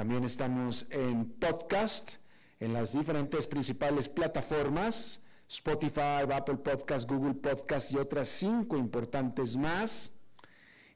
También 0.00 0.24
estamos 0.24 0.86
en 0.88 1.26
podcast, 1.26 2.14
en 2.58 2.72
las 2.72 2.94
diferentes 2.94 3.46
principales 3.46 4.08
plataformas 4.08 5.20
Spotify, 5.46 6.24
Apple 6.32 6.56
Podcast, 6.56 7.06
Google 7.06 7.34
Podcast 7.34 7.92
y 7.92 7.98
otras 7.98 8.28
cinco 8.28 8.78
importantes 8.78 9.58
más. 9.58 10.14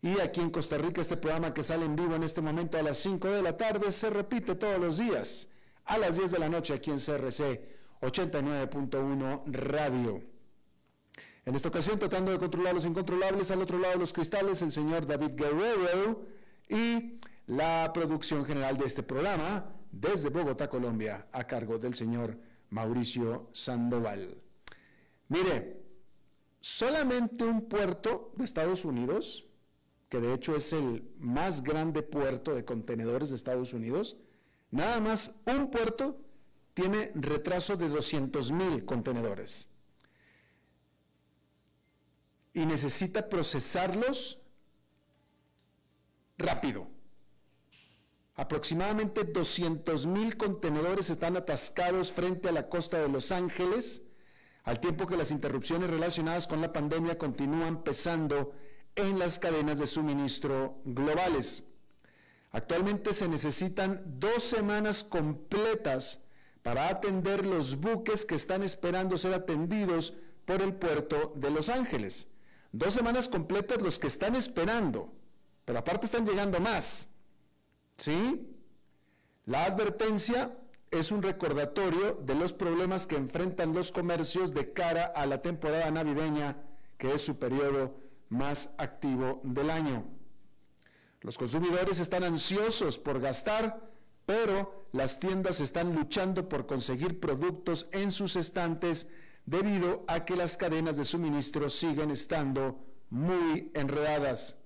Y 0.01 0.19
aquí 0.21 0.41
en 0.41 0.49
Costa 0.49 0.79
Rica 0.79 1.03
este 1.03 1.19
programa 1.19 1.53
que 1.53 1.63
sale 1.63 1.85
en 1.85 1.97
vivo 1.97 2.15
en 2.15 2.23
este 2.23 2.41
momento 2.41 2.79
a 2.79 2.83
las 2.83 2.97
5 2.97 3.29
de 3.29 3.43
la 3.43 3.59
tarde 3.59 3.93
se 3.93 4.09
repite 4.09 4.55
todos 4.55 4.81
los 4.81 4.97
días 4.97 5.49
a 5.85 5.99
las 5.99 6.17
10 6.17 6.31
de 6.31 6.39
la 6.39 6.49
noche 6.49 6.73
aquí 6.73 6.91
en 6.91 6.97
CRC 6.97 7.61
89.1 8.01 9.43
Radio. 9.49 10.23
En 11.45 11.55
esta 11.55 11.69
ocasión 11.69 11.99
tratando 11.99 12.33
de 12.33 12.39
controlar 12.39 12.73
los 12.73 12.87
incontrolables, 12.87 13.51
al 13.51 13.61
otro 13.61 13.79
lado 13.79 13.93
de 13.93 14.01
los 14.01 14.15
cristales 14.15 14.63
el 14.63 14.73
señor 14.73 15.07
David 15.07 15.33
Guerrero 15.35 16.25
y 16.71 17.21
la 17.47 17.93
producción 17.93 18.45
general 18.45 18.79
de 18.79 18.87
este 18.87 19.03
programa 19.03 19.75
desde 19.91 20.31
Bogotá, 20.31 20.69
Colombia, 20.69 21.29
a 21.33 21.47
cargo 21.47 21.79
del 21.79 21.95
señor 21.95 22.39
Mauricio 22.71 23.49
Sandoval. 23.53 24.37
Mire, 25.29 25.83
solamente 26.61 27.45
un 27.45 27.69
puerto 27.69 28.33
de 28.37 28.45
Estados 28.45 28.85
Unidos, 28.85 29.47
que 30.09 30.21
de 30.21 30.35
hecho 30.35 30.57
es 30.57 30.73
el 30.73 31.05
más 31.19 31.63
grande 31.63 32.03
puerto 32.03 32.55
de 32.55 32.65
contenedores 32.65 33.31
de 33.31 33.37
Estados 33.37 33.73
Unidos, 33.73 34.17
nada 34.71 35.01
más 35.01 35.35
un 35.47 35.71
puerto 35.71 36.21
tiene 36.73 37.13
retraso 37.15 37.77
de 37.77 37.89
200 37.89 38.51
mil 38.51 38.85
contenedores. 38.85 39.69
Y 42.53 42.67
necesita 42.67 43.29
procesarlos 43.29 44.41
rápido. 46.37 46.94
Aproximadamente 48.37 49.23
200 49.23 50.07
mil 50.07 50.37
contenedores 50.37 51.09
están 51.09 51.37
atascados 51.37 52.11
frente 52.11 52.49
a 52.49 52.53
la 52.53 52.69
costa 52.69 52.99
de 52.99 53.09
Los 53.09 53.31
Ángeles 53.31 54.03
al 54.65 54.81
tiempo 54.81 55.07
que 55.07 55.17
las 55.17 55.31
interrupciones 55.31 55.91
relacionadas 55.91 56.49
con 56.49 56.61
la 56.61 56.73
pandemia 56.73 57.19
continúan 57.19 57.85
pesando 57.85 58.53
en 58.97 59.19
las 59.19 59.39
cadenas 59.39 59.79
de 59.79 59.87
suministro 59.87 60.81
globales. 60.85 61.65
Actualmente 62.51 63.13
se 63.13 63.29
necesitan 63.29 64.03
dos 64.07 64.43
semanas 64.43 65.05
completas 65.05 66.21
para 66.63 66.89
atender 66.89 67.45
los 67.45 67.77
buques 67.77 68.25
que 68.25 68.37
están 68.37 68.63
esperando 68.63 69.19
ser 69.19 69.35
atendidos 69.35 70.15
por 70.45 70.63
el 70.63 70.75
puerto 70.75 71.33
de 71.37 71.51
Los 71.51 71.69
Ángeles. 71.69 72.29
Dos 72.73 72.95
semanas 72.95 73.29
completas 73.29 73.83
los 73.83 73.99
que 73.99 74.07
están 74.07 74.35
esperando, 74.35 75.13
pero 75.65 75.79
aparte 75.79 76.07
están 76.07 76.27
llegando 76.27 76.59
más. 76.59 77.09
¿Sí? 77.97 78.49
La 79.47 79.65
advertencia 79.65 80.57
es 80.91 81.13
un 81.13 81.23
recordatorio 81.23 82.15
de 82.15 82.35
los 82.35 82.53
problemas 82.53 83.07
que 83.07 83.17
enfrentan 83.17 83.75
los 83.75 83.91
comercios 83.91 84.55
de 84.55 84.73
cara 84.73 85.05
a 85.05 85.27
la 85.27 85.43
temporada 85.43 85.91
navideña, 85.91 86.57
que 86.99 87.13
es 87.13 87.23
su 87.23 87.39
periodo 87.39 87.97
más 88.29 88.75
activo 88.79 89.41
del 89.45 89.71
año. 89.71 90.05
Los 91.21 91.39
consumidores 91.39 91.99
están 91.99 92.23
ansiosos 92.23 92.99
por 92.99 93.21
gastar, 93.21 93.91
pero 94.27 94.87
las 94.93 95.19
tiendas 95.19 95.61
están 95.61 95.95
luchando 95.95 96.49
por 96.49 96.67
conseguir 96.67 97.19
productos 97.19 97.89
en 97.93 98.13
sus 98.13 98.37
estantes 98.37 99.09
debido 99.47 100.05
a 100.07 100.25
que 100.25 100.37
las 100.37 100.57
cadenas 100.57 100.97
de 100.97 101.05
suministro 101.05 101.69
siguen 101.69 102.11
estando 102.11 102.79
muy 103.11 103.71
enredadas. 103.75 104.57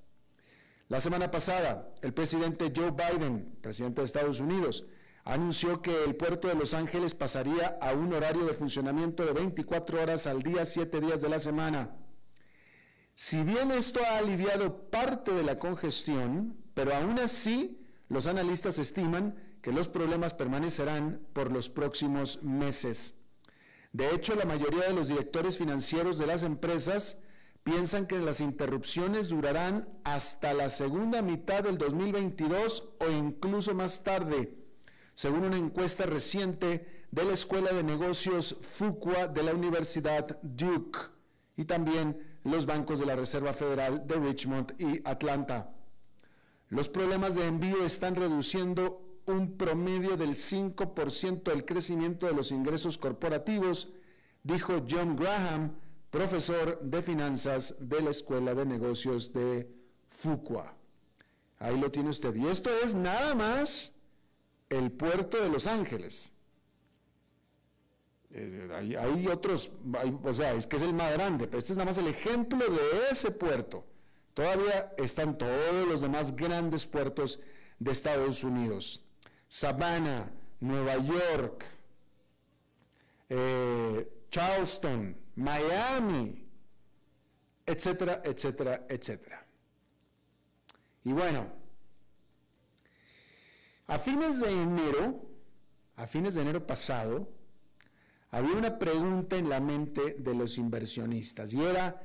La 0.89 1.03
semana 1.03 1.31
pasada, 1.31 1.93
el 2.01 2.15
presidente 2.15 2.73
Joe 2.75 2.93
Biden, 2.93 3.59
presidente 3.61 4.01
de 4.01 4.07
Estados 4.07 4.41
Unidos, 4.41 4.87
anunció 5.23 5.83
que 5.83 6.05
el 6.05 6.17
puerto 6.17 6.49
de 6.49 6.55
Los 6.55 6.73
Ángeles 6.73 7.15
pasaría 7.15 7.77
a 7.83 7.93
un 7.93 8.15
horario 8.15 8.47
de 8.47 8.55
funcionamiento 8.55 9.27
de 9.27 9.35
24 9.35 10.03
horas 10.03 10.27
al 10.27 10.43
día, 10.43 10.65
7 10.65 10.99
días 11.03 11.21
de 11.21 11.29
la 11.29 11.41
semana. 11.41 11.95
Si 13.15 13.43
bien 13.43 13.71
esto 13.71 14.01
ha 14.03 14.17
aliviado 14.17 14.89
parte 14.89 15.33
de 15.33 15.43
la 15.43 15.59
congestión, 15.59 16.57
pero 16.73 16.95
aún 16.95 17.19
así 17.19 17.85
los 18.09 18.27
analistas 18.27 18.79
estiman 18.79 19.37
que 19.61 19.73
los 19.73 19.89
problemas 19.89 20.33
permanecerán 20.33 21.21
por 21.35 21.53
los 21.53 21.69
próximos 21.69 22.43
meses. 22.43 23.15
De 23.93 24.15
hecho, 24.15 24.35
la 24.37 24.47
mayoría 24.47 24.85
de 24.85 24.95
los 24.95 25.09
directores 25.09 25.59
financieros 25.59 26.17
de 26.17 26.27
las 26.27 26.43
empresas 26.43 27.19
piensan 27.65 28.07
que 28.07 28.19
las 28.19 28.41
interrupciones 28.41 29.29
durarán 29.29 29.89
hasta 30.05 30.55
la 30.55 30.71
segunda 30.71 31.23
mitad 31.23 31.65
del 31.65 31.79
2022 31.79 32.95
o 33.01 33.11
incluso 33.11 33.75
más 33.75 34.03
tarde 34.03 34.59
según 35.19 35.43
una 35.47 35.57
encuesta 35.57 36.07
reciente 36.07 37.07
de 37.11 37.25
la 37.25 37.33
Escuela 37.33 37.73
de 37.73 37.83
Negocios 37.83 38.57
Fuqua 38.77 39.27
de 39.27 39.43
la 39.43 39.53
Universidad 39.53 40.39
Duke 40.43 41.01
y 41.57 41.65
también 41.65 42.17
los 42.45 42.67
bancos 42.67 43.01
de 43.01 43.07
la 43.07 43.17
Reserva 43.17 43.53
Federal 43.53 44.07
de 44.07 44.15
Richmond 44.15 44.75
y 44.79 45.01
Atlanta. 45.03 45.75
Los 46.69 46.89
problemas 46.89 47.35
de 47.35 47.49
envío 47.49 47.85
están 47.85 48.15
reduciendo 48.15 49.19
un 49.27 49.57
promedio 49.57 50.17
del 50.17 50.37
5% 50.37 51.43
del 51.43 51.65
crecimiento 51.65 52.27
de 52.27 52.35
los 52.35 52.53
ingresos 52.53 52.97
corporativos, 52.97 53.89
dijo 54.45 54.85
John 54.89 55.17
Graham, 55.17 55.73
profesor 56.11 56.81
de 56.81 57.03
finanzas 57.03 57.75
de 57.79 58.01
la 58.01 58.11
Escuela 58.11 58.55
de 58.55 58.65
Negocios 58.65 59.33
de 59.33 59.69
Fuqua. 60.09 60.75
Ahí 61.59 61.79
lo 61.79 61.91
tiene 61.91 62.11
usted. 62.11 62.35
Y 62.35 62.47
esto 62.47 62.71
es 62.85 62.95
nada 62.95 63.35
más 63.35 63.93
el 64.69 64.91
puerto 64.93 65.43
de 65.43 65.49
Los 65.49 65.67
Ángeles. 65.67 66.33
Eh, 68.31 68.97
hay, 68.99 69.27
otros, 69.27 69.71
o 70.23 70.35
sea, 70.35 70.53
es 70.53 70.67
que 70.67 70.77
es 70.77 70.83
el 70.83 70.93
más 70.93 71.13
grande, 71.13 71.47
pero 71.47 71.59
este 71.59 71.73
es 71.73 71.79
nada 71.79 71.91
más 71.91 71.99
el 71.99 72.09
ejemplo 72.09 72.59
de 72.59 73.11
ese 73.11 73.31
puerto. 73.31 73.85
Todavía 74.35 74.93
están 74.99 75.37
todos 75.37 75.89
los 75.89 76.01
demás 76.01 76.37
grandes 76.37 76.87
puertos 76.87 77.41
de 77.79 77.91
Estados 77.91 78.45
Unidos. 78.45 79.03
Savannah, 79.49 80.31
Nueva 80.61 80.99
York, 80.99 81.65
eh, 83.31 84.09
Charleston, 84.31 85.17
Miami, 85.39 86.45
etcétera, 87.65 88.23
etcétera, 88.25 88.87
etcétera. 88.89 89.47
Y 91.05 91.13
bueno, 91.13 91.47
a 93.87 94.01
fines 94.01 94.41
de 94.41 94.51
enero, 94.51 95.31
a 95.95 96.09
fines 96.09 96.35
de 96.35 96.43
enero 96.43 96.67
pasado, 96.67 97.29
había 98.33 98.57
una 98.57 98.81
pregunta 98.81 99.37
en 99.37 99.49
la 99.49 99.61
mente 99.61 100.17
de 100.19 100.35
los 100.35 100.59
inversionistas 100.59 101.53
y 101.53 101.63
era, 101.63 102.03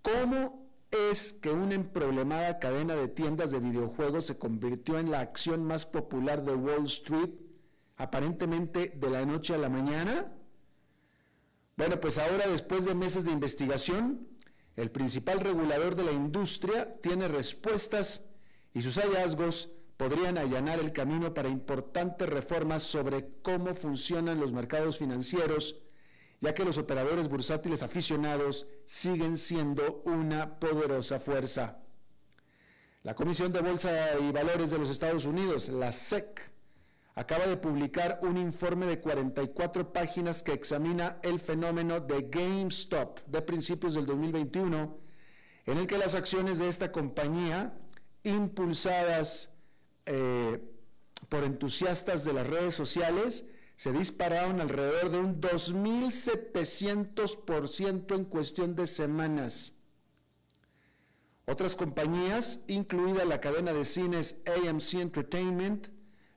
¿cómo 0.00 0.70
es 1.10 1.32
que 1.32 1.50
una 1.50 1.74
emproblemada 1.74 2.60
cadena 2.60 2.94
de 2.94 3.08
tiendas 3.08 3.50
de 3.50 3.58
videojuegos 3.58 4.26
se 4.26 4.38
convirtió 4.38 5.00
en 5.00 5.10
la 5.10 5.20
acción 5.20 5.64
más 5.64 5.86
popular 5.86 6.44
de 6.44 6.54
Wall 6.54 6.84
Street, 6.84 7.30
aparentemente 7.96 8.90
de 8.90 9.10
la 9.10 9.26
noche 9.26 9.54
a 9.54 9.58
la 9.58 9.68
mañana? 9.68 10.32
Bueno, 11.76 12.00
pues 12.00 12.16
ahora 12.16 12.46
después 12.46 12.86
de 12.86 12.94
meses 12.94 13.26
de 13.26 13.32
investigación, 13.32 14.26
el 14.76 14.90
principal 14.90 15.40
regulador 15.40 15.94
de 15.94 16.04
la 16.04 16.12
industria 16.12 16.98
tiene 17.02 17.28
respuestas 17.28 18.24
y 18.72 18.80
sus 18.80 18.96
hallazgos 18.96 19.72
podrían 19.98 20.38
allanar 20.38 20.78
el 20.78 20.92
camino 20.92 21.34
para 21.34 21.50
importantes 21.50 22.28
reformas 22.28 22.82
sobre 22.82 23.28
cómo 23.42 23.74
funcionan 23.74 24.40
los 24.40 24.52
mercados 24.52 24.96
financieros, 24.96 25.82
ya 26.40 26.54
que 26.54 26.64
los 26.64 26.78
operadores 26.78 27.28
bursátiles 27.28 27.82
aficionados 27.82 28.66
siguen 28.86 29.36
siendo 29.36 30.02
una 30.06 30.58
poderosa 30.58 31.20
fuerza. 31.20 31.78
La 33.02 33.14
Comisión 33.14 33.52
de 33.52 33.60
Bolsa 33.60 34.18
y 34.18 34.32
Valores 34.32 34.70
de 34.70 34.78
los 34.78 34.88
Estados 34.88 35.26
Unidos, 35.26 35.68
la 35.68 35.92
SEC, 35.92 36.40
acaba 37.16 37.46
de 37.46 37.56
publicar 37.56 38.20
un 38.22 38.36
informe 38.36 38.86
de 38.86 39.00
44 39.00 39.92
páginas 39.92 40.42
que 40.42 40.52
examina 40.52 41.18
el 41.22 41.40
fenómeno 41.40 41.98
de 41.98 42.28
GameStop 42.30 43.20
de 43.26 43.40
principios 43.40 43.94
del 43.94 44.04
2021, 44.04 44.98
en 45.64 45.78
el 45.78 45.86
que 45.86 45.96
las 45.96 46.14
acciones 46.14 46.58
de 46.58 46.68
esta 46.68 46.92
compañía, 46.92 47.72
impulsadas 48.22 49.48
eh, 50.04 50.60
por 51.30 51.44
entusiastas 51.44 52.22
de 52.24 52.34
las 52.34 52.46
redes 52.46 52.74
sociales 52.74 53.46
se 53.76 53.92
dispararon 53.92 54.60
alrededor 54.60 55.10
de 55.10 55.18
un 55.18 55.40
2.700% 55.40 58.14
en 58.14 58.26
cuestión 58.26 58.76
de 58.76 58.86
semanas. 58.86 59.72
Otras 61.46 61.74
compañías, 61.76 62.60
incluida 62.66 63.24
la 63.24 63.40
cadena 63.40 63.72
de 63.72 63.86
cines 63.86 64.42
AMC 64.46 64.94
Entertainment, 64.94 65.95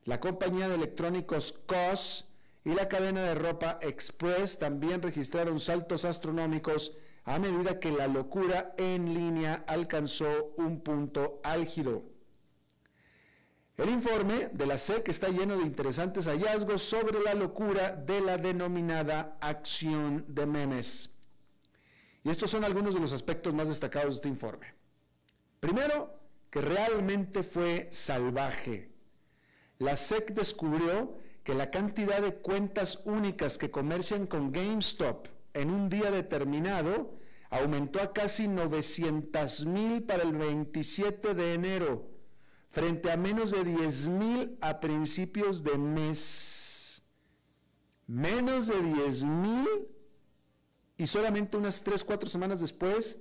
la 0.10 0.20
compañía 0.20 0.68
de 0.68 0.74
electrónicos 0.74 1.54
COS 1.68 2.26
y 2.66 2.74
la 2.74 2.90
cadena 2.90 3.22
de 3.22 3.36
ropa 3.36 3.78
Express, 3.80 4.58
también 4.58 5.04
registraron 5.04 5.60
saltos 5.60 6.04
astronómicos 6.04 6.98
a 7.26 7.38
medida 7.38 7.80
que 7.80 7.92
la 7.92 8.08
locura 8.08 8.74
en 8.78 9.14
línea 9.14 9.64
alcanzó 9.68 10.56
un 10.58 10.82
punto 10.82 11.40
álgido. 11.44 12.02
El 13.78 13.90
informe 13.90 14.50
de 14.52 14.66
la 14.66 14.80
SEC 14.80 15.08
está 15.10 15.30
lleno 15.30 15.56
de 15.58 15.64
interesantes 15.64 16.26
hallazgos 16.26 16.82
sobre 16.82 17.20
la 17.20 17.36
locura 17.36 17.92
de 17.92 18.20
la 18.20 18.40
denominada 18.40 19.38
acción 19.40 20.26
de 20.28 20.48
memes. 20.48 21.16
Y 22.24 22.32
estos 22.32 22.50
son 22.50 22.64
algunos 22.64 22.96
de 22.96 23.00
los 23.00 23.14
aspectos 23.14 23.54
más 23.54 23.68
destacados 23.68 24.10
de 24.10 24.16
este 24.16 24.30
informe. 24.30 24.74
Primero, 25.60 26.20
que 26.50 26.62
realmente 26.62 27.44
fue 27.44 27.90
salvaje. 27.92 28.99
La 29.80 29.96
SEC 29.96 30.34
descubrió 30.34 31.18
que 31.44 31.54
la 31.54 31.72
cantidad 31.72 32.22
de 32.22 32.36
cuentas 32.36 33.02
únicas 33.06 33.58
que 33.58 33.72
comercian 33.72 34.28
con 34.28 34.52
GameStop 34.52 35.28
en 35.54 35.72
un 35.72 35.90
día 35.90 36.12
determinado 36.12 37.18
aumentó 37.50 38.02
a 38.02 38.14
casi 38.14 38.48
900 38.48 39.66
mil 39.66 40.04
para 40.04 40.24
el 40.24 40.34
27 40.34 41.34
de 41.34 41.54
enero 41.54 42.10
frente 42.72 43.12
a 43.12 43.18
menos 43.18 43.52
de 43.52 43.64
10 43.64 44.10
mil 44.10 44.58
a 44.62 44.80
principios 44.80 45.64
de 45.64 45.78
mes. 45.78 47.02
Menos 48.06 48.68
de 48.68 48.82
10 48.82 49.24
mil 49.24 49.68
y 50.98 51.08
solamente 51.08 51.56
unas 51.56 51.82
3, 51.84 52.04
4 52.04 52.30
semanas 52.30 52.60
después, 52.60 53.18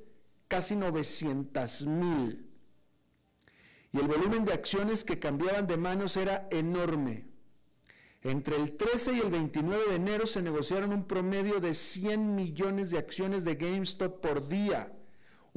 casi 0.48 0.74
900 0.74 1.86
mil. 1.86 2.47
Y 3.92 3.98
el 3.98 4.06
volumen 4.06 4.44
de 4.44 4.52
acciones 4.52 5.04
que 5.04 5.18
cambiaban 5.18 5.66
de 5.66 5.76
manos 5.76 6.16
era 6.16 6.48
enorme. 6.50 7.26
Entre 8.22 8.56
el 8.56 8.76
13 8.76 9.14
y 9.14 9.20
el 9.20 9.30
29 9.30 9.90
de 9.90 9.96
enero 9.96 10.26
se 10.26 10.42
negociaron 10.42 10.92
un 10.92 11.06
promedio 11.06 11.60
de 11.60 11.74
100 11.74 12.34
millones 12.34 12.90
de 12.90 12.98
acciones 12.98 13.44
de 13.44 13.54
GameStop 13.54 14.20
por 14.20 14.46
día 14.48 14.92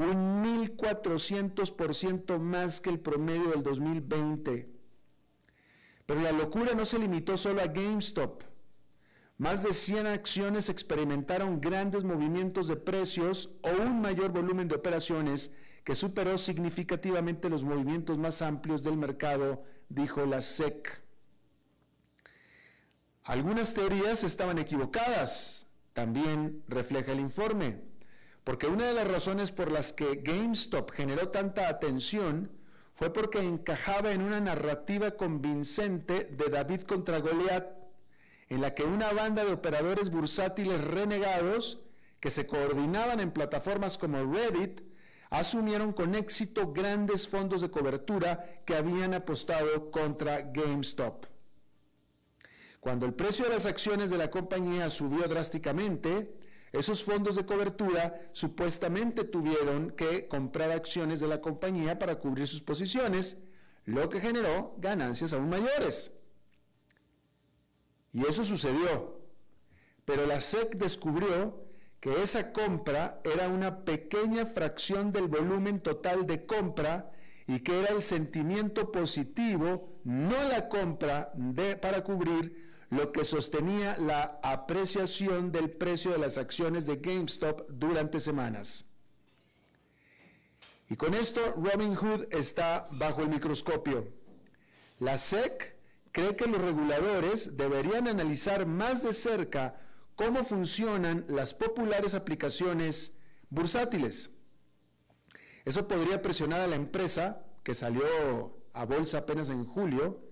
un 0.02 0.44
1.400% 0.44 2.40
más 2.40 2.82
que 2.82 2.90
el 2.90 3.00
promedio 3.00 3.52
del 3.52 3.62
2020. 3.64 4.70
Pero 6.06 6.22
la 6.22 6.32
locura 6.32 6.74
no 6.74 6.86
se 6.86 7.00
limitó 7.00 7.38
solo 7.38 7.62
a 7.62 7.68
GameStop. 7.68 8.44
Más 9.38 9.64
de 9.64 9.74
100 9.74 10.08
acciones 10.08 10.70
experimentaron 10.70 11.62
grandes 11.62 12.04
movimientos 12.04 12.68
de 12.68 12.76
precios 12.76 13.52
o 13.62 13.70
un 13.82 14.02
mayor 14.02 14.32
volumen 14.32 14.68
de 14.68 14.76
operaciones 14.76 15.52
que 15.84 15.96
superó 15.96 16.38
significativamente 16.38 17.50
los 17.50 17.64
movimientos 17.64 18.18
más 18.18 18.42
amplios 18.42 18.84
del 18.84 18.98
mercado, 18.98 19.64
dijo 19.90 20.26
la 20.26 20.42
SEC. 20.42 21.02
Algunas 23.24 23.74
teorías 23.74 24.24
estaban 24.24 24.60
equivocadas, 24.60 25.68
también 25.94 26.64
refleja 26.68 27.12
el 27.12 27.20
informe. 27.20 27.82
Porque 28.44 28.68
una 28.68 28.88
de 28.88 28.94
las 28.94 29.08
razones 29.08 29.52
por 29.52 29.72
las 29.72 29.94
que 29.94 30.22
GameStop 30.24 30.92
generó 30.92 31.30
tanta 31.30 31.70
atención 31.70 32.52
fue 32.94 33.14
porque 33.14 33.40
encajaba 33.40 34.12
en 34.12 34.22
una 34.22 34.40
narrativa 34.40 35.12
convincente 35.12 36.26
de 36.26 36.50
David 36.50 36.82
contra 36.82 37.20
Goliat, 37.20 37.66
en 38.50 38.62
la 38.62 38.74
que 38.74 38.84
una 38.84 39.12
banda 39.14 39.46
de 39.46 39.54
operadores 39.54 40.10
bursátiles 40.10 40.84
renegados 40.84 41.82
que 42.20 42.32
se 42.32 42.48
coordinaban 42.48 43.20
en 43.20 43.32
plataformas 43.32 43.98
como 43.98 44.24
Reddit 44.32 44.82
asumieron 45.32 45.94
con 45.94 46.14
éxito 46.14 46.74
grandes 46.74 47.28
fondos 47.28 47.62
de 47.62 47.72
cobertura 47.72 48.62
que 48.66 48.76
habían 48.76 49.14
apostado 49.14 49.90
contra 49.90 50.42
GameStop. 50.42 51.26
Cuando 52.82 53.06
el 53.06 53.14
precio 53.14 53.46
de 53.46 53.52
las 53.52 53.66
acciones 53.66 54.10
de 54.10 54.18
la 54.18 54.30
compañía 54.30 54.90
subió 54.90 55.28
drásticamente, 55.28 56.36
esos 56.74 57.04
fondos 57.04 57.38
de 57.38 57.46
cobertura 57.46 58.30
supuestamente 58.34 59.24
tuvieron 59.24 59.92
que 59.92 60.28
comprar 60.28 60.72
acciones 60.72 61.22
de 61.22 61.28
la 61.28 61.40
compañía 61.40 61.98
para 61.98 62.20
cubrir 62.20 62.48
sus 62.48 62.62
posiciones, 62.62 63.38
lo 63.86 64.10
que 64.10 64.20
generó 64.20 64.76
ganancias 64.80 65.32
aún 65.32 65.50
mayores. 65.50 66.12
Y 68.12 68.26
eso 68.26 68.44
sucedió. 68.44 69.22
Pero 70.04 70.26
la 70.26 70.42
SEC 70.42 70.76
descubrió 70.76 71.71
que 72.02 72.24
esa 72.24 72.52
compra 72.52 73.22
era 73.24 73.48
una 73.48 73.86
pequeña 73.86 74.48
fracción 74.48 75.14
del 75.14 75.28
volumen 75.28 75.80
total 75.80 76.26
de 76.26 76.48
compra 76.48 77.12
y 77.46 77.60
que 77.60 77.80
era 77.80 77.90
el 77.90 78.02
sentimiento 78.02 78.92
positivo, 78.92 80.00
no 80.04 80.44
la 80.50 80.68
compra 80.68 81.32
de, 81.36 81.78
para 81.78 82.04
cubrir 82.04 82.72
lo 82.90 83.12
que 83.12 83.24
sostenía 83.24 83.98
la 84.00 84.40
apreciación 84.42 85.52
del 85.52 85.70
precio 85.70 86.12
de 86.12 86.18
las 86.18 86.40
acciones 86.40 86.88
de 86.88 86.98
GameStop 86.98 87.70
durante 87.70 88.20
semanas. 88.20 88.86
Y 90.90 90.96
con 90.96 91.14
esto 91.14 91.40
Robinhood 91.56 92.26
está 92.32 92.88
bajo 92.92 93.22
el 93.22 93.30
microscopio. 93.30 94.12
La 95.00 95.20
SEC 95.20 95.78
cree 96.12 96.36
que 96.36 96.48
los 96.48 96.60
reguladores 96.60 97.56
deberían 97.56 98.08
analizar 98.08 98.66
más 98.66 99.04
de 99.04 99.14
cerca 99.14 99.80
cómo 100.22 100.44
funcionan 100.44 101.26
las 101.28 101.56
populares 101.56 102.14
aplicaciones 102.14 103.14
bursátiles. 103.50 104.30
Eso 105.66 105.88
podría 105.88 106.22
presionar 106.22 106.62
a 106.62 106.68
la 106.68 106.76
empresa, 106.76 107.44
que 107.64 107.74
salió 107.74 108.04
a 108.74 108.86
bolsa 108.86 109.20
apenas 109.20 109.50
en 109.50 109.66
julio, 109.66 110.24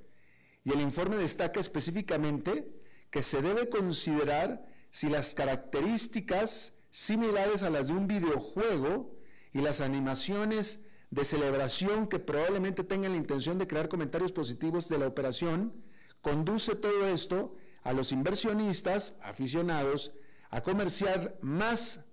y 0.64 0.74
el 0.74 0.82
informe 0.82 1.18
destaca 1.18 1.60
específicamente 1.60 2.72
que 3.10 3.24
se 3.24 3.42
debe 3.42 3.68
considerar 3.70 4.64
si 4.92 5.10
las 5.10 5.34
características 5.34 6.74
similares 6.92 7.64
a 7.64 7.72
las 7.72 7.88
de 7.88 7.94
un 7.94 8.06
videojuego 8.06 9.18
y 9.54 9.62
las 9.62 9.82
animaciones 9.82 10.82
de 11.10 11.26
celebración 11.26 12.08
que 12.08 12.20
probablemente 12.20 12.84
tengan 12.84 13.14
la 13.14 13.18
intención 13.18 13.58
de 13.58 13.66
crear 13.66 13.90
comentarios 13.90 14.32
positivos 14.32 14.88
de 14.88 15.00
la 15.00 15.08
operación, 15.08 15.74
conduce 16.22 16.76
todo 16.76 17.08
esto 17.08 17.56
a 17.90 17.94
los 17.94 18.12
inversionistas 18.12 19.16
aficionados 19.20 20.14
a 20.52 20.62
comerciar 20.62 21.40
más, 21.42 22.06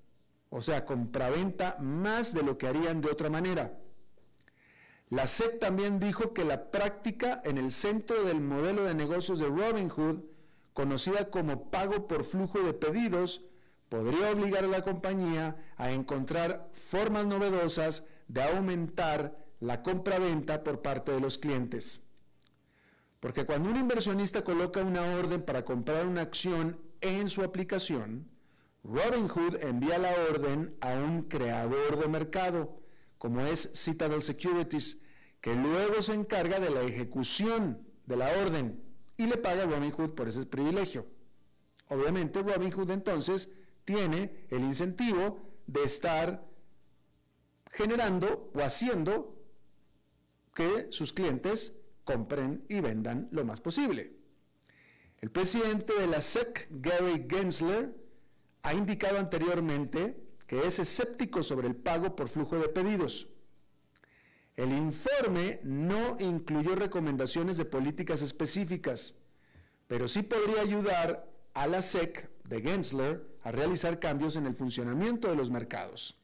o 0.49 0.63
sea, 0.63 0.87
compraventa 0.87 1.77
más 1.81 2.33
de 2.33 2.43
lo 2.43 2.57
que 2.57 2.67
harían 2.67 3.03
de 3.03 3.11
otra 3.11 3.29
manera. 3.29 3.79
La 5.11 5.27
SEC 5.27 5.59
también 5.59 6.01
dijo 6.01 6.33
que 6.33 6.47
la 6.47 6.71
práctica 6.71 7.43
en 7.45 7.59
el 7.59 7.71
centro 7.71 8.25
del 8.25 8.41
modelo 8.41 8.85
de 8.85 8.95
negocios 8.95 9.39
de 9.39 9.49
Robinhood, 9.49 10.21
conocida 10.73 11.29
como 11.29 11.71
pago 11.71 12.09
por 12.09 12.25
flujo 12.25 12.61
de 12.61 12.73
pedidos, 12.73 13.45
podría 13.91 14.31
obligar 14.31 14.65
a 14.65 14.69
la 14.69 14.81
compañía 14.81 15.57
a 15.77 15.93
encontrar 15.93 16.71
formas 16.73 17.27
novedosas 17.27 18.03
de 18.29 18.43
aumentar 18.43 19.37
la 19.61 19.83
compra-venta 19.83 20.65
por 20.65 20.81
parte 20.81 21.13
de 21.13 21.21
los 21.21 21.37
clientes. 21.37 22.06
Porque 23.21 23.47
cuando 23.47 23.71
un 23.71 23.77
inversionista 23.77 24.45
coloca 24.45 24.83
una 24.83 25.03
orden 25.17 25.43
para 25.43 25.65
comprar 25.65 26.07
una 26.07 26.23
acción 26.23 26.79
en 27.01 27.29
su 27.29 27.43
aplicación, 27.43 28.29
Robinhood 28.85 29.57
envía 29.63 29.99
la 29.99 30.13
orden 30.31 30.77
a 30.81 30.95
un 30.95 31.23
creador 31.23 31.99
de 31.99 32.09
mercado, 32.09 32.81
como 33.19 33.41
es 33.41 33.73
Citadel 33.75 34.23
Securities, 34.23 34.99
que 35.41 35.55
luego 35.55 36.03
se 36.03 36.15
encarga 36.15 36.61
de 36.61 36.71
la 36.71 36.83
ejecución 36.83 37.87
de 38.07 38.17
la 38.17 38.29
orden 38.43 38.83
y 39.17 39.27
le 39.27 39.37
paga 39.37 39.65
a 39.65 39.67
Robinhood 39.67 40.11
por 40.11 40.29
ese 40.29 40.47
privilegio. 40.47 41.07
Obviamente 41.89 42.43
Robinhood 42.43 42.91
entonces 42.91 43.51
tiene 43.85 44.47
el 44.51 44.63
incentivo 44.63 45.41
de 45.67 45.85
estar 45.85 46.45
generando 47.71 48.51
o 48.55 48.61
haciendo 48.61 49.37
que 50.55 50.89
sus 50.91 51.13
clientes 51.13 51.76
compren 52.07 52.65
y 52.71 52.81
vendan 52.81 53.29
lo 53.33 53.45
más 53.45 53.61
posible. 53.61 54.15
El 55.21 55.31
presidente 55.31 55.93
de 55.93 56.07
la 56.07 56.23
SEC, 56.23 56.69
Gary 56.71 57.27
Gensler, 57.29 57.95
ha 58.63 58.73
indicado 58.73 59.19
anteriormente 59.19 60.17
que 60.47 60.67
es 60.67 60.79
escéptico 60.79 61.43
sobre 61.43 61.67
el 61.69 61.77
pago 61.77 62.17
por 62.17 62.29
flujo 62.29 62.59
de 62.59 62.69
pedidos. 62.69 63.29
El 64.55 64.73
informe 64.73 65.61
no 65.65 66.17
incluyó 66.19 66.75
recomendaciones 66.77 67.59
de 67.59 67.67
políticas 67.67 68.23
específicas, 68.23 69.17
pero 69.87 70.09
sí 70.09 70.23
podría 70.23 70.63
ayudar 70.63 71.29
a 71.53 71.67
la 71.67 71.83
SEC 71.83 72.31
de 72.45 72.63
Gensler 72.63 73.27
a 73.43 73.51
realizar 73.51 73.99
cambios 73.99 74.37
en 74.37 74.47
el 74.47 74.55
funcionamiento 74.55 75.29
de 75.29 75.37
los 75.37 75.51
mercados. 75.51 76.19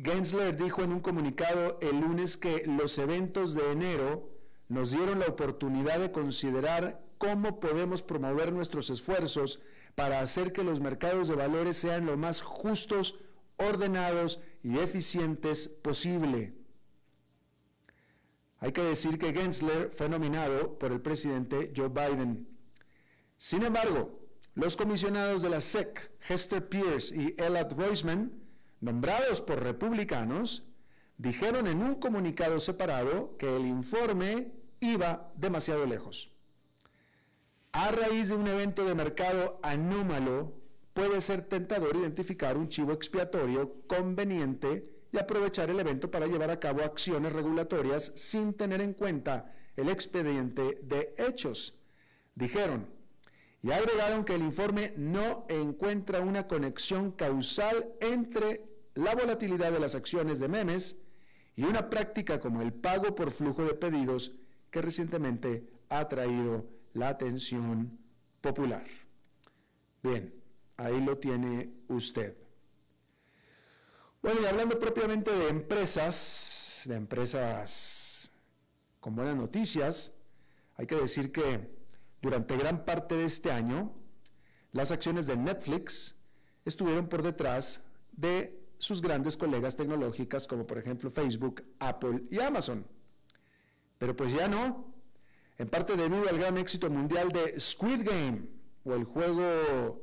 Gensler 0.00 0.56
dijo 0.56 0.82
en 0.82 0.92
un 0.92 1.00
comunicado 1.00 1.78
el 1.82 2.00
lunes 2.00 2.36
que 2.36 2.64
los 2.66 2.98
eventos 2.98 3.54
de 3.54 3.72
enero 3.72 4.30
nos 4.68 4.92
dieron 4.92 5.18
la 5.18 5.26
oportunidad 5.26 5.98
de 5.98 6.12
considerar 6.12 7.04
cómo 7.18 7.58
podemos 7.58 8.02
promover 8.02 8.52
nuestros 8.52 8.90
esfuerzos 8.90 9.60
para 9.96 10.20
hacer 10.20 10.52
que 10.52 10.62
los 10.62 10.80
mercados 10.80 11.26
de 11.26 11.34
valores 11.34 11.76
sean 11.76 12.06
lo 12.06 12.16
más 12.16 12.42
justos, 12.42 13.18
ordenados 13.56 14.40
y 14.62 14.78
eficientes 14.78 15.66
posible. 15.66 16.54
Hay 18.60 18.70
que 18.70 18.82
decir 18.82 19.18
que 19.18 19.32
Gensler 19.32 19.90
fue 19.90 20.08
nominado 20.08 20.78
por 20.78 20.92
el 20.92 21.00
presidente 21.00 21.72
Joe 21.74 21.88
Biden. 21.88 22.46
Sin 23.36 23.64
embargo, 23.64 24.20
los 24.54 24.76
comisionados 24.76 25.42
de 25.42 25.50
la 25.50 25.60
SEC, 25.60 26.12
Hester 26.28 26.68
Pierce 26.68 27.14
y 27.16 27.34
Elad 27.36 27.72
Roisman, 27.76 28.47
nombrados 28.80 29.40
por 29.40 29.62
republicanos, 29.62 30.64
dijeron 31.16 31.66
en 31.66 31.82
un 31.82 31.96
comunicado 31.96 32.60
separado 32.60 33.36
que 33.36 33.56
el 33.56 33.66
informe 33.66 34.52
iba 34.80 35.32
demasiado 35.36 35.86
lejos. 35.86 36.30
A 37.72 37.90
raíz 37.90 38.28
de 38.28 38.34
un 38.34 38.46
evento 38.46 38.84
de 38.84 38.94
mercado 38.94 39.58
anómalo, 39.62 40.54
puede 40.94 41.20
ser 41.20 41.42
tentador 41.42 41.96
identificar 41.96 42.56
un 42.56 42.68
chivo 42.68 42.92
expiatorio 42.92 43.74
conveniente 43.86 44.98
y 45.12 45.18
aprovechar 45.18 45.70
el 45.70 45.80
evento 45.80 46.10
para 46.10 46.26
llevar 46.26 46.50
a 46.50 46.60
cabo 46.60 46.82
acciones 46.82 47.32
regulatorias 47.32 48.12
sin 48.16 48.54
tener 48.54 48.80
en 48.80 48.94
cuenta 48.94 49.54
el 49.76 49.88
expediente 49.88 50.80
de 50.82 51.14
hechos. 51.18 51.78
Dijeron, 52.34 52.88
y 53.62 53.70
agregaron 53.72 54.24
que 54.24 54.34
el 54.34 54.42
informe 54.42 54.92
no 54.96 55.46
encuentra 55.48 56.20
una 56.20 56.46
conexión 56.46 57.10
causal 57.12 57.92
entre 58.00 58.64
la 58.94 59.14
volatilidad 59.14 59.72
de 59.72 59.80
las 59.80 59.94
acciones 59.94 60.38
de 60.38 60.48
memes 60.48 60.96
y 61.56 61.64
una 61.64 61.90
práctica 61.90 62.38
como 62.38 62.62
el 62.62 62.72
pago 62.72 63.14
por 63.14 63.30
flujo 63.30 63.64
de 63.64 63.74
pedidos 63.74 64.32
que 64.70 64.82
recientemente 64.82 65.68
ha 65.88 66.08
traído 66.08 66.66
la 66.92 67.08
atención 67.08 67.98
popular. 68.40 68.86
Bien, 70.02 70.34
ahí 70.76 71.00
lo 71.00 71.18
tiene 71.18 71.72
usted. 71.88 72.36
Bueno, 74.22 74.40
y 74.42 74.46
hablando 74.46 74.78
propiamente 74.78 75.32
de 75.32 75.48
empresas, 75.48 76.82
de 76.84 76.94
empresas 76.94 78.30
con 79.00 79.16
buenas 79.16 79.36
noticias, 79.36 80.12
hay 80.76 80.86
que 80.86 80.96
decir 80.96 81.32
que 81.32 81.77
durante 82.20 82.56
gran 82.56 82.84
parte 82.84 83.16
de 83.16 83.24
este 83.24 83.50
año, 83.50 83.92
las 84.72 84.90
acciones 84.90 85.26
de 85.26 85.36
Netflix 85.36 86.14
estuvieron 86.64 87.08
por 87.08 87.22
detrás 87.22 87.80
de 88.12 88.58
sus 88.78 89.02
grandes 89.02 89.36
colegas 89.36 89.76
tecnológicas 89.76 90.46
como 90.46 90.66
por 90.66 90.78
ejemplo 90.78 91.10
Facebook, 91.10 91.64
Apple 91.78 92.24
y 92.30 92.40
Amazon. 92.40 92.86
Pero 93.98 94.16
pues 94.16 94.32
ya 94.32 94.48
no, 94.48 94.94
en 95.58 95.68
parte 95.68 95.96
debido 95.96 96.28
al 96.28 96.38
gran 96.38 96.56
éxito 96.58 96.88
mundial 96.88 97.30
de 97.30 97.58
Squid 97.58 98.02
Game, 98.04 98.42
o 98.84 98.94
el 98.94 99.04
juego, 99.04 100.02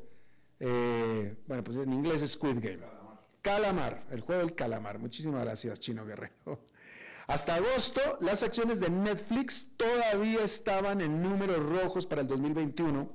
eh, 0.59 1.37
bueno, 1.47 1.63
pues 1.63 1.77
en 1.77 1.93
inglés 1.93 2.21
es 2.21 2.31
Squid 2.31 2.59
Game. 2.59 2.79
Calamar. 3.41 4.07
el 4.09 4.21
juego 4.21 4.41
del 4.41 4.55
calamar. 4.55 4.97
Muchísimas 4.97 5.43
gracias, 5.43 5.79
Chino 5.79 6.05
Guerrero. 6.05 6.59
Hasta 7.27 7.55
agosto, 7.55 8.01
las 8.19 8.43
acciones 8.43 8.79
de 8.79 8.89
Netflix 8.89 9.67
todavía 9.77 10.43
estaban 10.43 11.01
en 11.01 11.23
números 11.23 11.57
rojos 11.57 12.05
para 12.05 12.21
el 12.21 12.27
2021, 12.27 13.09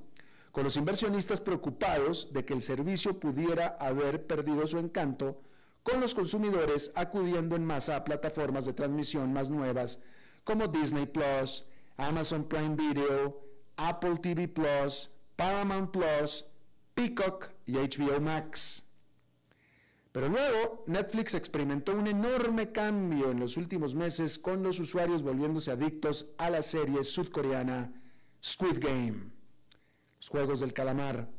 con 0.50 0.64
los 0.64 0.76
inversionistas 0.76 1.40
preocupados 1.40 2.33
de 2.33 2.45
que 2.45 2.55
el 2.55 2.61
servicio 2.61 3.21
pudiera 3.21 3.76
haber 3.79 4.26
perdido 4.26 4.67
su 4.67 4.79
encanto 4.79 5.40
con 5.83 6.00
los 6.00 6.14
consumidores 6.14 6.93
acudiendo 6.95 7.57
en 7.57 7.64
masa 7.64 7.97
a 7.97 8.05
plataformas 8.05 8.67
de 8.67 8.73
transmisión 8.73 9.33
más 9.33 9.49
nuevas 9.49 10.00
como 10.45 10.67
Disney 10.67 11.07
Plus, 11.07 11.64
Amazon 11.97 12.45
Prime 12.45 12.75
Video, 12.75 13.40
Apple 13.76 14.17
TV 14.17 14.49
Plus, 14.49 15.11
Paramount 15.37 15.90
Plus, 15.90 16.45
Peacock 16.95 17.50
y 17.67 17.75
HBO 17.75 18.21
Max. 18.21 18.85
Pero 20.12 20.29
luego 20.29 20.85
Netflix 20.87 21.35
experimentó 21.35 21.93
un 21.93 22.09
enorme 22.09 22.73
cambio 22.73 23.31
en 23.31 23.38
los 23.38 23.57
últimos 23.57 23.95
meses 23.95 24.38
con 24.38 24.62
los 24.62 24.81
usuarios 24.81 25.23
volviéndose 25.23 25.71
adictos 25.71 26.33
a 26.37 26.50
la 26.50 26.62
serie 26.62 27.05
sudcoreana 27.05 27.93
Squid 28.43 28.79
Game, 28.81 29.31
los 30.19 30.29
Juegos 30.29 30.61
del 30.61 30.73
Calamar. 30.73 31.31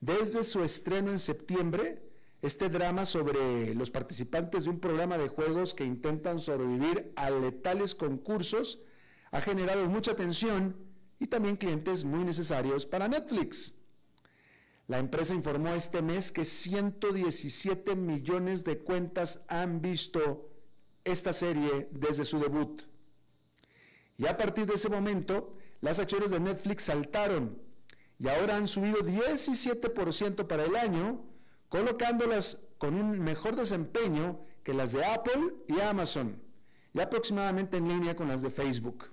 Desde 0.00 0.42
su 0.42 0.62
estreno 0.62 1.10
en 1.10 1.18
septiembre, 1.18 2.02
este 2.40 2.68
drama 2.68 3.04
sobre 3.04 3.74
los 3.74 3.90
participantes 3.90 4.64
de 4.64 4.70
un 4.70 4.80
programa 4.80 5.18
de 5.18 5.28
juegos 5.28 5.74
que 5.74 5.84
intentan 5.84 6.40
sobrevivir 6.40 7.12
a 7.14 7.30
letales 7.30 7.94
concursos 7.94 8.80
ha 9.30 9.40
generado 9.42 9.86
mucha 9.88 10.12
atención 10.12 10.76
y 11.18 11.26
también 11.26 11.56
clientes 11.56 12.04
muy 12.04 12.24
necesarios 12.24 12.86
para 12.86 13.06
Netflix. 13.06 13.74
La 14.88 14.98
empresa 14.98 15.34
informó 15.34 15.74
este 15.74 16.02
mes 16.02 16.32
que 16.32 16.44
117 16.44 17.94
millones 17.94 18.64
de 18.64 18.78
cuentas 18.78 19.42
han 19.48 19.80
visto 19.80 20.50
esta 21.04 21.32
serie 21.32 21.88
desde 21.92 22.24
su 22.24 22.38
debut. 22.40 22.82
Y 24.18 24.26
a 24.26 24.36
partir 24.36 24.66
de 24.66 24.74
ese 24.74 24.88
momento, 24.88 25.56
las 25.80 25.98
acciones 25.98 26.30
de 26.30 26.40
Netflix 26.40 26.84
saltaron 26.84 27.60
y 28.18 28.28
ahora 28.28 28.56
han 28.56 28.66
subido 28.66 28.98
17% 28.98 30.46
para 30.46 30.64
el 30.64 30.76
año, 30.76 31.24
colocándolas 31.68 32.62
con 32.78 32.94
un 32.94 33.20
mejor 33.20 33.56
desempeño 33.56 34.44
que 34.62 34.74
las 34.74 34.92
de 34.92 35.04
Apple 35.04 35.54
y 35.66 35.80
Amazon, 35.80 36.40
y 36.94 37.00
aproximadamente 37.00 37.78
en 37.78 37.88
línea 37.88 38.14
con 38.14 38.28
las 38.28 38.42
de 38.42 38.50
Facebook. 38.50 39.11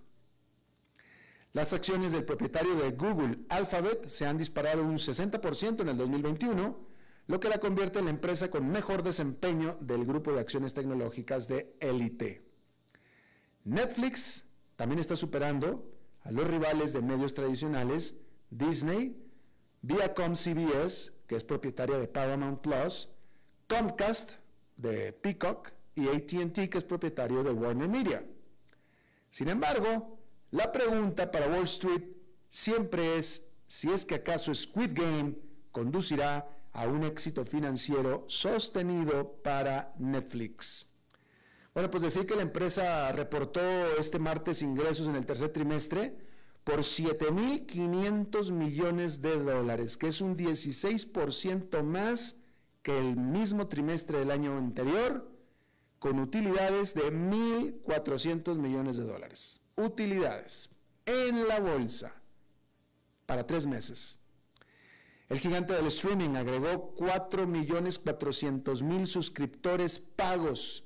Las 1.53 1.73
acciones 1.73 2.11
del 2.11 2.25
propietario 2.25 2.75
de 2.75 2.91
Google, 2.91 3.39
Alphabet, 3.49 4.07
se 4.07 4.25
han 4.25 4.37
disparado 4.37 4.83
un 4.83 4.97
60% 4.97 5.81
en 5.81 5.89
el 5.89 5.97
2021, 5.97 6.87
lo 7.27 7.39
que 7.39 7.49
la 7.49 7.59
convierte 7.59 7.99
en 7.99 8.05
la 8.05 8.11
empresa 8.11 8.49
con 8.49 8.69
mejor 8.69 9.03
desempeño 9.03 9.77
del 9.81 10.05
grupo 10.05 10.31
de 10.31 10.39
acciones 10.39 10.73
tecnológicas 10.73 11.47
de 11.47 11.75
élite. 11.79 12.43
Netflix 13.63 14.45
también 14.75 14.99
está 14.99 15.15
superando 15.15 15.91
a 16.21 16.31
los 16.31 16.47
rivales 16.47 16.93
de 16.93 17.01
medios 17.01 17.33
tradicionales, 17.33 18.15
Disney, 18.49 19.15
Viacom 19.81 20.35
CBS, 20.35 21.11
que 21.27 21.35
es 21.35 21.43
propietaria 21.43 21.97
de 21.97 22.07
Paramount 22.07 22.61
Plus, 22.61 23.09
Comcast, 23.67 24.33
de 24.77 25.13
Peacock, 25.13 25.71
y 25.95 26.07
ATT, 26.07 26.69
que 26.69 26.77
es 26.77 26.83
propietario 26.83 27.43
de 27.43 27.51
Warner 27.51 27.89
Media. 27.89 28.23
Sin 29.29 29.49
embargo, 29.49 30.18
la 30.51 30.71
pregunta 30.71 31.31
para 31.31 31.47
Wall 31.47 31.65
Street 31.65 32.03
siempre 32.49 33.17
es 33.17 33.45
si 33.67 33.91
es 33.91 34.05
que 34.05 34.15
acaso 34.15 34.53
Squid 34.53 34.91
Game 34.93 35.35
conducirá 35.71 36.47
a 36.73 36.87
un 36.87 37.03
éxito 37.03 37.45
financiero 37.45 38.25
sostenido 38.27 39.33
para 39.43 39.93
Netflix. 39.99 40.87
Bueno, 41.73 41.91
pues 41.91 42.03
decir 42.03 42.25
que 42.25 42.35
la 42.35 42.41
empresa 42.41 43.11
reportó 43.11 43.61
este 43.97 44.17
martes 44.17 44.61
ingresos 44.61 45.07
en 45.07 45.15
el 45.15 45.25
tercer 45.25 45.49
trimestre 45.49 46.17
por 46.63 46.79
7.500 46.79 48.51
millones 48.51 49.21
de 49.21 49.37
dólares, 49.39 49.97
que 49.97 50.07
es 50.07 50.21
un 50.21 50.35
16% 50.35 51.83
más 51.83 52.37
que 52.81 52.97
el 52.97 53.15
mismo 53.15 53.67
trimestre 53.67 54.19
del 54.19 54.31
año 54.31 54.57
anterior, 54.57 55.29
con 55.99 56.19
utilidades 56.19 56.93
de 56.93 57.11
1.400 57.11 58.57
millones 58.57 58.97
de 58.97 59.03
dólares. 59.03 59.61
Utilidades 59.79 60.69
en 61.05 61.47
la 61.47 61.61
bolsa 61.61 62.13
para 63.25 63.47
tres 63.47 63.65
meses. 63.65 64.19
El 65.29 65.39
gigante 65.39 65.73
del 65.73 65.87
streaming 65.87 66.35
agregó 66.35 66.93
4.400.000 66.97 69.05
suscriptores 69.05 69.99
pagos, 69.99 70.83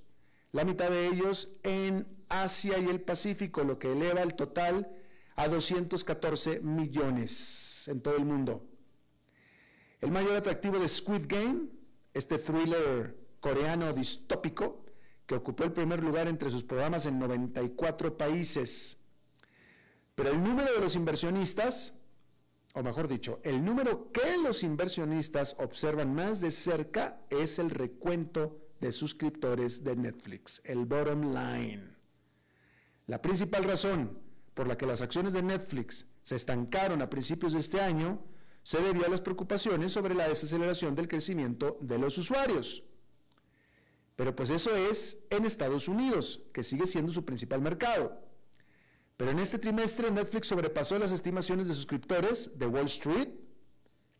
la 0.51 0.63
mitad 0.63 0.91
de 0.91 1.07
ellos 1.07 1.53
en 1.63 2.05
Asia 2.29 2.77
y 2.77 2.87
el 2.87 3.01
Pacífico, 3.01 3.63
lo 3.63 3.79
que 3.79 3.93
eleva 3.93 4.21
el 4.21 4.35
total 4.35 4.87
a 5.37 5.47
214 5.47 6.59
millones 6.59 7.87
en 7.87 7.99
todo 7.99 8.15
el 8.15 8.25
mundo. 8.25 8.63
El 10.01 10.11
mayor 10.11 10.35
atractivo 10.35 10.77
de 10.77 10.87
Squid 10.87 11.25
Game, 11.25 11.61
este 12.13 12.37
thriller 12.37 13.17
coreano 13.39 13.91
distópico, 13.91 14.82
que 15.25 15.35
ocupó 15.35 15.63
el 15.63 15.71
primer 15.71 16.03
lugar 16.03 16.27
entre 16.27 16.51
sus 16.51 16.63
programas 16.63 17.05
en 17.05 17.19
94 17.19 18.17
países. 18.17 18.97
Pero 20.15 20.29
el 20.29 20.43
número 20.43 20.71
de 20.73 20.79
los 20.79 20.95
inversionistas, 20.95 21.93
o 22.73 22.83
mejor 22.83 23.07
dicho, 23.07 23.39
el 23.43 23.63
número 23.63 24.11
que 24.11 24.37
los 24.37 24.63
inversionistas 24.63 25.55
observan 25.59 26.13
más 26.13 26.41
de 26.41 26.51
cerca 26.51 27.21
es 27.29 27.57
el 27.59 27.69
recuento 27.69 28.59
de 28.79 28.91
suscriptores 28.91 29.83
de 29.83 29.95
Netflix, 29.95 30.61
el 30.65 30.85
bottom 30.85 31.33
line. 31.33 31.95
La 33.07 33.21
principal 33.21 33.63
razón 33.63 34.19
por 34.53 34.67
la 34.67 34.77
que 34.77 34.85
las 34.85 35.01
acciones 35.01 35.33
de 35.33 35.41
Netflix 35.41 36.05
se 36.21 36.35
estancaron 36.35 37.01
a 37.01 37.09
principios 37.09 37.53
de 37.53 37.59
este 37.59 37.81
año 37.81 38.23
se 38.63 38.81
debió 38.81 39.05
a 39.05 39.09
las 39.09 39.21
preocupaciones 39.21 39.91
sobre 39.91 40.15
la 40.15 40.27
desaceleración 40.27 40.95
del 40.95 41.07
crecimiento 41.07 41.77
de 41.81 41.97
los 41.97 42.17
usuarios. 42.17 42.83
Pero 44.15 44.35
pues 44.35 44.49
eso 44.49 44.75
es 44.75 45.19
en 45.29 45.45
Estados 45.45 45.87
Unidos, 45.87 46.41
que 46.53 46.63
sigue 46.63 46.85
siendo 46.85 47.11
su 47.11 47.25
principal 47.25 47.61
mercado. 47.61 48.21
Pero 49.17 49.31
en 49.31 49.39
este 49.39 49.59
trimestre 49.59 50.11
Netflix 50.11 50.47
sobrepasó 50.47 50.99
las 50.99 51.11
estimaciones 51.11 51.67
de 51.67 51.73
suscriptores 51.73 52.51
de 52.57 52.67
Wall 52.67 52.85
Street 52.85 53.29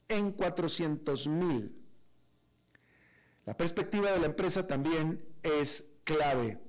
en 0.08 0.32
400 0.32 1.28
mil. 1.28 1.76
La 3.46 3.56
perspectiva 3.56 4.12
de 4.12 4.20
la 4.20 4.28
empresa 4.28 4.66
también 4.66 5.24
es 5.44 5.86
clave. 6.04 6.60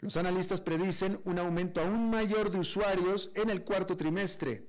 Los 0.00 0.16
analistas 0.16 0.60
predicen 0.60 1.20
un 1.24 1.38
aumento 1.38 1.80
aún 1.80 2.08
mayor 2.08 2.50
de 2.50 2.58
usuarios 2.58 3.32
en 3.34 3.50
el 3.50 3.64
cuarto 3.64 3.96
trimestre, 3.96 4.64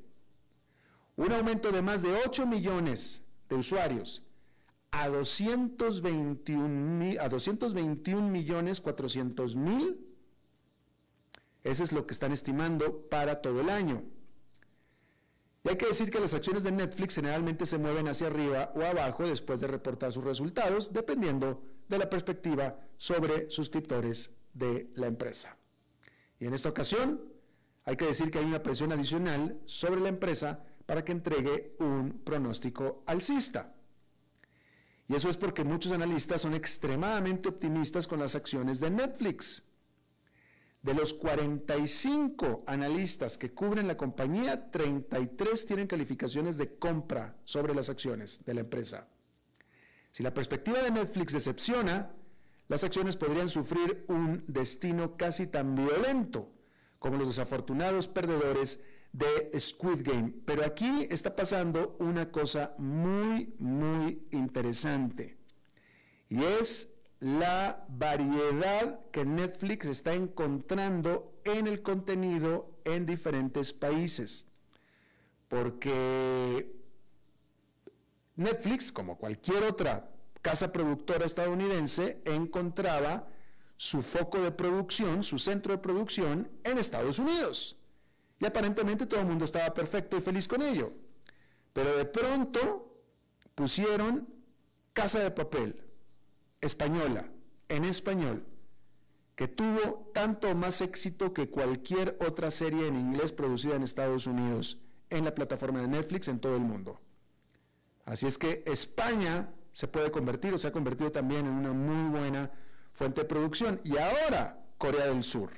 un 1.15 1.31
aumento 1.31 1.71
de 1.71 1.81
más 1.83 2.01
de 2.01 2.11
8 2.25 2.47
millones 2.47 3.21
de 3.47 3.55
usuarios 3.55 4.23
a 4.91 5.09
221, 5.09 7.21
a 7.21 7.29
221 7.29 8.29
millones 8.29 8.81
400 8.81 9.55
mil. 9.55 10.05
Ese 11.63 11.83
es 11.83 11.91
lo 11.91 12.07
que 12.07 12.13
están 12.13 12.31
estimando 12.31 13.07
para 13.09 13.41
todo 13.41 13.61
el 13.61 13.69
año. 13.69 14.03
Y 15.63 15.69
hay 15.69 15.77
que 15.77 15.87
decir 15.87 16.09
que 16.09 16.19
las 16.19 16.33
acciones 16.33 16.63
de 16.63 16.71
Netflix 16.71 17.15
generalmente 17.15 17.65
se 17.65 17.77
mueven 17.77 18.07
hacia 18.07 18.27
arriba 18.27 18.71
o 18.75 18.83
abajo 18.83 19.27
después 19.27 19.59
de 19.59 19.67
reportar 19.67 20.13
sus 20.13 20.23
resultados, 20.23 20.93
dependiendo 20.93 21.61
de 21.89 21.97
la 21.97 22.09
perspectiva 22.09 22.79
sobre 22.95 23.51
suscriptores 23.51 24.31
de 24.53 24.89
la 24.95 25.07
empresa. 25.07 25.57
Y 26.39 26.45
en 26.45 26.53
esta 26.53 26.69
ocasión, 26.69 27.21
hay 27.83 27.97
que 27.97 28.05
decir 28.05 28.31
que 28.31 28.39
hay 28.39 28.45
una 28.45 28.63
presión 28.63 28.93
adicional 28.93 29.59
sobre 29.65 29.99
la 29.99 30.09
empresa 30.09 30.63
para 30.85 31.03
que 31.03 31.11
entregue 31.11 31.75
un 31.79 32.21
pronóstico 32.23 33.03
alcista. 33.05 33.75
Y 35.09 35.15
eso 35.15 35.27
es 35.27 35.37
porque 35.37 35.63
muchos 35.63 35.91
analistas 35.91 36.41
son 36.41 36.53
extremadamente 36.53 37.49
optimistas 37.49 38.07
con 38.07 38.19
las 38.19 38.35
acciones 38.35 38.79
de 38.79 38.91
Netflix. 38.91 39.63
De 40.83 40.93
los 40.93 41.15
45 41.15 42.63
analistas 42.67 43.37
que 43.37 43.51
cubren 43.51 43.87
la 43.87 43.97
compañía, 43.97 44.69
33 44.69 45.65
tienen 45.65 45.87
calificaciones 45.87 46.57
de 46.57 46.77
compra 46.77 47.35
sobre 47.43 47.73
las 47.73 47.89
acciones 47.89 48.45
de 48.45 48.53
la 48.53 48.61
empresa. 48.61 49.07
Si 50.11 50.21
la 50.21 50.33
perspectiva 50.33 50.79
de 50.83 50.91
Netflix 50.91 51.33
decepciona, 51.33 52.11
las 52.67 52.83
acciones 52.83 53.17
podrían 53.17 53.49
sufrir 53.49 54.05
un 54.09 54.43
destino 54.47 55.17
casi 55.17 55.47
tan 55.47 55.73
violento 55.73 56.51
como 56.99 57.17
los 57.17 57.27
desafortunados 57.27 58.07
perdedores 58.07 58.79
de 59.11 59.59
Squid 59.59 60.03
Game. 60.03 60.33
Pero 60.45 60.65
aquí 60.65 61.07
está 61.09 61.35
pasando 61.35 61.95
una 61.99 62.31
cosa 62.31 62.75
muy, 62.77 63.53
muy 63.59 64.27
interesante. 64.31 65.37
Y 66.29 66.43
es 66.43 66.93
la 67.19 67.85
variedad 67.89 68.99
que 69.11 69.25
Netflix 69.25 69.87
está 69.87 70.13
encontrando 70.13 71.33
en 71.43 71.67
el 71.67 71.81
contenido 71.81 72.79
en 72.85 73.05
diferentes 73.05 73.73
países. 73.73 74.45
Porque 75.47 76.71
Netflix, 78.35 78.91
como 78.91 79.17
cualquier 79.17 79.63
otra 79.63 80.09
casa 80.41 80.71
productora 80.71 81.25
estadounidense 81.25 82.21
encontraba 82.23 83.27
su 83.75 84.01
foco 84.01 84.39
de 84.41 84.51
producción, 84.51 85.23
su 85.23 85.39
centro 85.39 85.73
de 85.73 85.79
producción 85.79 86.49
en 86.63 86.77
Estados 86.77 87.19
Unidos. 87.19 87.78
Y 88.39 88.45
aparentemente 88.45 89.05
todo 89.05 89.19
el 89.19 89.27
mundo 89.27 89.45
estaba 89.45 89.73
perfecto 89.73 90.17
y 90.17 90.21
feliz 90.21 90.47
con 90.47 90.61
ello. 90.61 90.93
Pero 91.73 91.97
de 91.97 92.05
pronto 92.05 93.03
pusieron 93.53 94.27
Casa 94.93 95.19
de 95.19 95.31
Papel, 95.31 95.83
española, 96.61 97.29
en 97.67 97.85
español, 97.85 98.45
que 99.35 99.47
tuvo 99.47 100.11
tanto 100.13 100.53
más 100.55 100.81
éxito 100.81 101.33
que 101.33 101.49
cualquier 101.49 102.17
otra 102.19 102.51
serie 102.51 102.87
en 102.87 102.97
inglés 102.97 103.31
producida 103.31 103.75
en 103.75 103.83
Estados 103.83 104.27
Unidos 104.27 104.79
en 105.09 105.25
la 105.25 105.33
plataforma 105.33 105.81
de 105.81 105.87
Netflix 105.87 106.27
en 106.27 106.39
todo 106.39 106.55
el 106.55 106.61
mundo. 106.61 106.99
Así 108.05 108.27
es 108.27 108.37
que 108.37 108.63
España 108.65 109.49
se 109.71 109.87
puede 109.87 110.11
convertir 110.11 110.53
o 110.53 110.57
se 110.57 110.67
ha 110.67 110.71
convertido 110.71 111.11
también 111.11 111.45
en 111.45 111.53
una 111.53 111.71
muy 111.71 112.19
buena 112.19 112.51
fuente 112.91 113.21
de 113.21 113.27
producción. 113.27 113.79
Y 113.83 113.97
ahora 113.97 114.61
Corea 114.77 115.07
del 115.07 115.23
Sur. 115.23 115.51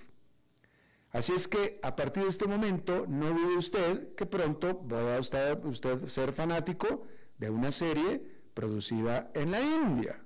Así 1.12 1.34
es 1.34 1.48
que 1.48 1.80
a 1.82 1.96
partir 1.96 2.24
de 2.24 2.30
este 2.30 2.48
momento, 2.48 3.06
no 3.08 3.30
dude 3.32 3.58
usted 3.58 4.16
que 4.16 4.26
pronto 4.26 4.88
va 4.88 5.18
a 5.18 5.20
usted, 5.20 5.64
usted 5.66 6.08
ser 6.08 6.32
fanático 6.32 7.06
de 7.38 7.50
una 7.50 7.72
serie 7.72 8.22
producida 8.54 9.30
en 9.34 9.52
la 9.52 9.62
India, 9.62 10.24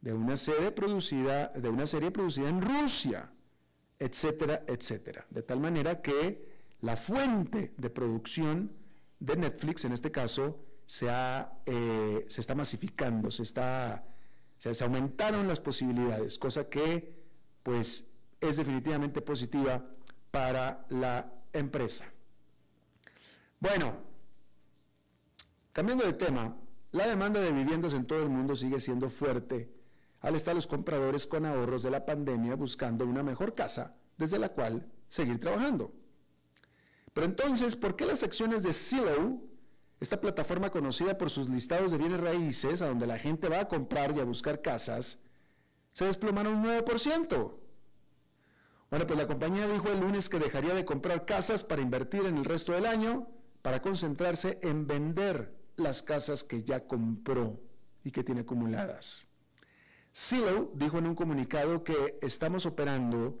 de 0.00 0.12
una 0.12 0.36
serie 0.36 0.72
producida, 0.72 1.48
de 1.48 1.68
una 1.68 1.86
serie 1.86 2.10
producida 2.10 2.48
en 2.48 2.62
Rusia, 2.62 3.30
etcétera, 3.98 4.64
etcétera. 4.66 5.26
De 5.30 5.42
tal 5.42 5.60
manera 5.60 6.02
que 6.02 6.48
la 6.80 6.96
fuente 6.96 7.74
de 7.76 7.90
producción 7.90 8.72
de 9.20 9.36
Netflix, 9.36 9.84
en 9.84 9.92
este 9.92 10.10
caso, 10.10 10.64
se, 10.86 11.08
eh, 11.66 12.24
se 12.28 12.40
está 12.40 12.54
masificando, 12.54 13.30
se, 13.30 13.42
está, 13.42 14.04
se, 14.58 14.82
aumentaron 14.82 15.46
las 15.46 15.60
posibilidades, 15.60 16.38
cosa 16.38 16.68
que 16.68 17.18
pues 17.62 18.06
es 18.40 18.56
definitivamente 18.56 19.20
positiva 19.20 19.84
para 20.38 20.86
la 20.90 21.28
empresa. 21.52 22.04
Bueno, 23.58 23.96
cambiando 25.72 26.04
de 26.04 26.12
tema, 26.12 26.56
la 26.92 27.08
demanda 27.08 27.40
de 27.40 27.50
viviendas 27.50 27.92
en 27.92 28.06
todo 28.06 28.22
el 28.22 28.28
mundo 28.28 28.54
sigue 28.54 28.78
siendo 28.78 29.10
fuerte 29.10 29.68
al 30.20 30.36
estar 30.36 30.54
los 30.54 30.68
compradores 30.68 31.26
con 31.26 31.44
ahorros 31.44 31.82
de 31.82 31.90
la 31.90 32.06
pandemia 32.06 32.54
buscando 32.54 33.04
una 33.04 33.24
mejor 33.24 33.56
casa 33.56 33.96
desde 34.16 34.38
la 34.38 34.50
cual 34.50 34.86
seguir 35.08 35.40
trabajando. 35.40 35.92
Pero 37.12 37.26
entonces, 37.26 37.74
¿por 37.74 37.96
qué 37.96 38.06
las 38.06 38.22
acciones 38.22 38.62
de 38.62 38.72
Zillow 38.72 39.42
esta 39.98 40.20
plataforma 40.20 40.70
conocida 40.70 41.18
por 41.18 41.30
sus 41.30 41.48
listados 41.48 41.90
de 41.90 41.98
bienes 41.98 42.20
raíces, 42.20 42.80
a 42.80 42.86
donde 42.86 43.08
la 43.08 43.18
gente 43.18 43.48
va 43.48 43.58
a 43.58 43.68
comprar 43.68 44.16
y 44.16 44.20
a 44.20 44.24
buscar 44.24 44.62
casas, 44.62 45.18
se 45.92 46.04
desplomaron 46.04 46.54
un 46.54 46.64
9%. 46.64 47.67
Bueno, 48.90 49.06
pues 49.06 49.18
la 49.18 49.26
compañía 49.26 49.68
dijo 49.68 49.88
el 49.90 50.00
lunes 50.00 50.28
que 50.28 50.38
dejaría 50.38 50.72
de 50.72 50.86
comprar 50.86 51.26
casas 51.26 51.62
para 51.62 51.82
invertir 51.82 52.24
en 52.24 52.38
el 52.38 52.44
resto 52.44 52.72
del 52.72 52.86
año, 52.86 53.28
para 53.60 53.82
concentrarse 53.82 54.58
en 54.62 54.86
vender 54.86 55.54
las 55.76 56.02
casas 56.02 56.42
que 56.42 56.62
ya 56.62 56.86
compró 56.86 57.60
y 58.02 58.10
que 58.10 58.24
tiene 58.24 58.40
acumuladas. 58.42 59.28
Zillow 60.16 60.72
dijo 60.74 60.98
en 60.98 61.06
un 61.06 61.14
comunicado 61.14 61.84
que 61.84 62.18
estamos 62.22 62.64
operando 62.64 63.38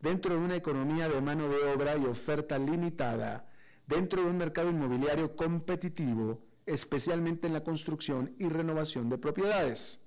dentro 0.00 0.34
de 0.34 0.40
una 0.40 0.56
economía 0.56 1.08
de 1.08 1.20
mano 1.20 1.48
de 1.48 1.72
obra 1.72 1.96
y 1.96 2.04
oferta 2.04 2.58
limitada 2.58 3.48
dentro 3.86 4.22
de 4.22 4.28
un 4.28 4.36
mercado 4.36 4.68
inmobiliario 4.68 5.34
competitivo, 5.34 6.44
especialmente 6.66 7.46
en 7.46 7.54
la 7.54 7.64
construcción 7.64 8.34
y 8.38 8.48
renovación 8.48 9.08
de 9.08 9.18
propiedades. 9.18 9.98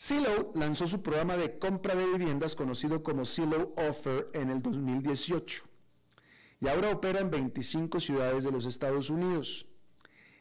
Zillow 0.00 0.52
lanzó 0.54 0.86
su 0.86 1.02
programa 1.02 1.36
de 1.36 1.58
compra 1.58 1.94
de 1.94 2.06
viviendas 2.06 2.56
conocido 2.56 3.02
como 3.02 3.26
Zillow 3.26 3.74
Offer 3.76 4.30
en 4.32 4.48
el 4.48 4.62
2018. 4.62 5.64
y 6.62 6.68
ahora 6.68 6.90
opera 6.90 7.20
en 7.20 7.30
25 7.30 8.00
ciudades 8.00 8.44
de 8.44 8.50
los 8.50 8.64
Estados 8.66 9.10
Unidos. 9.10 9.66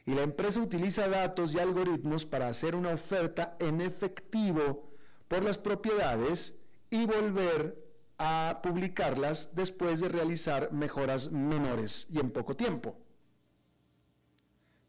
Y 0.06 0.14
la 0.14 0.24
empresa 0.24 0.62
utiliza 0.62 1.08
datos 1.08 1.54
y 1.54 1.60
algoritmos 1.60 2.26
para 2.26 2.48
hacer 2.48 2.76
una 2.76 2.94
oferta 2.94 3.56
en 3.60 3.80
efectivo 3.82 4.92
por 5.28 5.44
las 5.44 5.58
propiedades 5.58 6.56
y 6.90 7.06
volver 7.06 7.78
a 8.18 8.60
publicarlas 8.64 9.56
después 9.56 10.00
de 10.02 10.10
realizar 10.10 10.72
mejoras 10.74 11.32
menores 11.32 12.08
y 12.10 12.20
en 12.20 12.32
poco 12.32 12.56
tiempo. 12.56 12.98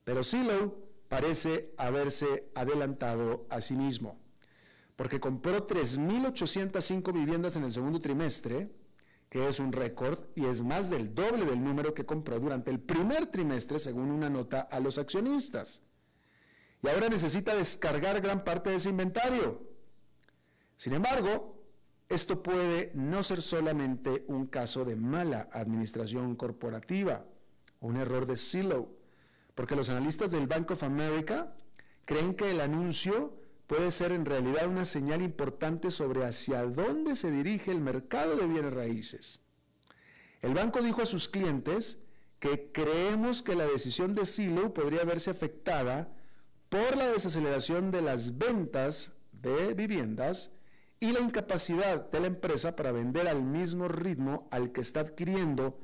Pero 0.04 0.24
Silo 0.24 0.78
parece 1.08 1.72
haberse 1.76 2.50
adelantado 2.56 3.46
a 3.50 3.60
sí 3.60 3.74
mismo, 3.74 4.18
porque 5.00 5.18
compró 5.18 5.66
3.805 5.66 7.14
viviendas 7.14 7.56
en 7.56 7.64
el 7.64 7.72
segundo 7.72 8.00
trimestre, 8.00 8.70
que 9.30 9.48
es 9.48 9.58
un 9.58 9.72
récord 9.72 10.26
y 10.34 10.44
es 10.44 10.60
más 10.62 10.90
del 10.90 11.14
doble 11.14 11.46
del 11.46 11.64
número 11.64 11.94
que 11.94 12.04
compró 12.04 12.38
durante 12.38 12.70
el 12.70 12.80
primer 12.80 13.28
trimestre, 13.28 13.78
según 13.78 14.10
una 14.10 14.28
nota 14.28 14.60
a 14.60 14.78
los 14.78 14.98
accionistas. 14.98 15.80
Y 16.82 16.88
ahora 16.88 17.08
necesita 17.08 17.54
descargar 17.54 18.20
gran 18.20 18.44
parte 18.44 18.68
de 18.68 18.76
ese 18.76 18.90
inventario. 18.90 19.62
Sin 20.76 20.92
embargo, 20.92 21.64
esto 22.10 22.42
puede 22.42 22.92
no 22.94 23.22
ser 23.22 23.40
solamente 23.40 24.26
un 24.28 24.48
caso 24.48 24.84
de 24.84 24.96
mala 24.96 25.48
administración 25.54 26.36
corporativa 26.36 27.24
o 27.78 27.86
un 27.86 27.96
error 27.96 28.26
de 28.26 28.36
silo, 28.36 28.98
porque 29.54 29.76
los 29.76 29.88
analistas 29.88 30.30
del 30.30 30.46
Bank 30.46 30.72
of 30.72 30.82
America 30.82 31.56
creen 32.04 32.34
que 32.34 32.50
el 32.50 32.60
anuncio 32.60 33.39
puede 33.70 33.92
ser 33.92 34.10
en 34.10 34.24
realidad 34.24 34.66
una 34.66 34.84
señal 34.84 35.22
importante 35.22 35.92
sobre 35.92 36.24
hacia 36.24 36.64
dónde 36.64 37.14
se 37.14 37.30
dirige 37.30 37.70
el 37.70 37.80
mercado 37.80 38.34
de 38.34 38.48
bienes 38.48 38.74
raíces. 38.74 39.42
El 40.42 40.54
banco 40.54 40.82
dijo 40.82 41.02
a 41.02 41.06
sus 41.06 41.28
clientes 41.28 41.96
que 42.40 42.72
creemos 42.72 43.42
que 43.42 43.54
la 43.54 43.66
decisión 43.66 44.16
de 44.16 44.26
Silo 44.26 44.74
podría 44.74 45.04
verse 45.04 45.30
afectada 45.30 46.12
por 46.68 46.96
la 46.96 47.12
desaceleración 47.12 47.92
de 47.92 48.02
las 48.02 48.38
ventas 48.38 49.12
de 49.30 49.72
viviendas 49.74 50.50
y 50.98 51.12
la 51.12 51.20
incapacidad 51.20 52.10
de 52.10 52.18
la 52.18 52.26
empresa 52.26 52.74
para 52.74 52.90
vender 52.90 53.28
al 53.28 53.44
mismo 53.44 53.86
ritmo 53.86 54.48
al 54.50 54.72
que 54.72 54.80
está 54.80 54.98
adquiriendo, 54.98 55.78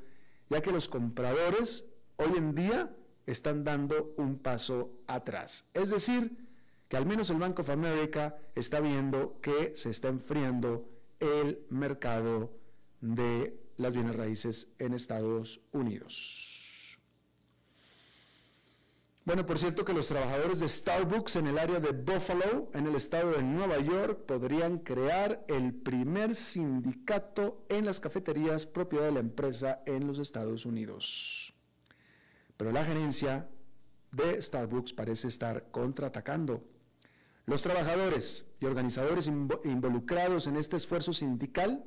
ya 0.49 0.61
que 0.61 0.73
los 0.73 0.89
compradores 0.89 1.85
hoy 2.17 2.33
en 2.35 2.53
día 2.53 2.93
están 3.25 3.63
dando 3.63 4.13
un 4.17 4.39
paso 4.39 4.99
atrás. 5.07 5.69
Es 5.73 5.89
decir, 5.89 6.46
que 6.87 6.97
al 6.97 7.05
menos 7.05 7.29
el 7.29 7.37
Bank 7.37 7.59
of 7.59 7.69
America 7.69 8.37
está 8.55 8.79
viendo 8.79 9.39
que 9.41 9.75
se 9.75 9.89
está 9.89 10.07
enfriando 10.07 10.89
el 11.19 11.65
mercado 11.69 12.51
de 13.01 13.59
las 13.77 13.93
bienes 13.93 14.15
raíces 14.15 14.69
en 14.79 14.93
Estados 14.93 15.61
Unidos. 15.71 16.97
Bueno, 19.27 19.45
por 19.45 19.59
cierto 19.59 19.83
que 19.83 19.91
los 19.91 20.07
trabajadores 20.07 20.59
de 20.59 20.69
Starbucks 20.69 21.35
en 21.35 21.47
el 21.47 21.57
área 21.59 21.81
de 21.81 21.91
Buffalo, 21.91 22.71
en 22.73 22.87
el 22.87 22.95
estado 22.95 23.31
de 23.31 23.43
Nueva 23.43 23.77
York, 23.77 24.25
podrían 24.25 24.77
crear 24.77 25.43
el 25.49 25.73
primer 25.73 26.33
sindicato 26.33 27.65
en 27.67 27.83
las 27.83 27.99
cafeterías 27.99 28.65
propiedad 28.65 29.07
de 29.07 29.11
la 29.11 29.19
empresa 29.19 29.81
en 29.85 30.07
los 30.07 30.19
Estados 30.19 30.65
Unidos. 30.65 31.53
Pero 32.55 32.71
la 32.71 32.85
gerencia 32.85 33.49
de 34.13 34.41
Starbucks 34.41 34.93
parece 34.93 35.27
estar 35.27 35.71
contraatacando 35.71 36.63
los 37.47 37.61
trabajadores 37.61 38.45
y 38.59 38.65
organizadores 38.65 39.25
involucrados 39.25 40.47
en 40.47 40.57
este 40.57 40.75
esfuerzo 40.75 41.13
sindical 41.13 41.85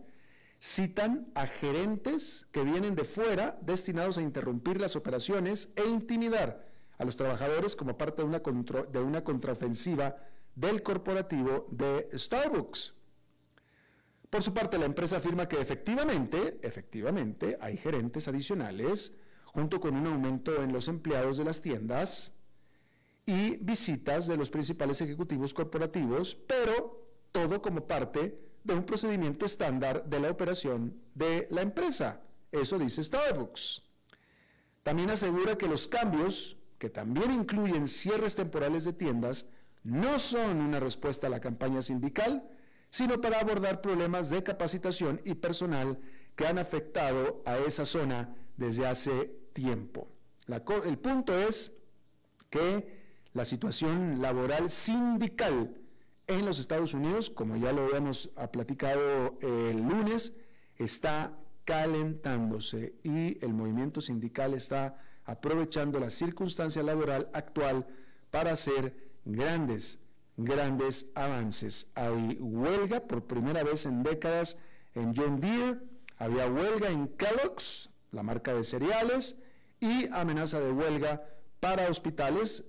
citan 0.58 1.30
a 1.34 1.46
gerentes 1.46 2.46
que 2.50 2.64
vienen 2.64 2.94
de 2.94 3.04
fuera 3.04 3.58
destinados 3.60 4.16
a 4.16 4.22
interrumpir 4.22 4.80
las 4.80 4.96
operaciones 4.96 5.70
e 5.76 5.86
intimidar 5.86 6.66
a 6.98 7.04
los 7.04 7.14
trabajadores 7.14 7.76
como 7.76 7.96
parte 7.98 8.22
de 8.22 8.28
una, 8.28 8.40
de 8.40 8.98
una 9.00 9.22
contraofensiva 9.22 10.16
del 10.54 10.82
corporativo 10.82 11.66
de 11.70 12.08
Starbucks. 12.18 12.94
Por 14.30 14.42
su 14.42 14.54
parte, 14.54 14.78
la 14.78 14.86
empresa 14.86 15.18
afirma 15.18 15.46
que 15.46 15.60
efectivamente, 15.60 16.58
efectivamente, 16.62 17.58
hay 17.60 17.76
gerentes 17.76 18.28
adicionales, 18.28 19.12
junto 19.44 19.80
con 19.80 19.94
un 19.94 20.06
aumento 20.06 20.62
en 20.62 20.72
los 20.72 20.88
empleados 20.88 21.36
de 21.36 21.44
las 21.44 21.60
tiendas, 21.60 22.32
y 23.30 23.58
visitas 23.60 24.26
de 24.26 24.36
los 24.36 24.50
principales 24.50 25.00
ejecutivos 25.00 25.54
corporativos, 25.54 26.34
pero 26.48 27.06
todo 27.30 27.62
como 27.62 27.86
parte 27.86 28.36
de 28.64 28.74
un 28.74 28.84
procedimiento 28.84 29.46
estándar 29.46 30.04
de 30.04 30.18
la 30.18 30.30
operación 30.30 31.00
de 31.14 31.46
la 31.52 31.62
empresa. 31.62 32.20
Eso 32.50 32.76
dice 32.76 33.04
Starbucks. 33.04 33.84
También 34.82 35.10
asegura 35.10 35.56
que 35.56 35.68
los 35.68 35.86
cambios, 35.86 36.56
que 36.76 36.90
también 36.90 37.30
incluyen 37.30 37.86
cierres 37.86 38.34
temporales 38.34 38.82
de 38.84 38.94
tiendas, 38.94 39.46
no 39.84 40.18
son 40.18 40.60
una 40.60 40.80
respuesta 40.80 41.28
a 41.28 41.30
la 41.30 41.40
campaña 41.40 41.82
sindical, 41.82 42.50
sino 42.90 43.20
para 43.20 43.38
abordar 43.38 43.80
problemas 43.80 44.28
de 44.30 44.42
capacitación 44.42 45.20
y 45.24 45.34
personal 45.34 46.00
que 46.34 46.48
han 46.48 46.58
afectado 46.58 47.44
a 47.46 47.58
esa 47.58 47.86
zona 47.86 48.34
desde 48.56 48.88
hace 48.88 49.30
tiempo. 49.52 50.08
el 50.84 50.98
punto 50.98 51.38
es 51.38 51.72
que 52.50 52.99
la 53.32 53.44
situación 53.44 54.20
laboral 54.20 54.70
sindical 54.70 55.76
en 56.26 56.44
los 56.44 56.58
Estados 56.58 56.94
Unidos, 56.94 57.30
como 57.30 57.56
ya 57.56 57.72
lo 57.72 57.84
habíamos 57.84 58.30
platicado 58.52 59.38
el 59.40 59.76
lunes, 59.78 60.34
está 60.76 61.36
calentándose 61.64 62.94
y 63.02 63.44
el 63.44 63.52
movimiento 63.52 64.00
sindical 64.00 64.54
está 64.54 64.96
aprovechando 65.24 66.00
la 66.00 66.10
circunstancia 66.10 66.82
laboral 66.82 67.28
actual 67.32 67.86
para 68.30 68.52
hacer 68.52 69.12
grandes, 69.24 69.98
grandes 70.36 71.06
avances. 71.14 71.88
Hay 71.94 72.38
huelga 72.40 73.00
por 73.00 73.26
primera 73.26 73.62
vez 73.62 73.86
en 73.86 74.02
décadas 74.02 74.56
en 74.94 75.14
John 75.14 75.40
Deere, 75.40 75.78
había 76.16 76.48
huelga 76.48 76.90
en 76.90 77.08
Kellogg's, 77.08 77.90
la 78.10 78.22
marca 78.22 78.52
de 78.52 78.64
cereales, 78.64 79.36
y 79.78 80.08
amenaza 80.12 80.60
de 80.60 80.72
huelga 80.72 81.22
para 81.60 81.88
hospitales 81.88 82.64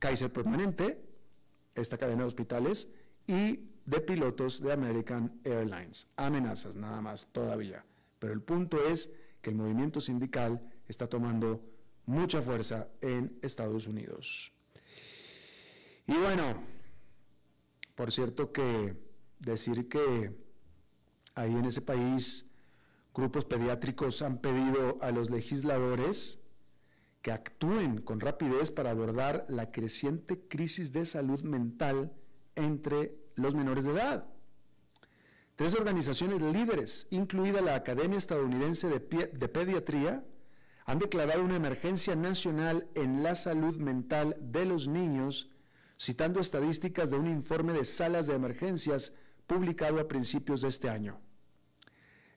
Kaiser 0.00 0.32
Permanente, 0.32 1.00
esta 1.76 1.96
cadena 1.96 2.22
de 2.22 2.28
hospitales, 2.28 2.88
y 3.28 3.60
de 3.86 4.00
pilotos 4.00 4.60
de 4.60 4.72
American 4.72 5.40
Airlines. 5.44 6.08
Amenazas 6.16 6.74
nada 6.74 7.00
más 7.00 7.28
todavía. 7.30 7.84
Pero 8.18 8.32
el 8.32 8.42
punto 8.42 8.82
es 8.88 9.12
que 9.40 9.50
el 9.50 9.56
movimiento 9.56 10.00
sindical 10.00 10.60
está 10.88 11.06
tomando 11.06 11.62
mucha 12.06 12.42
fuerza 12.42 12.88
en 13.00 13.38
Estados 13.42 13.86
Unidos. 13.86 14.52
Y 16.06 16.14
bueno, 16.14 16.60
por 17.94 18.10
cierto 18.10 18.50
que 18.50 18.96
decir 19.38 19.88
que 19.88 20.34
ahí 21.36 21.52
en 21.52 21.66
ese 21.66 21.82
país 21.82 22.46
grupos 23.14 23.44
pediátricos 23.44 24.22
han 24.22 24.38
pedido 24.38 24.98
a 25.00 25.12
los 25.12 25.30
legisladores 25.30 26.39
que 27.22 27.32
actúen 27.32 28.00
con 28.00 28.20
rapidez 28.20 28.70
para 28.70 28.90
abordar 28.90 29.44
la 29.48 29.70
creciente 29.70 30.40
crisis 30.48 30.92
de 30.92 31.04
salud 31.04 31.42
mental 31.42 32.12
entre 32.54 33.14
los 33.34 33.54
menores 33.54 33.84
de 33.84 33.92
edad. 33.92 34.26
Tres 35.56 35.74
organizaciones 35.74 36.40
líderes, 36.40 37.06
incluida 37.10 37.60
la 37.60 37.74
Academia 37.74 38.16
Estadounidense 38.16 38.88
de, 38.88 39.00
Pediatría, 39.00 40.24
han 40.86 40.98
declarado 40.98 41.44
una 41.44 41.56
emergencia 41.56 42.16
nacional 42.16 42.88
en 42.94 43.22
la 43.22 43.34
salud 43.34 43.76
mental 43.76 44.36
de 44.40 44.64
los 44.64 44.88
niños, 44.88 45.50
citando 45.98 46.40
estadísticas 46.40 47.10
de 47.10 47.18
un 47.18 47.26
informe 47.26 47.74
de 47.74 47.84
salas 47.84 48.26
de 48.26 48.34
emergencias 48.34 49.12
publicado 49.46 50.00
a 50.00 50.08
principios 50.08 50.62
de 50.62 50.68
este 50.68 50.88
año. 50.88 51.20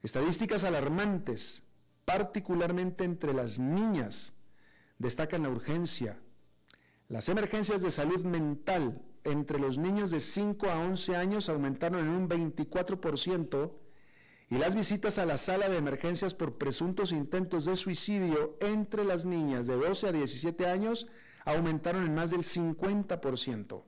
Estadísticas 0.02 0.65
alarmantes, 0.65 1.63
particularmente 2.04 3.06
entre 3.06 3.34
las 3.34 3.58
niñas, 3.58 4.33
destacan 5.04 5.44
la 5.44 5.50
urgencia. 5.50 6.18
Las 7.10 7.30
emergencias 7.30 7.82
de 7.82 7.92
salud 7.92 8.24
mental 8.24 9.02
entre 9.24 9.60
los 9.60 9.78
niños 9.78 10.10
de 10.10 10.20
5 10.20 10.70
a 10.70 10.80
11 10.80 11.16
años 11.16 11.50
aumentaron 11.50 12.00
en 12.00 12.10
un 12.10 12.30
24% 12.30 13.72
y 14.50 14.58
las 14.58 14.76
visitas 14.76 15.18
a 15.20 15.26
la 15.26 15.38
sala 15.38 15.70
de 15.70 15.78
emergencias 15.78 16.34
por 16.34 16.58
presuntos 16.58 17.12
intentos 17.12 17.66
de 17.66 17.76
suicidio 17.76 18.58
entre 18.62 19.04
las 19.04 19.26
niñas 19.26 19.68
de 19.68 19.76
12 19.76 20.08
a 20.08 20.12
17 20.12 20.66
años 20.66 21.08
aumentaron 21.46 22.06
en 22.06 22.16
más 22.16 22.32
del 22.32 22.42
50%. 22.42 23.84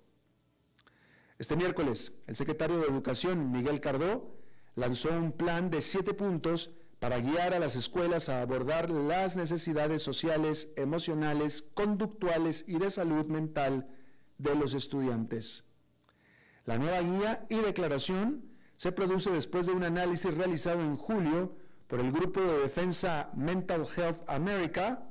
Este 1.38 1.56
miércoles, 1.56 2.13
el 2.28 2.36
secretario 2.36 2.78
de 2.80 2.88
Educación, 2.88 3.51
Miguel 3.51 3.80
Cardó, 3.80 4.36
lanzó 4.75 5.10
un 5.12 5.32
plan 5.32 5.69
de 5.69 5.82
siete 5.82 6.13
puntos 6.13 6.71
para 6.99 7.19
guiar 7.19 7.53
a 7.53 7.60
las 7.60 7.75
escuelas 7.75 8.29
a 8.29 8.41
abordar 8.41 8.89
las 8.89 9.36
necesidades 9.36 10.01
sociales, 10.01 10.71
emocionales, 10.75 11.62
conductuales 11.73 12.65
y 12.67 12.79
de 12.79 12.89
salud 12.89 13.25
mental 13.25 13.88
de 14.38 14.55
los 14.55 14.73
estudiantes. 14.73 15.65
La 16.65 16.77
nueva 16.77 17.01
guía 17.01 17.45
y 17.49 17.58
declaración 17.58 18.43
se 18.77 18.91
produce 18.91 19.31
después 19.31 19.67
de 19.67 19.73
un 19.73 19.84
análisis 19.84 20.34
realizado 20.34 20.81
en 20.81 20.97
julio 20.97 21.55
por 21.88 21.99
el 21.99 22.12
Grupo 22.12 22.41
de 22.41 22.60
Defensa 22.60 23.29
Mental 23.36 23.86
Health 23.95 24.23
America, 24.27 25.08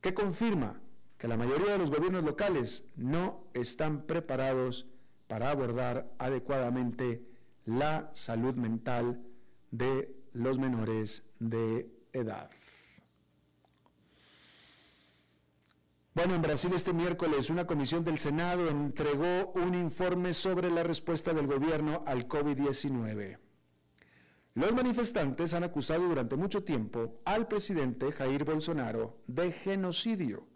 que 0.00 0.14
confirma 0.14 0.80
que 1.16 1.28
la 1.28 1.36
mayoría 1.36 1.72
de 1.72 1.78
los 1.78 1.90
gobiernos 1.90 2.24
locales 2.24 2.84
no 2.96 3.44
están 3.54 4.02
preparados 4.02 4.86
para 5.26 5.50
abordar 5.50 6.10
adecuadamente 6.18 7.26
la 7.64 8.10
salud 8.14 8.54
mental 8.54 9.20
de 9.70 10.17
los 10.38 10.58
menores 10.58 11.24
de 11.40 11.90
edad. 12.12 12.50
Bueno, 16.14 16.34
en 16.34 16.42
Brasil 16.42 16.72
este 16.74 16.92
miércoles 16.92 17.50
una 17.50 17.66
comisión 17.66 18.04
del 18.04 18.18
Senado 18.18 18.68
entregó 18.68 19.52
un 19.54 19.74
informe 19.74 20.34
sobre 20.34 20.70
la 20.70 20.82
respuesta 20.82 21.32
del 21.32 21.46
gobierno 21.46 22.02
al 22.06 22.26
COVID-19. 22.28 23.38
Los 24.54 24.72
manifestantes 24.72 25.54
han 25.54 25.64
acusado 25.64 26.08
durante 26.08 26.36
mucho 26.36 26.64
tiempo 26.64 27.20
al 27.24 27.46
presidente 27.46 28.10
Jair 28.10 28.44
Bolsonaro 28.44 29.18
de 29.26 29.52
genocidio, 29.52 30.46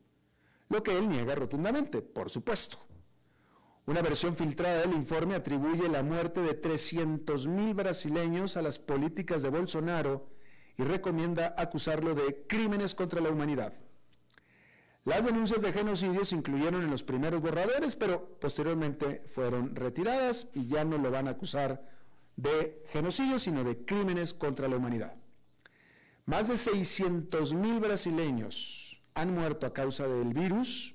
lo 0.68 0.83
que 0.83 0.97
él 0.97 1.09
niega 1.09 1.35
rotundamente, 1.35 2.03
por 2.03 2.31
supuesto. 2.31 2.79
Una 3.85 4.01
versión 4.01 4.37
filtrada 4.37 4.83
del 4.83 4.92
informe 4.92 5.35
atribuye 5.35 5.88
la 5.88 6.03
muerte 6.03 6.40
de 6.40 6.61
300.000 6.61 7.75
brasileños 7.75 8.57
a 8.57 8.62
las 8.62 8.79
políticas 8.79 9.42
de 9.42 9.51
Bolsonaro 9.51 10.29
y 10.79 10.85
recomienda 10.85 11.55
acusarlo 11.59 12.14
de 12.14 12.47
crímenes 12.47 12.95
contra 12.95 13.21
la 13.21 13.31
humanidad. 13.31 13.73
Las 15.05 15.25
denuncias 15.25 15.61
de 15.62 15.73
genocidio 15.73 16.25
se 16.25 16.37
incluyeron 16.37 16.85
en 16.85 16.90
los 16.90 17.03
primeros 17.03 17.42
borradores, 17.42 17.97
pero 17.97 18.38
posteriormente 18.40 19.25
fueron 19.27 19.75
retiradas 19.75 20.49
y 20.55 20.68
ya 20.68 20.85
no 20.85 20.97
lo 20.97 21.11
van 21.11 21.27
a 21.27 21.33
acusar 21.33 21.85
de 22.37 22.85
genocidio, 22.90 23.40
sino 23.40 23.64
de 23.64 23.85
crímenes 23.85 24.33
contra 24.33 24.68
la 24.68 24.77
humanidad. 24.77 25.16
Más 26.25 26.47
de 26.47 26.55
600.000 26.55 27.81
brasileños 27.81 29.03
han 29.14 29.35
muerto 29.35 29.66
a 29.66 29.73
causa 29.73 30.07
del 30.07 30.33
virus, 30.33 30.95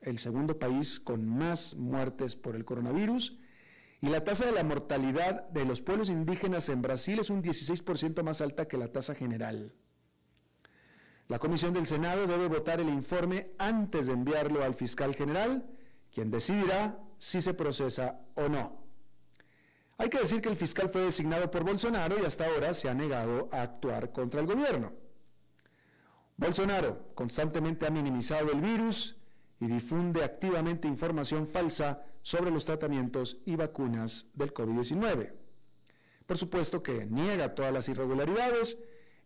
el 0.00 0.18
segundo 0.18 0.58
país 0.58 1.00
con 1.00 1.28
más 1.28 1.74
muertes 1.76 2.36
por 2.36 2.56
el 2.56 2.64
coronavirus, 2.64 3.38
y 4.00 4.08
la 4.08 4.24
tasa 4.24 4.46
de 4.46 4.52
la 4.52 4.64
mortalidad 4.64 5.48
de 5.50 5.64
los 5.64 5.82
pueblos 5.82 6.08
indígenas 6.08 6.68
en 6.70 6.80
Brasil 6.80 7.18
es 7.18 7.28
un 7.28 7.42
16% 7.42 8.22
más 8.22 8.40
alta 8.40 8.66
que 8.66 8.78
la 8.78 8.88
tasa 8.88 9.14
general. 9.14 9.74
La 11.28 11.38
Comisión 11.38 11.74
del 11.74 11.86
Senado 11.86 12.26
debe 12.26 12.48
votar 12.48 12.80
el 12.80 12.88
informe 12.88 13.52
antes 13.58 14.06
de 14.06 14.14
enviarlo 14.14 14.64
al 14.64 14.74
fiscal 14.74 15.14
general, 15.14 15.64
quien 16.12 16.30
decidirá 16.30 16.98
si 17.18 17.40
se 17.42 17.54
procesa 17.54 18.20
o 18.34 18.48
no. 18.48 18.80
Hay 19.98 20.08
que 20.08 20.18
decir 20.18 20.40
que 20.40 20.48
el 20.48 20.56
fiscal 20.56 20.88
fue 20.88 21.02
designado 21.02 21.50
por 21.50 21.62
Bolsonaro 21.62 22.16
y 22.18 22.24
hasta 22.24 22.46
ahora 22.46 22.72
se 22.72 22.88
ha 22.88 22.94
negado 22.94 23.50
a 23.52 23.60
actuar 23.60 24.12
contra 24.12 24.40
el 24.40 24.46
gobierno. 24.46 24.94
Bolsonaro 26.38 27.12
constantemente 27.14 27.86
ha 27.86 27.90
minimizado 27.90 28.50
el 28.50 28.62
virus 28.62 29.19
y 29.60 29.66
difunde 29.66 30.24
activamente 30.24 30.88
información 30.88 31.46
falsa 31.46 32.02
sobre 32.22 32.50
los 32.50 32.64
tratamientos 32.64 33.38
y 33.44 33.56
vacunas 33.56 34.26
del 34.34 34.52
COVID-19. 34.52 35.32
Por 36.26 36.38
supuesto 36.38 36.82
que 36.82 37.06
niega 37.06 37.54
todas 37.54 37.72
las 37.72 37.88
irregularidades 37.88 38.78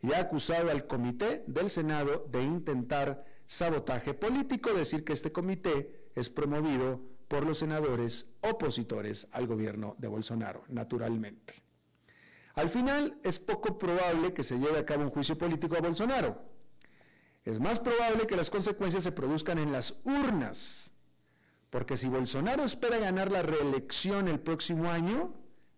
y 0.03 0.12
ha 0.12 0.20
acusado 0.20 0.70
al 0.70 0.87
comité 0.87 1.44
del 1.47 1.70
Senado 1.70 2.27
de 2.31 2.42
intentar 2.42 3.25
sabotaje 3.47 4.14
político, 4.14 4.73
decir 4.73 5.05
que 5.05 5.12
este 5.12 5.33
comité 5.33 6.09
es 6.14 6.31
promovido 6.31 7.01
por 7.29 7.47
los 7.47 7.59
senadores 7.59 8.29
opositores 8.40 9.29
al 9.33 9.47
gobierno 9.47 9.97
de 9.99 10.09
Bolsonaro, 10.09 10.64
naturalmente. 10.68 11.62
Al 12.55 12.70
final 12.70 13.18
es 13.23 13.38
poco 13.38 13.79
probable 13.79 14.33
que 14.33 14.44
se 14.44 14.59
lleve 14.59 14.79
a 14.79 14.85
cabo 14.85 15.03
un 15.03 15.11
juicio 15.11 15.37
político 15.37 15.77
a 15.77 15.81
Bolsonaro. 15.81 16.54
Es 17.44 17.61
más 17.61 17.78
probable 17.78 18.26
que 18.26 18.37
las 18.37 18.50
consecuencias 18.50 19.04
se 19.04 19.12
produzcan 19.12 19.59
en 19.59 19.70
las 19.72 20.00
urnas, 20.04 20.92
porque 21.70 21.96
si 21.96 22.09
Bolsonaro 22.09 22.64
espera 22.64 22.98
ganar 22.98 23.30
la 23.30 23.42
reelección 23.42 24.28
el 24.28 24.40
próximo 24.40 24.90
año, 24.90 25.35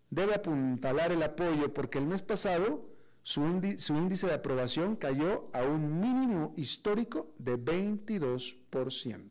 debe 0.09 0.35
apuntalar 0.35 1.11
el 1.11 1.23
apoyo, 1.23 1.73
porque 1.73 1.97
el 1.97 2.05
mes 2.05 2.21
pasado 2.21 2.87
su, 3.27 3.43
índice 3.43 4.27
de 4.27 4.33
aprobación 4.33 4.95
cayó 4.95 5.49
a 5.51 5.61
un 5.63 5.99
mínimo 5.99 6.53
histórico 6.55 7.33
de 7.37 7.57
22%. 7.57 9.29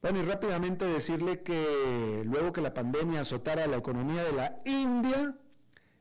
Bueno, 0.00 0.18
y 0.18 0.22
rápidamente 0.22 0.86
decirle 0.86 1.42
que 1.42 2.22
luego 2.24 2.50
que 2.50 2.62
la 2.62 2.72
pandemia 2.72 3.20
azotara 3.20 3.66
la 3.66 3.76
economía 3.76 4.24
de 4.24 4.32
la 4.32 4.62
India, 4.64 5.36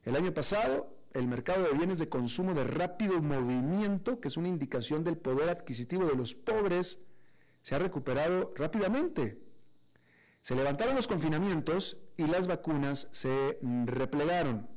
el 0.06 0.16
año 0.16 0.34
pasado, 0.34 1.01
el 1.14 1.28
mercado 1.28 1.64
de 1.64 1.78
bienes 1.78 2.00
de 2.00 2.10
consumo 2.10 2.54
de 2.54 2.64
rápido 2.64 3.22
movimiento, 3.22 4.20
que 4.20 4.28
es 4.28 4.38
una 4.38 4.48
indicación 4.48 5.04
del 5.04 5.18
poder 5.18 5.50
adquisitivo 5.50 6.06
de 6.06 6.16
los 6.16 6.36
pobres, 6.36 7.00
se 7.62 7.76
ha 7.76 7.80
recuperado 7.80 8.54
rápidamente. 8.56 9.40
Se 10.42 10.56
levantaron 10.56 10.96
los 10.96 11.08
confinamientos 11.08 11.98
y 12.18 12.26
las 12.26 12.48
vacunas 12.48 13.08
se 13.12 13.60
replegaron 13.86 14.68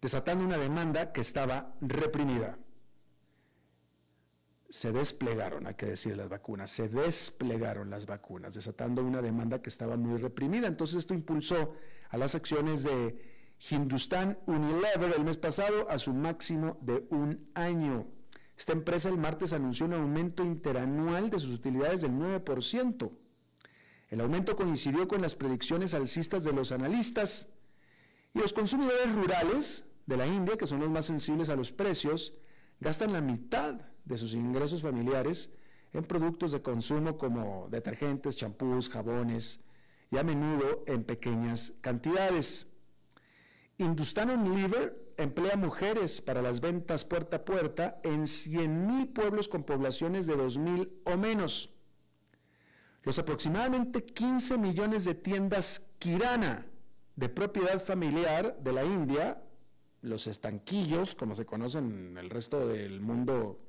desatando 0.00 0.44
una 0.44 0.58
demanda 0.58 1.12
que 1.12 1.20
estaba 1.20 1.74
reprimida. 1.80 2.58
Se 4.70 4.92
desplegaron, 4.92 5.66
hay 5.66 5.74
que 5.74 5.86
decir, 5.86 6.16
las 6.16 6.28
vacunas, 6.28 6.70
se 6.70 6.88
desplegaron 6.88 7.88
las 7.88 8.06
vacunas, 8.06 8.54
desatando 8.54 9.02
una 9.02 9.22
demanda 9.22 9.62
que 9.62 9.70
estaba 9.70 9.96
muy 9.96 10.18
reprimida. 10.18 10.66
Entonces 10.66 10.96
esto 10.96 11.14
impulsó 11.14 11.74
a 12.10 12.18
las 12.18 12.34
acciones 12.34 12.82
de 12.82 13.37
Hindustan 13.58 14.38
Unilever 14.46 15.14
el 15.16 15.24
mes 15.24 15.36
pasado 15.36 15.90
a 15.90 15.98
su 15.98 16.14
máximo 16.14 16.78
de 16.80 17.06
un 17.10 17.50
año. 17.54 18.06
Esta 18.56 18.72
empresa 18.72 19.08
el 19.08 19.18
martes 19.18 19.52
anunció 19.52 19.86
un 19.86 19.94
aumento 19.94 20.44
interanual 20.44 21.30
de 21.30 21.38
sus 21.38 21.50
utilidades 21.54 22.00
del 22.00 22.12
9%. 22.12 23.12
El 24.08 24.20
aumento 24.20 24.56
coincidió 24.56 25.06
con 25.06 25.22
las 25.22 25.36
predicciones 25.36 25.94
alcistas 25.94 26.44
de 26.44 26.52
los 26.52 26.72
analistas 26.72 27.48
y 28.32 28.38
los 28.38 28.52
consumidores 28.52 29.14
rurales 29.14 29.84
de 30.06 30.16
la 30.16 30.26
India, 30.26 30.56
que 30.56 30.66
son 30.66 30.80
los 30.80 30.90
más 30.90 31.06
sensibles 31.06 31.50
a 31.50 31.56
los 31.56 31.72
precios, 31.72 32.34
gastan 32.80 33.12
la 33.12 33.20
mitad 33.20 33.80
de 34.04 34.16
sus 34.16 34.34
ingresos 34.34 34.82
familiares 34.82 35.50
en 35.92 36.04
productos 36.04 36.52
de 36.52 36.62
consumo 36.62 37.18
como 37.18 37.68
detergentes, 37.70 38.36
champús, 38.36 38.88
jabones 38.88 39.60
y 40.10 40.16
a 40.16 40.24
menudo 40.24 40.84
en 40.86 41.04
pequeñas 41.04 41.74
cantidades. 41.80 42.66
Hindustan 43.78 44.30
Unilever 44.30 45.14
emplea 45.16 45.56
mujeres 45.56 46.20
para 46.20 46.42
las 46.42 46.60
ventas 46.60 47.04
puerta 47.04 47.38
a 47.38 47.44
puerta 47.44 48.00
en 48.02 48.22
100.000 48.22 49.12
pueblos 49.12 49.48
con 49.48 49.64
poblaciones 49.64 50.26
de 50.26 50.36
2.000 50.36 50.90
o 51.04 51.16
menos. 51.16 51.70
Los 53.04 53.18
aproximadamente 53.18 54.04
15 54.04 54.58
millones 54.58 55.04
de 55.04 55.14
tiendas 55.14 55.86
Kirana 55.98 56.66
de 57.16 57.28
propiedad 57.28 57.82
familiar 57.82 58.58
de 58.58 58.72
la 58.72 58.84
India 58.84 59.42
los 60.02 60.26
estanquillos, 60.26 61.14
como 61.14 61.34
se 61.34 61.44
conocen 61.44 62.10
en 62.10 62.18
el 62.18 62.30
resto 62.30 62.66
del 62.66 63.00
mundo 63.00 63.60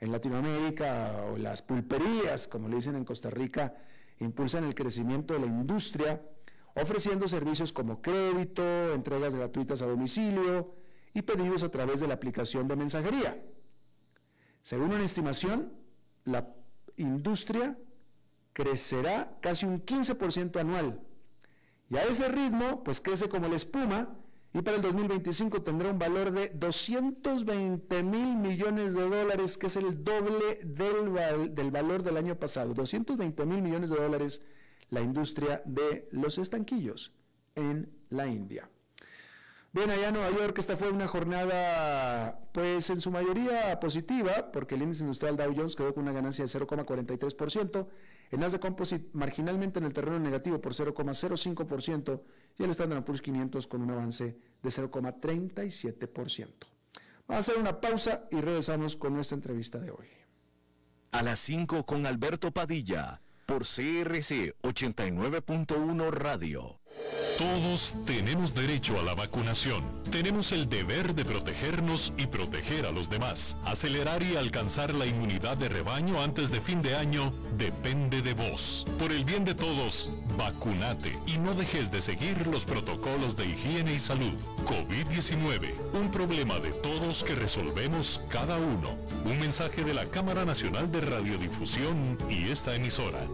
en 0.00 0.12
Latinoamérica, 0.12 1.24
o 1.30 1.36
las 1.36 1.62
pulperías, 1.62 2.48
como 2.48 2.68
le 2.68 2.76
dicen 2.76 2.96
en 2.96 3.04
Costa 3.04 3.30
Rica, 3.30 3.74
impulsan 4.20 4.64
el 4.64 4.74
crecimiento 4.74 5.34
de 5.34 5.40
la 5.40 5.46
industria, 5.46 6.22
ofreciendo 6.74 7.28
servicios 7.28 7.72
como 7.72 8.00
crédito, 8.00 8.92
entregas 8.92 9.34
gratuitas 9.34 9.82
a 9.82 9.86
domicilio 9.86 10.74
y 11.14 11.22
pedidos 11.22 11.62
a 11.62 11.70
través 11.70 12.00
de 12.00 12.08
la 12.08 12.14
aplicación 12.14 12.68
de 12.68 12.76
mensajería. 12.76 13.42
Según 14.62 14.92
una 14.92 15.04
estimación, 15.04 15.72
la 16.24 16.54
industria 16.96 17.78
crecerá 18.52 19.38
casi 19.40 19.66
un 19.66 19.84
15% 19.84 20.60
anual. 20.60 21.00
Y 21.88 21.96
a 21.96 22.04
ese 22.04 22.28
ritmo, 22.28 22.84
pues 22.84 23.00
crece 23.00 23.28
como 23.28 23.48
la 23.48 23.56
espuma, 23.56 24.14
y 24.52 24.62
para 24.62 24.76
el 24.76 24.82
2025 24.82 25.62
tendrá 25.62 25.90
un 25.90 25.98
valor 25.98 26.32
de 26.32 26.48
220 26.48 28.02
mil 28.02 28.36
millones 28.36 28.94
de 28.94 29.08
dólares, 29.08 29.58
que 29.58 29.66
es 29.66 29.76
el 29.76 30.02
doble 30.02 30.60
del, 30.64 31.54
del 31.54 31.70
valor 31.70 32.02
del 32.02 32.16
año 32.16 32.38
pasado. 32.38 32.74
220 32.74 33.46
mil 33.46 33.62
millones 33.62 33.90
de 33.90 33.96
dólares 33.96 34.42
la 34.90 35.00
industria 35.00 35.62
de 35.64 36.08
los 36.12 36.38
estanquillos 36.38 37.12
en 37.54 37.90
la 38.10 38.26
India. 38.26 38.68
Bien, 39.70 39.90
allá 39.90 40.08
en 40.08 40.14
Nueva 40.14 40.30
York 40.30 40.58
esta 40.58 40.78
fue 40.78 40.90
una 40.90 41.06
jornada 41.06 42.40
pues 42.52 42.88
en 42.88 43.02
su 43.02 43.10
mayoría 43.10 43.78
positiva 43.78 44.50
porque 44.50 44.76
el 44.76 44.82
índice 44.82 45.02
industrial 45.02 45.36
Dow 45.36 45.54
Jones 45.54 45.76
quedó 45.76 45.92
con 45.92 46.04
una 46.04 46.12
ganancia 46.12 46.44
de 46.44 46.50
0,43%, 46.50 47.86
el 48.30 48.40
Nasdaq 48.40 48.62
Composite 48.62 49.10
marginalmente 49.12 49.78
en 49.78 49.84
el 49.84 49.92
terreno 49.92 50.18
negativo 50.18 50.58
por 50.60 50.72
0,05% 50.72 52.22
y 52.58 52.64
el 52.64 52.70
Standard 52.70 53.04
Poor's 53.04 53.20
500 53.20 53.66
con 53.66 53.82
un 53.82 53.90
avance 53.90 54.38
de 54.62 54.70
0,37%. 54.70 56.48
Vamos 57.26 57.48
a 57.48 57.52
hacer 57.52 57.58
una 57.58 57.78
pausa 57.78 58.26
y 58.30 58.40
regresamos 58.40 58.96
con 58.96 59.12
nuestra 59.12 59.34
entrevista 59.34 59.78
de 59.78 59.90
hoy. 59.90 60.06
A 61.12 61.22
las 61.22 61.38
5 61.40 61.84
con 61.84 62.06
Alberto 62.06 62.52
Padilla 62.52 63.20
por 63.48 63.64
CRC 63.64 64.54
89.1 64.60 66.10
Radio. 66.10 66.78
Todos 67.38 67.94
tenemos 68.04 68.52
derecho 68.52 68.98
a 68.98 69.04
la 69.04 69.14
vacunación. 69.14 69.84
Tenemos 70.10 70.50
el 70.50 70.68
deber 70.68 71.14
de 71.14 71.24
protegernos 71.24 72.12
y 72.18 72.26
proteger 72.26 72.84
a 72.84 72.90
los 72.90 73.08
demás. 73.08 73.56
Acelerar 73.64 74.24
y 74.24 74.34
alcanzar 74.34 74.92
la 74.92 75.06
inmunidad 75.06 75.56
de 75.56 75.68
rebaño 75.68 76.20
antes 76.20 76.50
de 76.50 76.60
fin 76.60 76.82
de 76.82 76.96
año 76.96 77.32
depende 77.56 78.22
de 78.22 78.34
vos. 78.34 78.84
Por 78.98 79.12
el 79.12 79.24
bien 79.24 79.44
de 79.44 79.54
todos, 79.54 80.10
vacunate 80.36 81.16
y 81.28 81.38
no 81.38 81.54
dejes 81.54 81.92
de 81.92 82.02
seguir 82.02 82.44
los 82.48 82.64
protocolos 82.64 83.36
de 83.36 83.46
higiene 83.46 83.94
y 83.94 84.00
salud. 84.00 84.34
COVID-19, 84.66 85.74
un 85.92 86.10
problema 86.10 86.58
de 86.58 86.72
todos 86.72 87.22
que 87.22 87.36
resolvemos 87.36 88.20
cada 88.30 88.56
uno. 88.56 88.98
Un 89.24 89.38
mensaje 89.38 89.84
de 89.84 89.94
la 89.94 90.06
Cámara 90.06 90.44
Nacional 90.44 90.90
de 90.90 91.02
Radiodifusión 91.02 92.18
y 92.28 92.50
esta 92.50 92.74
emisora. 92.74 93.28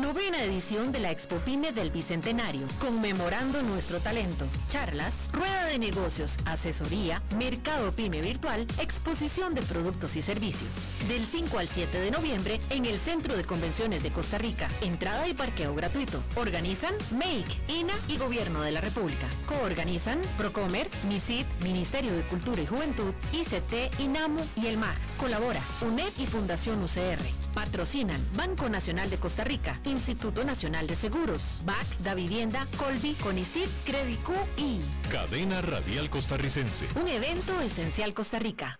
Novena 0.00 0.42
edición 0.42 0.90
de 0.90 0.98
la 0.98 1.12
Expo 1.12 1.36
Pyme 1.36 1.70
del 1.70 1.90
Bicentenario, 1.90 2.66
conmemorando 2.80 3.62
nuestro 3.62 4.00
talento. 4.00 4.46
Charlas, 4.66 5.30
rueda 5.32 5.66
de 5.66 5.78
negocios, 5.78 6.36
asesoría, 6.46 7.22
mercado 7.38 7.92
Pyme 7.92 8.20
virtual, 8.20 8.66
exposición 8.80 9.54
de 9.54 9.62
productos 9.62 10.16
y 10.16 10.22
servicios. 10.22 10.90
Del 11.08 11.24
5 11.24 11.58
al 11.58 11.68
7 11.68 12.00
de 12.00 12.10
noviembre 12.10 12.60
en 12.70 12.86
el 12.86 12.98
Centro 12.98 13.36
de 13.36 13.44
Convenciones 13.44 14.02
de 14.02 14.10
Costa 14.10 14.36
Rica. 14.36 14.68
Entrada 14.82 15.28
y 15.28 15.34
parqueo 15.34 15.74
gratuito. 15.74 16.22
Organizan 16.34 16.94
Make, 17.12 17.60
INA 17.68 17.94
y 18.08 18.18
Gobierno 18.18 18.62
de 18.62 18.72
la 18.72 18.80
República. 18.80 19.28
Coorganizan 19.46 20.20
Procomer, 20.36 20.88
MISID, 21.08 21.46
Ministerio 21.62 22.14
de 22.14 22.22
Cultura 22.22 22.60
y 22.60 22.66
Juventud, 22.66 23.14
ICT, 23.32 24.00
INAMU 24.00 24.40
y 24.56 24.66
el 24.66 24.76
MAG. 24.76 24.96
Colabora 25.18 25.60
UNED 25.82 26.12
y 26.18 26.26
Fundación 26.26 26.82
UCR. 26.82 27.43
Patrocinan 27.54 28.20
Banco 28.36 28.68
Nacional 28.68 29.08
de 29.10 29.18
Costa 29.18 29.44
Rica, 29.44 29.80
Instituto 29.84 30.44
Nacional 30.44 30.86
de 30.86 30.94
Seguros, 30.94 31.62
BAC, 31.64 31.98
Da 32.00 32.14
Vivienda, 32.14 32.66
Colby, 32.76 33.14
Conicip, 33.14 33.68
Credicu 33.84 34.34
y 34.56 34.80
Cadena 35.08 35.60
Radial 35.62 36.10
Costarricense. 36.10 36.86
Un 37.00 37.08
evento 37.08 37.60
esencial 37.60 38.12
Costa 38.12 38.38
Rica. 38.38 38.78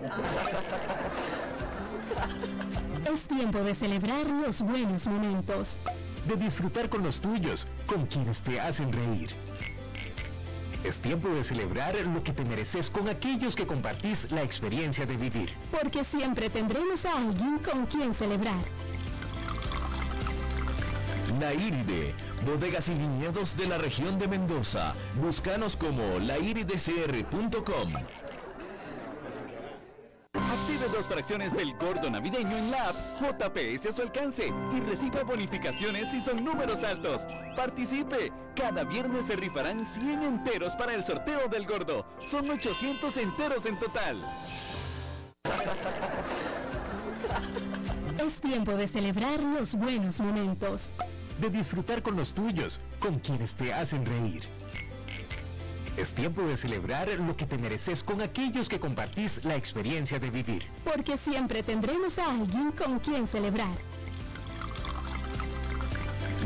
Es 3.12 3.26
tiempo 3.26 3.58
de 3.58 3.74
celebrar 3.74 4.26
los 4.26 4.62
buenos 4.62 5.06
momentos. 5.06 5.70
De 6.26 6.36
disfrutar 6.36 6.88
con 6.88 7.02
los 7.02 7.20
tuyos, 7.20 7.66
con 7.86 8.06
quienes 8.06 8.42
te 8.42 8.60
hacen 8.60 8.92
reír. 8.92 9.30
Es 10.84 11.00
tiempo 11.00 11.28
de 11.28 11.44
celebrar 11.44 11.94
lo 12.06 12.22
que 12.24 12.32
te 12.32 12.44
mereces 12.44 12.90
con 12.90 13.08
aquellos 13.08 13.54
que 13.54 13.66
compartís 13.66 14.30
la 14.32 14.42
experiencia 14.42 15.06
de 15.06 15.16
vivir. 15.16 15.52
Porque 15.70 16.02
siempre 16.02 16.50
tendremos 16.50 17.04
a 17.04 17.18
alguien 17.18 17.58
con 17.58 17.86
quien 17.86 18.12
celebrar. 18.12 18.64
Laíride, 21.40 22.14
bodegas 22.44 22.88
y 22.88 22.94
viñedos 22.94 23.56
de 23.56 23.66
la 23.66 23.78
región 23.78 24.18
de 24.18 24.26
Mendoza. 24.26 24.94
Búscanos 25.20 25.76
como 25.76 26.18
lairidecr.com. 26.18 27.92
Active 30.34 30.88
dos 30.88 31.08
fracciones 31.08 31.52
del 31.52 31.74
gordo 31.74 32.08
navideño 32.08 32.56
en 32.56 32.70
la 32.70 32.88
app 32.88 32.96
JPS 33.20 33.86
a 33.86 33.92
su 33.92 34.00
alcance 34.00 34.50
y 34.72 34.80
reciba 34.80 35.24
bonificaciones 35.24 36.10
si 36.10 36.22
son 36.22 36.42
números 36.42 36.82
altos. 36.84 37.22
Participe. 37.54 38.32
Cada 38.56 38.84
viernes 38.84 39.26
se 39.26 39.36
rifarán 39.36 39.84
100 39.84 40.22
enteros 40.22 40.74
para 40.74 40.94
el 40.94 41.04
sorteo 41.04 41.48
del 41.48 41.66
gordo. 41.66 42.06
Son 42.24 42.48
800 42.48 43.14
enteros 43.18 43.66
en 43.66 43.78
total. 43.78 44.24
Es 48.24 48.40
tiempo 48.40 48.72
de 48.72 48.88
celebrar 48.88 49.38
los 49.40 49.74
buenos 49.74 50.18
momentos. 50.20 50.84
De 51.40 51.50
disfrutar 51.50 52.02
con 52.02 52.16
los 52.16 52.32
tuyos, 52.32 52.80
con 53.00 53.18
quienes 53.18 53.54
te 53.54 53.74
hacen 53.74 54.06
reír. 54.06 54.44
Es 55.96 56.14
tiempo 56.14 56.42
de 56.42 56.56
celebrar 56.56 57.08
lo 57.20 57.36
que 57.36 57.46
te 57.46 57.58
mereces 57.58 58.02
con 58.02 58.22
aquellos 58.22 58.68
que 58.68 58.80
compartís 58.80 59.44
la 59.44 59.56
experiencia 59.56 60.18
de 60.18 60.30
vivir. 60.30 60.66
Porque 60.84 61.16
siempre 61.16 61.62
tendremos 61.62 62.18
a 62.18 62.30
alguien 62.30 62.72
con 62.72 62.98
quien 62.98 63.26
celebrar. 63.26 63.76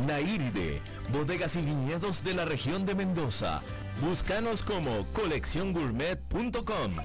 Naíride, 0.06 0.82
bodegas 1.12 1.56
y 1.56 1.62
viñedos 1.62 2.24
de 2.24 2.34
la 2.34 2.44
región 2.44 2.84
de 2.84 2.94
Mendoza. 2.94 3.62
Búscanos 4.00 4.62
como 4.62 5.06
colecciongourmet.com. 5.12 6.96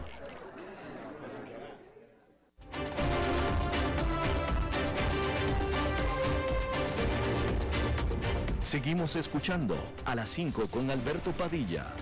Seguimos 8.60 9.16
escuchando 9.16 9.76
a 10.06 10.16
las 10.16 10.30
5 10.30 10.68
con 10.68 10.90
Alberto 10.90 11.32
Padilla. 11.34 11.94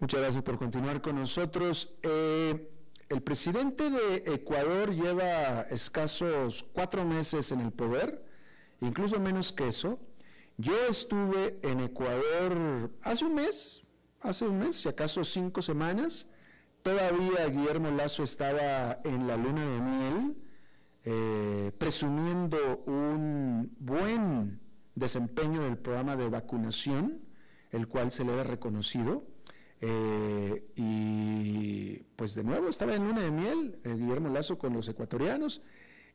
Muchas 0.00 0.20
gracias 0.22 0.42
por 0.42 0.58
continuar 0.58 1.02
con 1.02 1.16
nosotros. 1.16 1.92
Eh, 2.02 2.70
el 3.10 3.22
presidente 3.22 3.90
de 3.90 4.32
Ecuador 4.32 4.94
lleva 4.94 5.60
escasos 5.68 6.64
cuatro 6.72 7.04
meses 7.04 7.52
en 7.52 7.60
el 7.60 7.70
poder, 7.70 8.24
incluso 8.80 9.20
menos 9.20 9.52
que 9.52 9.68
eso. 9.68 10.00
Yo 10.56 10.72
estuve 10.88 11.58
en 11.60 11.80
Ecuador 11.80 12.90
hace 13.02 13.26
un 13.26 13.34
mes, 13.34 13.82
hace 14.22 14.48
un 14.48 14.60
mes, 14.60 14.76
si 14.76 14.88
acaso 14.88 15.22
cinco 15.22 15.60
semanas. 15.60 16.28
Todavía 16.82 17.46
Guillermo 17.48 17.90
Lazo 17.90 18.22
estaba 18.22 19.00
en 19.04 19.26
la 19.26 19.36
luna 19.36 19.66
de 19.66 19.80
miel, 19.80 20.36
eh, 21.04 21.72
presumiendo 21.76 22.84
un 22.86 23.76
buen 23.78 24.62
desempeño 24.94 25.60
del 25.64 25.76
programa 25.76 26.16
de 26.16 26.30
vacunación, 26.30 27.20
el 27.70 27.86
cual 27.86 28.10
se 28.10 28.24
le 28.24 28.40
ha 28.40 28.44
reconocido. 28.44 29.29
Eh, 29.80 30.72
y 30.76 31.96
pues 32.16 32.34
de 32.34 32.44
nuevo 32.44 32.68
estaba 32.68 32.94
en 32.94 33.06
luna 33.06 33.22
de 33.22 33.30
miel 33.30 33.78
eh, 33.82 33.94
Guillermo 33.94 34.28
Lazo 34.28 34.58
con 34.58 34.74
los 34.74 34.86
ecuatorianos 34.88 35.62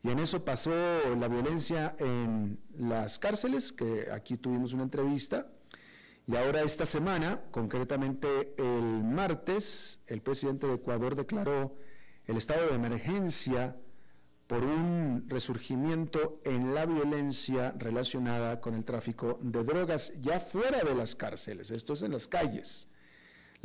y 0.03 0.11
en 0.11 0.19
eso 0.19 0.45
pasó 0.45 0.71
la 1.19 1.27
violencia 1.27 1.95
en 1.97 2.59
las 2.77 3.17
cárceles, 3.17 3.71
que 3.71 4.11
aquí 4.11 4.37
tuvimos 4.37 4.71
una 4.71 4.83
entrevista. 4.83 5.47
Y 6.27 6.35
ahora 6.35 6.61
esta 6.61 6.85
semana, 6.85 7.41
concretamente 7.49 8.53
el 8.57 9.03
martes, 9.03 9.99
el 10.05 10.21
presidente 10.21 10.67
de 10.67 10.75
Ecuador 10.75 11.15
declaró 11.15 11.75
el 12.25 12.37
estado 12.37 12.67
de 12.69 12.75
emergencia 12.75 13.75
por 14.45 14.63
un 14.63 15.25
resurgimiento 15.27 16.39
en 16.43 16.75
la 16.75 16.85
violencia 16.85 17.73
relacionada 17.75 18.61
con 18.61 18.75
el 18.75 18.85
tráfico 18.85 19.39
de 19.41 19.63
drogas 19.63 20.13
ya 20.21 20.39
fuera 20.39 20.83
de 20.83 20.93
las 20.93 21.15
cárceles, 21.15 21.71
esto 21.71 21.93
es 21.93 22.03
en 22.03 22.11
las 22.11 22.27
calles. 22.27 22.87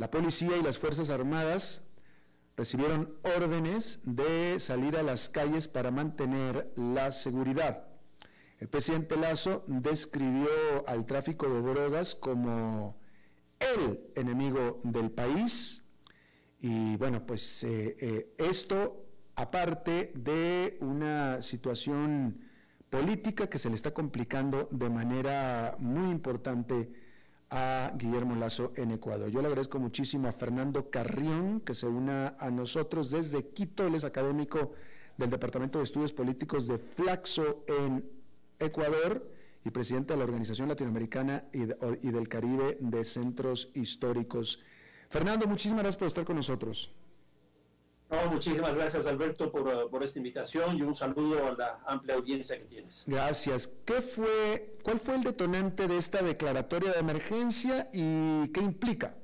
La 0.01 0.09
policía 0.09 0.57
y 0.57 0.63
las 0.63 0.79
Fuerzas 0.79 1.11
Armadas 1.11 1.83
recibieron 2.57 3.13
órdenes 3.21 3.99
de 4.03 4.59
salir 4.59 4.97
a 4.97 5.03
las 5.03 5.29
calles 5.29 5.67
para 5.67 5.91
mantener 5.91 6.73
la 6.75 7.11
seguridad. 7.11 7.85
El 8.57 8.67
presidente 8.67 9.15
Lazo 9.15 9.63
describió 9.67 10.49
al 10.87 11.05
tráfico 11.05 11.47
de 11.47 11.61
drogas 11.61 12.15
como 12.15 12.99
el 13.59 13.99
enemigo 14.15 14.81
del 14.83 15.11
país 15.11 15.83
y 16.59 16.97
bueno, 16.97 17.23
pues 17.23 17.63
eh, 17.63 17.95
eh, 17.99 18.33
esto 18.39 19.05
aparte 19.35 20.13
de 20.15 20.79
una 20.81 21.43
situación 21.43 22.41
política 22.89 23.47
que 23.51 23.59
se 23.59 23.69
le 23.69 23.75
está 23.75 23.93
complicando 23.93 24.67
de 24.71 24.89
manera 24.89 25.75
muy 25.77 26.09
importante 26.09 27.10
a 27.51 27.91
Guillermo 27.95 28.35
Lazo 28.35 28.71
en 28.75 28.91
Ecuador. 28.91 29.29
Yo 29.29 29.41
le 29.41 29.47
agradezco 29.47 29.77
muchísimo 29.77 30.29
a 30.29 30.31
Fernando 30.31 30.89
Carrión 30.89 31.59
que 31.59 31.75
se 31.75 31.85
una 31.85 32.35
a 32.39 32.49
nosotros 32.49 33.11
desde 33.11 33.49
Quito, 33.49 33.85
él 33.85 33.95
es 33.95 34.05
académico 34.05 34.73
del 35.17 35.29
Departamento 35.29 35.77
de 35.77 35.83
Estudios 35.83 36.13
Políticos 36.13 36.65
de 36.67 36.79
Flaxo 36.79 37.65
en 37.67 38.09
Ecuador 38.57 39.29
y 39.65 39.69
presidente 39.69 40.13
de 40.13 40.17
la 40.17 40.23
Organización 40.23 40.69
Latinoamericana 40.69 41.43
y, 41.51 41.63
y 42.07 42.11
del 42.11 42.29
Caribe 42.29 42.77
de 42.79 43.03
Centros 43.03 43.69
Históricos. 43.73 44.59
Fernando, 45.09 45.45
muchísimas 45.45 45.83
gracias 45.83 45.97
por 45.97 46.07
estar 46.07 46.23
con 46.23 46.37
nosotros 46.37 46.89
muchísimas 48.29 48.75
gracias 48.75 49.05
Alberto 49.05 49.45
uh, 49.45 49.89
por, 49.89 50.03
esta 50.03 50.19
invitación 50.19 50.77
y 50.77 50.81
un 50.81 50.93
saludo 50.93 51.47
a 51.47 51.51
la 51.53 51.79
amplia 51.85 52.15
audiencia 52.15 52.57
que 52.57 52.65
tienes. 52.65 53.03
Gracias. 53.07 53.67
¿Qué 53.85 54.01
fue, 54.01 54.77
¿Cuál 54.83 54.99
fue 54.99 55.15
el 55.15 55.23
detonante 55.23 55.87
de 55.87 55.97
esta 55.97 56.21
declaratoria 56.21 56.91
de 56.91 56.99
emergencia 56.99 57.89
y 57.93 58.47
qué 58.49 58.61
implica? 58.61 59.15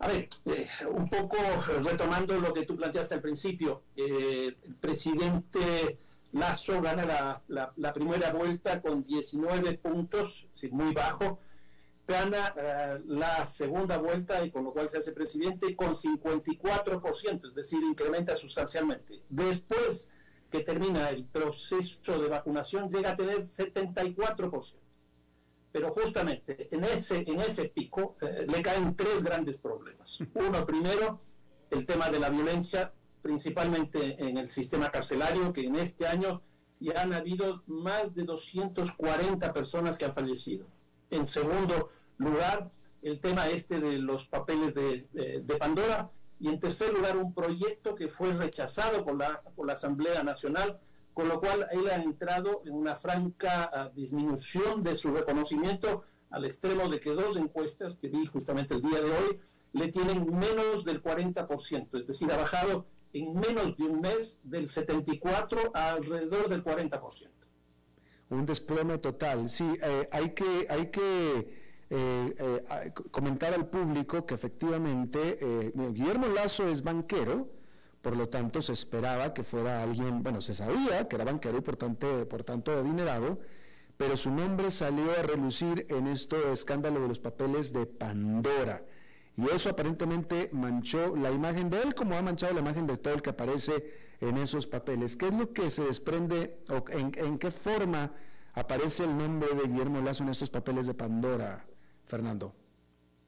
A 0.00 0.08
ver, 0.08 0.28
eh, 0.44 0.66
un 0.90 1.08
poco 1.08 1.36
retomando 1.82 2.38
lo 2.38 2.52
que 2.52 2.66
tú 2.66 2.76
planteaste 2.76 3.14
al 3.14 3.22
principio, 3.22 3.84
eh, 3.96 4.54
el 4.62 4.74
presidente 4.74 5.98
Lazo 6.32 6.82
gana 6.82 7.04
la, 7.48 7.72
la, 7.76 7.92
primera 7.92 8.32
vuelta 8.32 8.82
con 8.82 9.04
19 9.04 9.78
puntos, 9.78 10.48
es 10.52 10.72
muy 10.72 10.92
bajo, 10.92 11.38
gana 12.06 12.54
eh, 12.56 13.00
la 13.06 13.46
segunda 13.46 13.98
vuelta 13.98 14.44
y 14.44 14.50
con 14.50 14.64
lo 14.64 14.72
cual 14.72 14.88
se 14.88 14.98
hace 14.98 15.12
presidente 15.12 15.74
con 15.74 15.94
54%, 15.94 17.46
es 17.46 17.54
decir, 17.54 17.82
incrementa 17.82 18.34
sustancialmente. 18.36 19.22
Después 19.28 20.08
que 20.50 20.60
termina 20.60 21.08
el 21.10 21.24
proceso 21.24 22.18
de 22.20 22.28
vacunación 22.28 22.88
llega 22.88 23.10
a 23.10 23.16
tener 23.16 23.38
74%. 23.38 24.74
Pero 25.72 25.90
justamente 25.90 26.68
en 26.70 26.84
ese, 26.84 27.24
en 27.26 27.40
ese 27.40 27.64
pico 27.64 28.16
eh, 28.20 28.46
le 28.46 28.62
caen 28.62 28.94
tres 28.94 29.24
grandes 29.24 29.58
problemas. 29.58 30.20
Uno, 30.34 30.64
primero, 30.64 31.18
el 31.70 31.84
tema 31.84 32.10
de 32.10 32.20
la 32.20 32.30
violencia, 32.30 32.92
principalmente 33.20 34.22
en 34.22 34.38
el 34.38 34.48
sistema 34.48 34.90
carcelario, 34.90 35.52
que 35.52 35.62
en 35.62 35.74
este 35.74 36.06
año 36.06 36.42
ya 36.78 37.02
han 37.02 37.12
habido 37.12 37.64
más 37.66 38.14
de 38.14 38.22
240 38.22 39.52
personas 39.52 39.98
que 39.98 40.04
han 40.04 40.14
fallecido. 40.14 40.66
En 41.14 41.26
segundo 41.26 41.90
lugar, 42.18 42.68
el 43.02 43.20
tema 43.20 43.48
este 43.48 43.78
de 43.78 43.98
los 43.98 44.24
papeles 44.24 44.74
de, 44.74 45.06
de, 45.12 45.56
Pandora. 45.56 46.10
Y 46.40 46.48
en 46.48 46.58
tercer 46.58 46.92
lugar, 46.92 47.16
un 47.16 47.32
proyecto 47.32 47.94
que 47.94 48.08
fue 48.08 48.32
rechazado 48.32 49.04
por 49.04 49.16
la, 49.16 49.40
por 49.54 49.66
la 49.66 49.74
Asamblea 49.74 50.24
Nacional, 50.24 50.80
con 51.12 51.28
lo 51.28 51.38
cual 51.38 51.66
él 51.70 51.88
ha 51.88 51.96
entrado 51.96 52.62
en 52.66 52.72
una 52.72 52.96
franca 52.96 53.70
uh, 53.72 53.94
disminución 53.94 54.82
de 54.82 54.96
su 54.96 55.12
reconocimiento 55.12 56.02
al 56.30 56.44
extremo 56.44 56.88
de 56.88 56.98
que 56.98 57.10
dos 57.10 57.36
encuestas 57.36 57.94
que 57.94 58.08
vi 58.08 58.26
justamente 58.26 58.74
el 58.74 58.82
día 58.82 59.00
de 59.00 59.12
hoy 59.12 59.40
le 59.72 59.86
tienen 59.92 60.26
menos 60.36 60.84
del 60.84 61.00
40%, 61.00 61.96
es 61.96 62.06
decir, 62.06 62.32
ha 62.32 62.36
bajado 62.36 62.86
en 63.12 63.34
menos 63.34 63.76
de 63.76 63.84
un 63.84 64.00
mes 64.00 64.40
del 64.42 64.68
74 64.68 65.70
a 65.74 65.92
alrededor 65.92 66.48
del 66.48 66.64
40%. 66.64 67.43
Un 68.30 68.46
desplome 68.46 68.98
total, 68.98 69.48
sí, 69.50 69.64
eh, 69.82 70.08
hay 70.10 70.30
que, 70.30 70.66
hay 70.68 70.86
que 70.86 71.38
eh, 71.90 72.34
eh, 72.38 72.92
comentar 73.10 73.52
al 73.52 73.66
público 73.68 74.24
que 74.24 74.34
efectivamente 74.34 75.72
Guillermo 75.74 76.28
Lazo 76.28 76.66
es 76.68 76.82
banquero, 76.82 77.48
por 78.00 78.16
lo 78.16 78.28
tanto 78.28 78.62
se 78.62 78.72
esperaba 78.72 79.34
que 79.34 79.42
fuera 79.42 79.82
alguien, 79.82 80.22
bueno, 80.22 80.40
se 80.40 80.54
sabía 80.54 81.06
que 81.06 81.16
era 81.16 81.24
banquero 81.24 81.58
y 81.58 81.60
por 81.60 81.76
tanto, 81.76 82.28
por 82.28 82.42
tanto 82.44 82.72
adinerado, 82.72 83.38
pero 83.96 84.16
su 84.16 84.30
nombre 84.30 84.70
salió 84.70 85.12
a 85.12 85.22
relucir 85.22 85.86
en 85.90 86.06
este 86.06 86.52
escándalo 86.52 87.00
de 87.00 87.08
los 87.08 87.18
papeles 87.18 87.72
de 87.72 87.86
Pandora. 87.86 88.82
Y 89.36 89.48
eso 89.50 89.70
aparentemente 89.70 90.48
manchó 90.52 91.16
la 91.16 91.30
imagen 91.30 91.68
de 91.68 91.82
él 91.82 91.94
como 91.94 92.16
ha 92.16 92.22
manchado 92.22 92.54
la 92.54 92.60
imagen 92.60 92.86
de 92.86 92.96
todo 92.96 93.14
el 93.14 93.22
que 93.22 93.30
aparece 93.30 94.13
en 94.28 94.38
esos 94.38 94.66
papeles. 94.66 95.16
¿Qué 95.16 95.28
es 95.28 95.34
lo 95.34 95.52
que 95.52 95.70
se 95.70 95.84
desprende 95.84 96.58
o 96.68 96.84
en, 96.90 97.38
qué 97.38 97.50
forma 97.50 98.12
aparece 98.54 99.04
el 99.04 99.16
nombre 99.16 99.54
de 99.54 99.68
Guillermo 99.68 100.00
Lazo 100.00 100.22
en 100.22 100.30
estos 100.30 100.50
papeles 100.50 100.86
de 100.86 100.94
Pandora, 100.94 101.66
Fernando? 102.06 102.54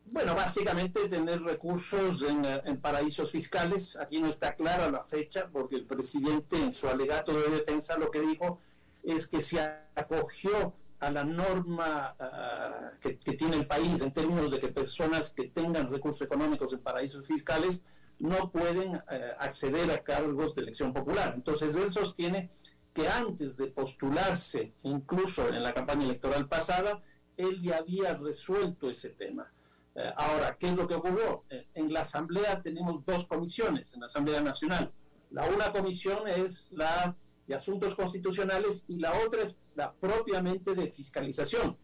Bueno, 0.07 0.35
básicamente 0.35 1.09
tener 1.09 1.43
recursos 1.43 2.23
en, 2.23 2.45
en, 2.45 2.81
paraísos 2.81 3.31
fiscales. 3.31 3.97
Aquí 3.97 4.21
no 4.21 4.29
está 4.29 4.55
clara 4.55 4.89
la 4.89 5.03
fecha 5.03 5.49
porque 5.53 5.75
el 5.75 5.85
presidente 5.85 6.57
en 6.57 6.73
su 6.73 6.89
alegato 6.89 7.33
de 7.33 7.51
defensa 7.51 7.99
lo 7.99 8.11
que 8.11 8.21
dijo 8.21 8.61
es 9.03 9.27
que 9.27 9.41
se 9.41 9.61
acogió 9.97 10.75
a 11.01 11.11
la 11.11 11.25
norma 11.25 12.17
ah, 12.19 12.91
que, 13.01 13.15
tiene 13.15 13.57
el 13.57 13.67
país 13.67 14.01
en 14.01 14.13
términos 14.13 14.51
de 14.51 14.59
que 14.59 14.69
personas 14.69 15.31
que 15.31 15.49
tengan 15.49 15.91
recursos 15.91 16.23
económicos 16.23 16.73
en 16.73 16.81
paraísos 16.81 17.27
fiscales 17.27 17.83
no 18.19 18.51
pueden 18.51 18.95
eh, 19.11 19.33
acceder 19.39 19.91
a 19.91 20.03
cargos 20.03 20.55
de 20.55 20.63
elección 20.63 20.93
popular. 20.93 21.33
Entonces 21.35 21.77
él 21.77 21.91
sostiene 21.91 22.51
que 22.93 23.09
antes 23.09 23.57
de 23.57 23.67
postularse, 23.67 24.73
incluso 24.83 25.49
en 25.49 25.63
la 25.63 25.75
campaña 25.75 26.05
electoral 26.05 26.49
pasada, 26.49 27.01
él 27.37 27.61
ya 27.61 27.79
había 27.79 28.15
resuelto 28.15 28.89
ese 28.89 29.11
tema. 29.11 29.53
Eh, 29.95 30.13
ahora, 30.17 30.57
¿qué 30.59 30.69
es 30.69 30.77
lo 30.77 30.87
que 30.87 30.95
ocurrió? 30.95 31.45
Eh, 31.51 31.67
en 31.75 31.93
la 31.93 32.01
Asamblea 32.01 32.63
tenemos 32.63 33.05
dos 33.05 33.27
comisiones, 33.27 33.93
en 33.93 34.01
la 34.01 34.07
Asamblea 34.07 34.41
Nacional. 34.41 34.93
La 35.31 35.49
una 35.49 35.73
comisión 35.73 36.29
es 36.29 36.69
la 36.73 37.17
de 37.47 37.55
asuntos 37.55 37.95
constitucionales 37.95 38.85
y 38.89 38.99
la 38.99 39.19
otra 39.25 39.43
es 39.43 39.57
la 39.75 39.93
propiamente 39.93 40.75
de 40.75 40.89
fiscalización. 40.89 41.77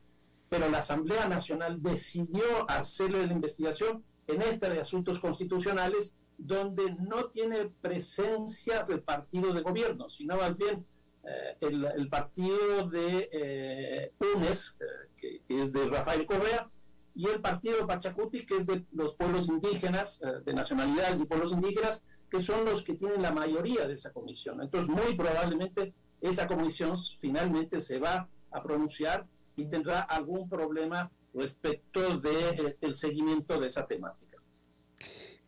Pero 0.49 0.69
la 0.69 0.79
Asamblea 0.79 1.29
Nacional 1.29 1.83
decidió 1.83 2.69
hacerle 2.69 3.27
la 3.27 3.33
investigación 3.33 4.05
en 4.27 4.43
esta 4.43 4.69
de 4.69 4.81
asuntos 4.81 5.19
constitucionales 5.19 6.15
donde 6.47 6.95
no 6.99 7.27
tiene 7.27 7.71
presencia 7.81 8.85
el 8.89 9.03
partido 9.03 9.53
de 9.53 9.63
gobierno, 9.63 10.11
sino 10.11 10.37
más 10.37 10.59
bien 10.59 10.85
eh, 11.25 11.57
el, 11.61 12.09
partido 12.09 12.89
de 12.89 13.29
eh, 13.33 14.13
UNES, 14.35 14.77
eh, 15.23 15.41
que, 15.47 15.63
es 15.63 15.73
de 15.73 15.87
Rafael 15.87 16.27
Correa, 16.27 16.69
y 17.15 17.27
el 17.27 17.41
partido 17.41 17.87
Pachacuti, 17.87 18.45
que 18.45 18.57
es 18.57 18.67
de 18.67 18.85
los 18.93 19.15
pueblos 19.15 19.47
indígenas, 19.49 20.19
de 20.45 20.55
nacionalidades 20.55 21.21
y 21.21 21.27
pueblos 21.27 21.53
indígenas, 21.53 22.03
que 22.31 22.41
son 22.41 22.65
los 22.65 22.83
que 22.83 22.95
tienen 22.95 23.21
la 23.21 23.31
mayoría 23.31 23.87
de 23.87 23.93
esa 23.93 24.11
comisión. 24.13 24.63
Entonces, 24.63 24.89
muy 24.89 25.15
probablemente 25.15 25.93
esa 26.23 26.47
comisión 26.47 26.95
finalmente 27.21 27.81
se 27.81 27.99
va 27.99 28.29
a 28.51 28.63
pronunciar 28.63 29.27
y 29.57 29.67
tendrá 29.67 30.01
algún 30.01 30.49
problema 30.49 31.11
respecto 31.35 32.17
del 32.19 32.77
de, 32.81 32.95
seguimiento 32.95 33.61
de 33.61 33.67
esa 33.67 33.87
temática. 33.87 34.32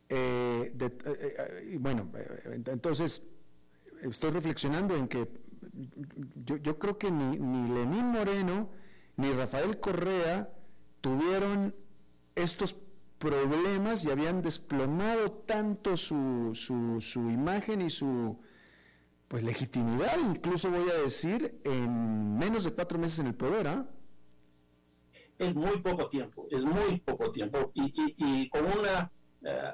Eh, 0.08 0.72
eh, 0.78 0.98
eh, 1.06 1.76
bueno, 1.80 2.10
entonces 2.66 3.22
estoy 4.02 4.30
reflexionando 4.30 4.94
en 4.94 5.08
que 5.08 5.28
yo, 6.34 6.56
yo 6.58 6.78
creo 6.78 6.98
que 6.98 7.10
ni, 7.10 7.38
ni 7.38 7.68
Lenín 7.72 8.06
Moreno 8.06 8.70
ni 9.16 9.32
Rafael 9.32 9.80
Correa 9.80 10.52
tuvieron 11.00 11.74
estos 12.34 12.76
problemas 13.18 14.04
y 14.04 14.10
habían 14.10 14.42
desplomado 14.42 15.32
tanto 15.32 15.96
su, 15.96 16.50
su, 16.54 17.00
su 17.00 17.30
imagen 17.30 17.80
y 17.80 17.90
su 17.90 18.38
pues 19.28 19.42
legitimidad, 19.42 20.18
incluso 20.18 20.70
voy 20.70 20.88
a 20.90 21.02
decir, 21.02 21.60
en 21.64 22.36
menos 22.38 22.64
de 22.64 22.72
cuatro 22.72 22.98
meses 22.98 23.20
en 23.20 23.28
el 23.28 23.34
poder, 23.34 23.66
¿ah? 23.66 23.88
Es 25.38 25.54
muy 25.54 25.80
poco 25.80 26.08
tiempo, 26.08 26.46
es 26.50 26.64
muy 26.64 27.00
poco 27.00 27.30
tiempo. 27.32 27.72
Y, 27.74 28.48
con 28.48 28.64
una 28.64 29.10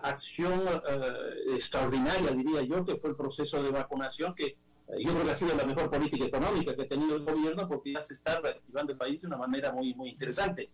acción 0.02 0.66
eh, 0.66 1.54
extraordinaria, 1.54 2.30
diría 2.32 2.62
yo, 2.62 2.84
que 2.84 2.96
fue 2.96 3.10
el 3.10 3.16
proceso 3.16 3.62
de 3.62 3.70
vacunación, 3.70 4.34
que 4.34 4.46
eh, 4.46 4.56
yo 4.98 5.12
creo 5.12 5.24
que 5.24 5.30
ha 5.30 5.34
sido 5.34 5.54
la 5.54 5.64
mejor 5.64 5.90
política 5.90 6.24
económica 6.24 6.74
que 6.74 6.82
ha 6.82 6.88
tenido 6.88 7.16
el 7.16 7.24
gobierno, 7.24 7.68
porque 7.68 7.92
ya 7.92 8.00
se 8.00 8.14
está 8.14 8.40
reactivando 8.40 8.92
el 8.92 8.98
país 8.98 9.20
de 9.20 9.28
una 9.28 9.36
manera 9.36 9.72
muy, 9.72 9.94
muy 9.94 10.10
interesante. 10.10 10.70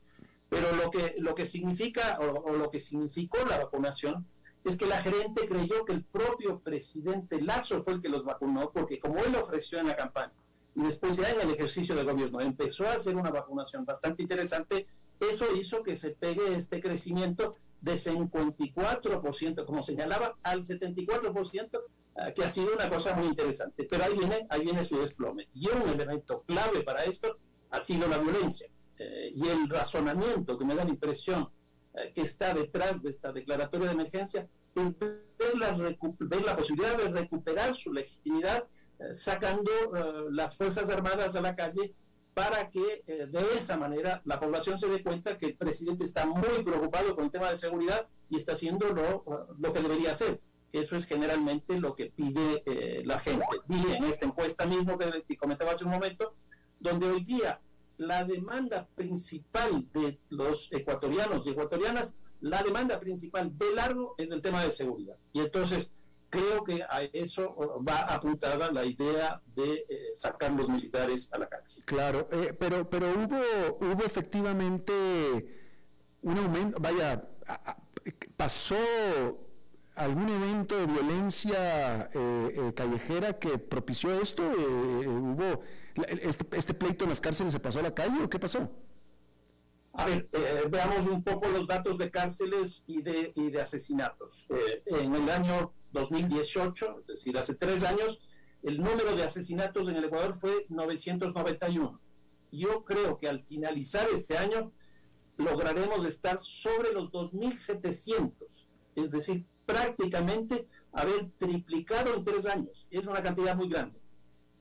Pero 0.49 0.73
lo 0.77 0.91
que, 0.91 1.17
lo 1.19 1.35
que 1.35 1.45
significa 1.45 2.19
o, 2.21 2.53
lo 2.53 2.71
que 2.71 2.79
significó 2.79 3.39
la 3.45 3.59
vacunación 3.59 4.27
es 4.65 4.77
que 4.77 4.87
la 4.87 5.01
gerente 5.01 5.47
creyó 5.47 5.85
que 5.85 5.93
el 5.93 6.05
propio 6.05 6.61
presidente 6.61 7.41
Lazo 7.41 7.83
fue 7.83 7.95
el 7.95 8.01
que 8.01 8.09
los 8.09 8.25
vacunó, 8.25 8.71
porque 8.73 8.99
como 8.99 9.19
él 9.19 9.35
ofreció 9.37 9.79
en 9.79 9.89
la 9.89 9.97
campaña 9.97 10.33
y 10.77 10.83
después 10.83 11.17
ya 11.17 11.31
en 11.31 11.41
el 11.41 11.51
ejercicio 11.51 11.95
de 11.95 12.05
gobierno 12.05 12.41
empezó 12.41 12.87
a 12.87 12.93
hacer 12.93 13.17
una 13.17 13.31
vacunación 13.31 13.87
bastante 13.87 14.23
interesante, 14.23 14.87
eso 15.19 15.47
hizo 15.57 15.83
que 15.83 15.97
se 15.97 16.11
pegue 16.11 16.55
este 16.55 16.81
crecimiento 16.83 17.57
de 17.87 17.95
54%, 17.95 19.65
como 19.65 19.81
señalaba, 19.81 20.37
al 20.43 20.63
74%, 20.65 21.81
ah, 22.17 22.33
que 22.33 22.43
ha 22.43 22.49
sido 22.49 22.75
una 22.75 22.91
cosa 22.91 23.15
muy 23.15 23.29
interesante. 23.29 23.87
Pero 23.89 24.05
ahí 24.05 24.15
viene, 24.19 24.45
ahí 24.51 24.63
viene 24.63 24.85
su 24.85 24.99
desplome. 24.99 25.49
Y 25.55 25.69
un 25.69 25.89
elemento 25.89 26.43
clave 26.43 26.83
para 26.83 27.05
esto 27.05 27.37
ha 27.71 27.81
sido 27.81 28.09
la 28.09 28.19
violencia. 28.19 28.69
Eh, 28.99 29.31
y 29.33 29.47
el 29.47 29.71
razonamiento 29.71 30.59
que 30.59 30.65
me 30.65 30.75
da 30.75 30.85
la 30.85 30.91
impresión 30.91 31.49
eh, 31.95 32.13
que 32.13 32.23
está 32.23 32.53
detrás 32.53 33.03
de 33.03 33.11
esta 33.11 33.31
declaratoria 33.31 33.87
de 33.87 33.93
emergencia 33.93 34.49
es 34.75 34.99
ver 34.99 35.23
la, 35.57 35.71
ver 36.19 36.43
la 36.43 36.57
posibilidad 36.57 36.97
de 36.99 37.09
recuperar 37.09 37.73
su 37.75 37.93
legitimidad 37.93 38.65
eh, 38.99 39.15
sacando 39.15 39.71
las 40.31 40.57
Fuerzas 40.57 40.91
Armadas 40.91 41.37
a 41.37 41.41
la 41.41 41.55
calle 41.55 41.93
para 42.37 42.69
que 42.69 43.03
de 43.07 43.57
esa 43.57 43.79
manera 43.79 44.21
la 44.27 44.39
población 44.39 44.77
se 44.77 44.89
dé 44.89 45.03
cuenta 45.03 45.39
que 45.39 45.47
el 45.47 45.57
presidente 45.57 46.05
está 46.05 46.27
muy 46.27 46.63
preocupado 46.63 47.15
con 47.15 47.25
el 47.25 47.31
tema 47.31 47.49
de 47.49 47.57
seguridad 47.57 48.07
y 48.29 48.37
está 48.37 48.53
haciendo 48.53 48.91
lo, 48.93 49.25
lo 49.59 49.73
que 49.73 49.81
debería 49.81 50.11
hacer. 50.11 50.39
Eso 50.71 50.97
es 50.97 51.07
generalmente 51.07 51.81
lo 51.81 51.95
que 51.95 52.11
pide 52.11 52.63
la 53.07 53.19
gente. 53.19 53.47
Dije 53.67 53.97
en 53.97 54.05
esta 54.05 54.27
encuesta 54.27 54.67
mismo 54.67 54.99
que, 54.99 55.25
que 55.27 55.39
comentaba 55.39 55.73
hace 55.73 55.87
un 55.87 55.93
momento, 55.93 56.35
donde 56.79 57.09
hoy 57.09 57.25
día 57.25 57.59
la 57.97 58.25
demanda 58.25 58.87
principal 58.95 59.91
de 59.95 60.21
los 60.29 60.71
ecuatorianos 60.73 61.47
y 61.47 61.53
ecuatorianas, 61.53 62.15
la 62.43 62.63
demanda 62.63 63.01
principal 63.01 63.57
de 63.57 63.75
largo 63.75 64.15
es 64.19 64.31
el 64.31 64.43
tema 64.43 64.63
de 64.63 64.73
seguridad. 64.73 65.19
Y 65.33 65.41
entonces 65.41 65.91
creo 66.31 66.65
que 66.65 66.83
a 66.83 67.03
eso 67.13 67.83
va 67.87 68.01
apuntada 68.01 68.71
la 68.71 68.85
idea 68.85 69.41
de 69.55 69.87
eh, 69.89 70.11
sacar 70.15 70.53
los 70.53 70.69
militares 70.69 71.29
a 71.33 71.39
la 71.39 71.49
cárcel. 71.49 71.85
Claro, 71.85 72.29
eh, 72.31 72.55
pero, 72.59 72.89
pero 72.89 73.11
hubo, 73.11 73.39
hubo 73.81 74.05
efectivamente 74.05 74.93
un 76.23 76.39
aumento, 76.39 76.79
vaya, 76.81 77.23
pasó 78.37 78.77
algún 79.95 80.29
evento 80.29 80.77
de 80.77 80.87
violencia 80.87 82.11
eh, 82.13 82.73
callejera 82.75 83.39
que 83.39 83.59
propició 83.59 84.21
esto, 84.21 84.43
hubo 84.43 85.63
este, 86.05 86.57
¿Este, 86.57 86.75
pleito 86.75 87.05
en 87.05 87.11
las 87.11 87.21
cárceles 87.21 87.53
se 87.53 87.61
pasó 87.61 87.79
a 87.81 87.83
la 87.83 87.95
calle 87.95 88.23
o 88.23 88.29
qué 88.29 88.39
pasó? 88.39 88.69
A 89.99 90.05
ver, 90.05 90.29
eh, 90.33 90.65
veamos 90.69 91.07
un 91.07 91.23
poco 91.23 91.49
los 91.49 91.67
datos 91.67 91.97
de 91.97 92.11
cárceles 92.11 92.85
y 92.87 93.01
de, 93.01 93.33
de 93.35 93.61
asesinatos. 93.61 94.47
Eh, 94.51 94.83
en 94.87 95.15
el 95.15 95.31
año 95.31 95.73
2018, 95.93 97.01
es 97.01 97.07
decir, 97.07 97.39
hace 97.39 97.55
tres 97.55 97.83
años, 97.83 98.21
el 98.63 98.79
número 98.79 99.17
de 99.17 99.23
asesinatos 99.23 99.89
en 99.89 99.97
el 99.97 100.05
Ecuador 100.05 100.35
fue 100.35 100.67
991. 100.69 101.99
Yo 102.53 102.85
creo 102.85 103.19
que 103.19 103.27
al 103.27 103.43
finalizar 103.43 104.07
este 104.13 104.37
año 104.37 104.71
lograremos 105.39 106.05
estar 106.05 106.39
sobre 106.39 106.93
los 106.93 107.11
2.700, 107.11 108.33
es 108.97 109.11
decir, 109.11 109.47
prácticamente 109.65 110.67
haber 110.93 111.31
triplicado 111.39 112.15
en 112.15 112.23
tres 112.23 112.45
años. 112.45 112.87
Es 112.91 113.07
una 113.07 113.23
cantidad 113.23 113.57
muy 113.57 113.71
grande. 113.71 113.99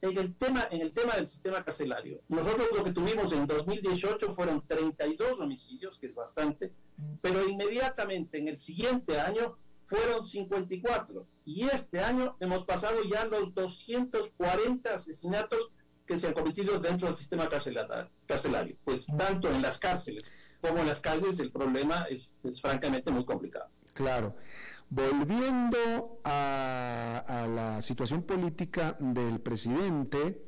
En 0.06 0.18
el 0.20 0.36
tema, 0.36 0.68
en 0.70 0.82
el 0.82 0.94
tema 0.94 1.16
del 1.16 1.28
sistema 1.28 1.64
carcelario, 1.64 2.22
nosotros 2.28 2.68
lo 2.76 2.84
que 2.84 2.92
tuvimos 2.92 3.34
en 3.34 3.48
2018 3.48 4.32
fueron 4.32 4.66
32 4.68 5.40
homicidios, 5.40 5.98
que 5.98 6.06
es 6.06 6.14
bastante, 6.14 6.72
pero 7.22 7.48
inmediatamente 7.48 8.38
en 8.38 8.48
el 8.48 8.58
siguiente 8.58 9.20
año 9.20 9.58
fueron 9.86 10.28
54. 10.28 11.26
Y 11.46 11.64
este 11.64 12.02
año 12.02 12.38
hemos 12.40 12.64
pasado 12.66 13.04
ya 13.04 13.26
los 13.26 13.54
240 13.56 14.94
asesinatos 14.94 15.72
que 16.06 16.20
se 16.20 16.28
han 16.28 16.34
cometido 16.34 16.80
dentro 16.80 17.08
del 17.08 17.18
sistema 17.18 17.50
carcelario. 17.50 18.78
Pues 18.84 19.08
tanto 19.18 19.50
en 19.50 19.62
las 19.62 19.80
cárceles 19.80 20.32
como 20.62 20.80
en 20.80 20.88
las 20.88 21.00
calles 21.00 21.40
el 21.40 21.52
problema 21.52 22.06
es, 22.10 22.32
francamente 22.62 23.12
muy 23.12 23.26
complicado. 23.26 23.70
Claro. 23.94 24.36
Volviendo 24.90 26.20
a, 26.24 27.48
la 27.50 27.82
situación 27.82 28.24
política 28.24 28.96
del 29.00 29.40
presidente, 29.40 30.42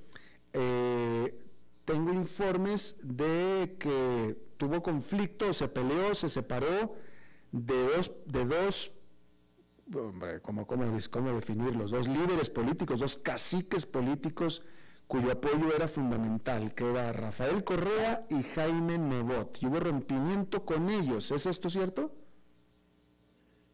eh, 0.53 1.47
tengo 1.85 2.13
informes 2.13 2.95
de 3.01 3.75
que 3.79 4.37
tuvo 4.57 4.81
conflicto, 4.81 5.53
se 5.53 5.67
peleó, 5.67 6.13
se 6.15 6.29
separó 6.29 6.95
de 7.51 7.83
dos, 7.83 8.11
de 8.25 8.45
dos 8.45 8.91
hombre, 9.95 10.41
¿cómo, 10.41 10.65
cómo, 10.67 10.85
cómo 11.11 11.33
definirlos? 11.33 11.91
Dos 11.91 12.07
líderes 12.07 12.49
políticos, 12.49 12.99
dos 12.99 13.17
caciques 13.17 13.85
políticos 13.85 14.61
cuyo 15.07 15.31
apoyo 15.31 15.73
era 15.73 15.87
fundamental, 15.87 16.73
que 16.73 16.89
era 16.89 17.13
Rafael 17.13 17.63
Correa 17.63 18.25
y 18.29 18.43
Jaime 18.43 18.97
Nebot. 18.97 19.57
Y 19.61 19.67
hubo 19.67 19.79
rompimiento 19.79 20.65
con 20.65 20.89
ellos. 20.89 21.31
¿Es 21.31 21.45
esto 21.45 21.69
cierto? 21.69 22.13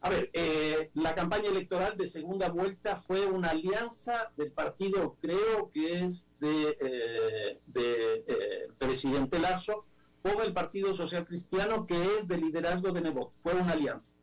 A 0.05 0.09
ver, 0.09 0.29
eh, 0.33 0.91
la 0.95 1.15
campaña 1.15 1.47
electoral 1.47 1.95
de 1.95 2.07
segunda 2.07 2.49
vuelta 2.49 2.97
fue 2.97 3.25
una 3.25 3.51
alianza 3.51 4.33
del 4.35 4.51
partido, 4.51 5.15
creo 5.21 5.69
que 5.69 6.03
es 6.03 6.27
de, 6.41 6.77
eh, 6.77 7.59
eh, 7.73 8.67
presidente 8.77 9.39
Lazo, 9.39 9.85
con 10.21 10.41
el 10.41 10.51
Partido 10.51 10.93
Social 10.93 11.25
Cristiano, 11.25 11.85
que 11.85 11.95
es 12.15 12.27
de 12.27 12.37
liderazgo 12.37 12.91
de 12.91 12.99
Nebot. 12.99 13.31
Fue 13.39 13.53
una 13.53 13.71
alianza 13.71 14.13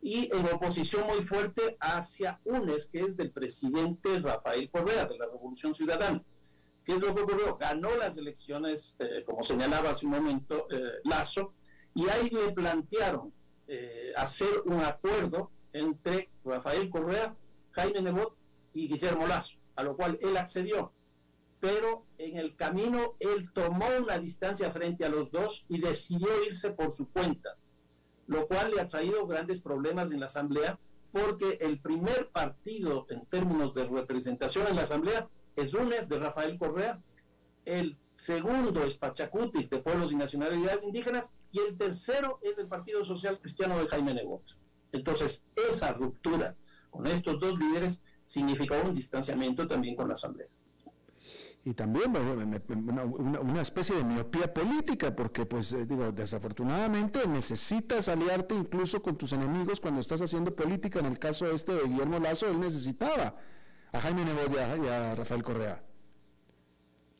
y 0.00 0.34
en 0.34 0.46
oposición 0.46 1.06
muy 1.06 1.22
fuerte 1.22 1.76
hacia 1.80 2.40
UNES, 2.46 2.86
que 2.86 3.00
es 3.00 3.14
del 3.14 3.30
presidente 3.30 4.18
Rafael 4.20 4.70
Correa, 4.70 5.04
de 5.04 5.18
la 5.18 5.26
Revolución 5.26 5.74
Ciudadana. 5.74 6.22
¿Qué 6.82 6.92
es 6.92 7.00
lo 7.00 7.14
que 7.14 7.20
ocurrió? 7.20 7.58
Ganó 7.58 7.94
las 7.94 8.16
elecciones, 8.16 8.96
como 9.26 9.42
señalaba 9.42 9.90
hace 9.90 10.06
un 10.06 10.12
momento 10.12 10.66
Lazo, 11.04 11.52
y 11.94 12.08
ahí 12.08 12.30
le 12.30 12.52
plantearon 12.52 13.33
eh, 13.68 14.12
hacer 14.16 14.62
un 14.66 14.80
acuerdo 14.80 15.50
entre 15.72 16.30
Rafael 16.44 16.88
Correa, 16.90 17.34
Jaime 17.72 18.02
Nebot 18.02 18.36
y 18.72 18.88
Guillermo 18.88 19.26
Lazo, 19.26 19.56
a 19.76 19.82
lo 19.82 19.96
cual 19.96 20.18
él 20.20 20.36
accedió. 20.36 20.92
Pero 21.60 22.04
en 22.18 22.36
el 22.36 22.56
camino 22.56 23.14
él 23.18 23.52
tomó 23.52 23.86
una 23.98 24.18
distancia 24.18 24.70
frente 24.70 25.04
a 25.04 25.08
los 25.08 25.30
dos 25.30 25.64
y 25.68 25.80
decidió 25.80 26.28
irse 26.44 26.70
por 26.70 26.92
su 26.92 27.08
cuenta 27.10 27.56
lo 28.26 28.46
cual 28.46 28.72
le 28.72 28.80
ha 28.80 28.88
traído 28.88 29.26
grandes 29.26 29.60
problemas 29.60 30.10
en 30.12 30.20
la 30.20 30.26
Asamblea, 30.26 30.78
porque 31.12 31.58
el 31.60 31.80
primer 31.80 32.30
partido 32.30 33.06
en 33.10 33.24
términos 33.26 33.74
de 33.74 33.86
representación 33.86 34.66
en 34.66 34.76
la 34.76 34.82
Asamblea 34.82 35.28
es 35.56 35.74
UNES 35.74 36.08
de 36.08 36.18
Rafael 36.18 36.58
Correa, 36.58 37.00
el 37.64 37.96
segundo 38.14 38.84
es 38.84 38.96
Pachacuti 38.96 39.64
de 39.64 39.78
Pueblos 39.78 40.12
y 40.12 40.16
Nacionalidades 40.16 40.82
Indígenas, 40.82 41.32
y 41.50 41.60
el 41.60 41.76
tercero 41.76 42.38
es 42.42 42.58
el 42.58 42.68
Partido 42.68 43.04
Social 43.04 43.38
Cristiano 43.40 43.78
de 43.78 43.88
Jaime 43.88 44.14
Nebot. 44.14 44.42
Entonces, 44.92 45.44
esa 45.70 45.92
ruptura 45.92 46.56
con 46.90 47.06
estos 47.06 47.40
dos 47.40 47.58
líderes 47.58 48.00
significó 48.22 48.76
un 48.84 48.94
distanciamiento 48.94 49.66
también 49.66 49.96
con 49.96 50.08
la 50.08 50.14
Asamblea 50.14 50.48
y 51.66 51.72
también 51.72 52.12
una, 52.14 53.62
especie 53.62 53.96
de 53.96 54.04
miopía 54.04 54.52
política, 54.52 55.16
porque 55.16 55.46
pues 55.46 55.72
eh, 55.72 55.86
digo, 55.86 56.12
desafortunadamente 56.12 57.26
necesitas 57.26 58.08
aliarte 58.08 58.54
incluso 58.54 59.00
con 59.02 59.16
tus 59.16 59.32
enemigos 59.32 59.80
cuando 59.80 60.00
estás 60.00 60.20
haciendo 60.20 60.54
política. 60.54 60.98
En 60.98 61.06
el 61.06 61.18
caso 61.18 61.50
este 61.50 61.74
de 61.74 61.88
Guillermo 61.88 62.18
Lazo, 62.18 62.50
él 62.50 62.60
necesitaba 62.60 63.36
a 63.92 64.00
Jaime 64.00 64.26
Nebot 64.26 64.52
y 64.84 64.88
a, 64.88 65.14
Rafael 65.14 65.42
Correa. 65.42 65.82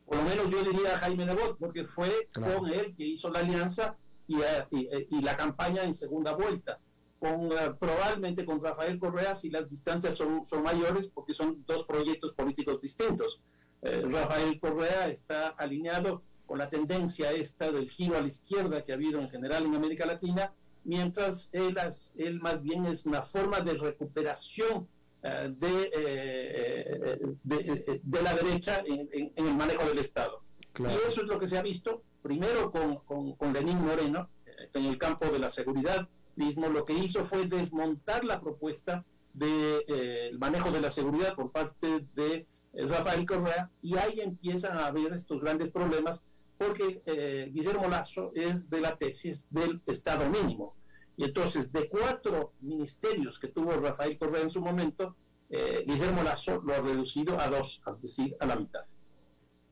Por 0.06 0.18
lo 0.18 0.22
menos 0.24 0.50
yo 0.50 0.62
diría 0.62 0.94
a 0.94 0.98
Jaime 0.98 1.24
Nebot, 1.24 1.58
porque 1.58 1.84
fue 1.84 2.28
con 2.32 2.68
él 2.68 2.94
que 2.96 3.04
hizo 3.04 3.30
la 3.30 3.40
alianza 3.40 3.96
y, 4.26 4.40
eh, 4.40 5.06
y, 5.10 5.20
la 5.22 5.36
campaña 5.36 5.82
en 5.82 5.92
segunda 5.92 6.32
vuelta. 6.32 6.78
Con, 7.18 7.52
eh, 7.52 7.74
probablemente 7.78 8.44
con 8.44 8.62
Rafael 8.62 8.98
Correa 8.98 9.34
si 9.34 9.48
las 9.48 9.68
distancias 9.68 10.14
son, 10.14 10.44
son 10.44 10.62
mayores 10.62 11.08
porque 11.08 11.32
son 11.32 11.64
dos 11.66 11.84
proyectos 11.84 12.32
políticos 12.32 12.80
distintos. 12.80 13.40
Eh, 13.82 14.02
Rafael 14.08 14.58
Correa 14.60 15.08
está 15.08 15.48
alineado 15.48 16.22
con 16.46 16.58
la 16.58 16.68
tendencia 16.68 17.32
esta 17.32 17.72
del 17.72 17.88
giro 17.88 18.16
a 18.16 18.20
la 18.20 18.26
izquierda 18.26 18.84
que 18.84 18.92
ha 18.92 18.96
habido 18.96 19.20
en 19.20 19.30
general 19.30 19.64
en 19.64 19.74
América 19.74 20.04
Latina, 20.04 20.52
mientras 20.84 21.48
él, 21.52 21.78
él 22.16 22.40
más 22.40 22.62
bien 22.62 22.84
es 22.84 23.06
una 23.06 23.22
forma 23.22 23.60
de 23.60 23.74
recuperación 23.74 24.86
eh, 25.24 25.56
eh, 25.62 27.18
de, 27.42 28.00
de, 28.02 28.22
la 28.22 28.34
derecha 28.34 28.82
en, 28.84 29.32
el 29.34 29.54
manejo 29.54 29.84
del 29.86 29.98
Estado. 29.98 30.42
Y 30.78 31.06
eso 31.06 31.22
es 31.22 31.28
lo 31.28 31.38
que 31.38 31.46
se 31.46 31.56
ha 31.56 31.62
visto, 31.62 32.02
primero 32.22 32.70
con, 32.70 32.96
con, 32.98 33.34
con 33.36 33.52
Lenín 33.52 33.78
Moreno, 33.78 34.28
en 34.74 34.84
el 34.84 34.98
campo 34.98 35.26
de 35.26 35.38
la 35.38 35.50
seguridad 35.50 36.08
mismo, 36.36 36.68
lo 36.68 36.84
que 36.84 36.94
hizo 36.94 37.24
fue 37.24 37.46
desmontar 37.46 38.24
la 38.24 38.40
propuesta 38.40 39.04
del 39.32 40.38
manejo 40.38 40.70
de 40.70 40.80
la 40.80 40.90
seguridad 40.90 41.34
por 41.34 41.50
parte 41.50 42.06
de 42.14 42.46
Rafael 42.72 43.24
Correa, 43.24 43.70
y 43.80 43.96
ahí 43.96 44.20
empiezan 44.20 44.76
a 44.78 44.86
haber 44.86 45.12
estos 45.12 45.40
grandes 45.40 45.70
problemas 45.70 46.22
porque 46.58 47.02
eh, 47.06 47.50
Guillermo 47.52 47.88
Lazo 47.88 48.32
es 48.34 48.70
de 48.70 48.80
la 48.80 48.96
tesis 48.96 49.46
del 49.50 49.80
Estado 49.86 50.28
mínimo. 50.28 50.74
Y 51.16 51.24
entonces, 51.24 51.72
de 51.72 51.88
cuatro 51.88 52.52
ministerios 52.60 53.38
que 53.38 53.48
tuvo 53.48 53.72
Rafael 53.72 54.18
Correa 54.18 54.42
en 54.42 54.50
su 54.50 54.60
momento, 54.60 55.16
eh, 55.50 55.84
Guillermo 55.86 56.22
Lazo 56.22 56.60
lo 56.62 56.74
ha 56.74 56.80
reducido 56.80 57.38
a 57.38 57.48
dos, 57.48 57.80
es 57.86 58.00
decir, 58.00 58.36
a 58.40 58.46
la 58.46 58.56
mitad. 58.56 58.84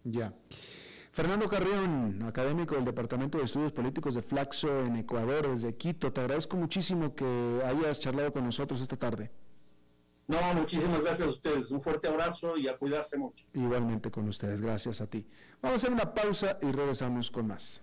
Ya. 0.05 0.35
Fernando 1.13 1.49
Carrión, 1.49 2.23
académico 2.23 2.75
del 2.75 2.85
Departamento 2.85 3.39
de 3.39 3.45
Estudios 3.45 3.73
Políticos 3.73 4.15
de 4.15 4.23
Flaxo 4.23 4.81
en 4.81 4.97
Ecuador, 4.97 5.49
desde 5.49 5.77
Quito, 5.77 6.13
te 6.13 6.23
agradezco 6.23 6.57
muchísimo 6.57 7.15
que 7.15 7.61
hayas 7.67 7.99
charlado 7.99 8.33
con 8.33 8.45
nosotros 8.45 8.81
esta 8.81 8.97
tarde. 8.97 9.31
No, 10.27 10.55
muchísimas 10.55 11.01
gracias 11.01 11.29
a 11.29 11.31
ustedes. 11.31 11.71
Un 11.71 11.83
fuerte 11.83 12.09
abrazo 12.09 12.57
y 12.57 12.69
a 12.69 12.79
cuidarse 12.79 13.19
mucho. 13.19 13.45
Igualmente 13.53 14.11
con 14.11 14.29
ustedes, 14.29 14.63
gracias 14.63 15.03
a 15.03 15.07
ti. 15.07 15.27
Vamos 15.61 15.75
a 15.75 15.87
hacer 15.87 15.93
una 15.93 16.15
pausa 16.15 16.59
y 16.63 16.73
regresamos 16.73 17.31
con 17.31 17.49
más. 17.49 17.83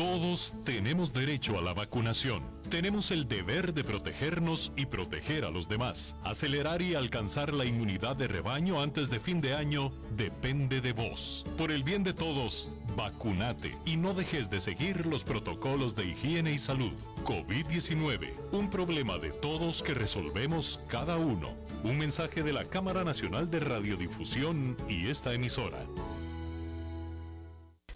Todos 0.00 0.54
tenemos 0.64 1.12
derecho 1.12 1.58
a 1.58 1.60
la 1.60 1.74
vacunación. 1.74 2.42
Tenemos 2.70 3.10
el 3.10 3.28
deber 3.28 3.74
de 3.74 3.84
protegernos 3.84 4.72
y 4.74 4.86
proteger 4.86 5.44
a 5.44 5.50
los 5.50 5.68
demás. 5.68 6.16
Acelerar 6.24 6.80
y 6.80 6.94
alcanzar 6.94 7.52
la 7.52 7.66
inmunidad 7.66 8.16
de 8.16 8.26
rebaño 8.26 8.80
antes 8.80 9.10
de 9.10 9.20
fin 9.20 9.42
de 9.42 9.52
año 9.52 9.92
depende 10.16 10.80
de 10.80 10.94
vos. 10.94 11.44
Por 11.58 11.70
el 11.70 11.82
bien 11.82 12.02
de 12.02 12.14
todos, 12.14 12.70
vacunate 12.96 13.76
y 13.84 13.98
no 13.98 14.14
dejes 14.14 14.48
de 14.48 14.60
seguir 14.60 15.04
los 15.04 15.22
protocolos 15.22 15.94
de 15.94 16.06
higiene 16.06 16.52
y 16.54 16.58
salud. 16.58 16.94
COVID-19, 17.26 18.32
un 18.52 18.70
problema 18.70 19.18
de 19.18 19.32
todos 19.32 19.82
que 19.82 19.92
resolvemos 19.92 20.80
cada 20.88 21.18
uno. 21.18 21.50
Un 21.84 21.98
mensaje 21.98 22.42
de 22.42 22.54
la 22.54 22.64
Cámara 22.64 23.04
Nacional 23.04 23.50
de 23.50 23.60
Radiodifusión 23.60 24.78
y 24.88 25.08
esta 25.08 25.34
emisora. 25.34 25.84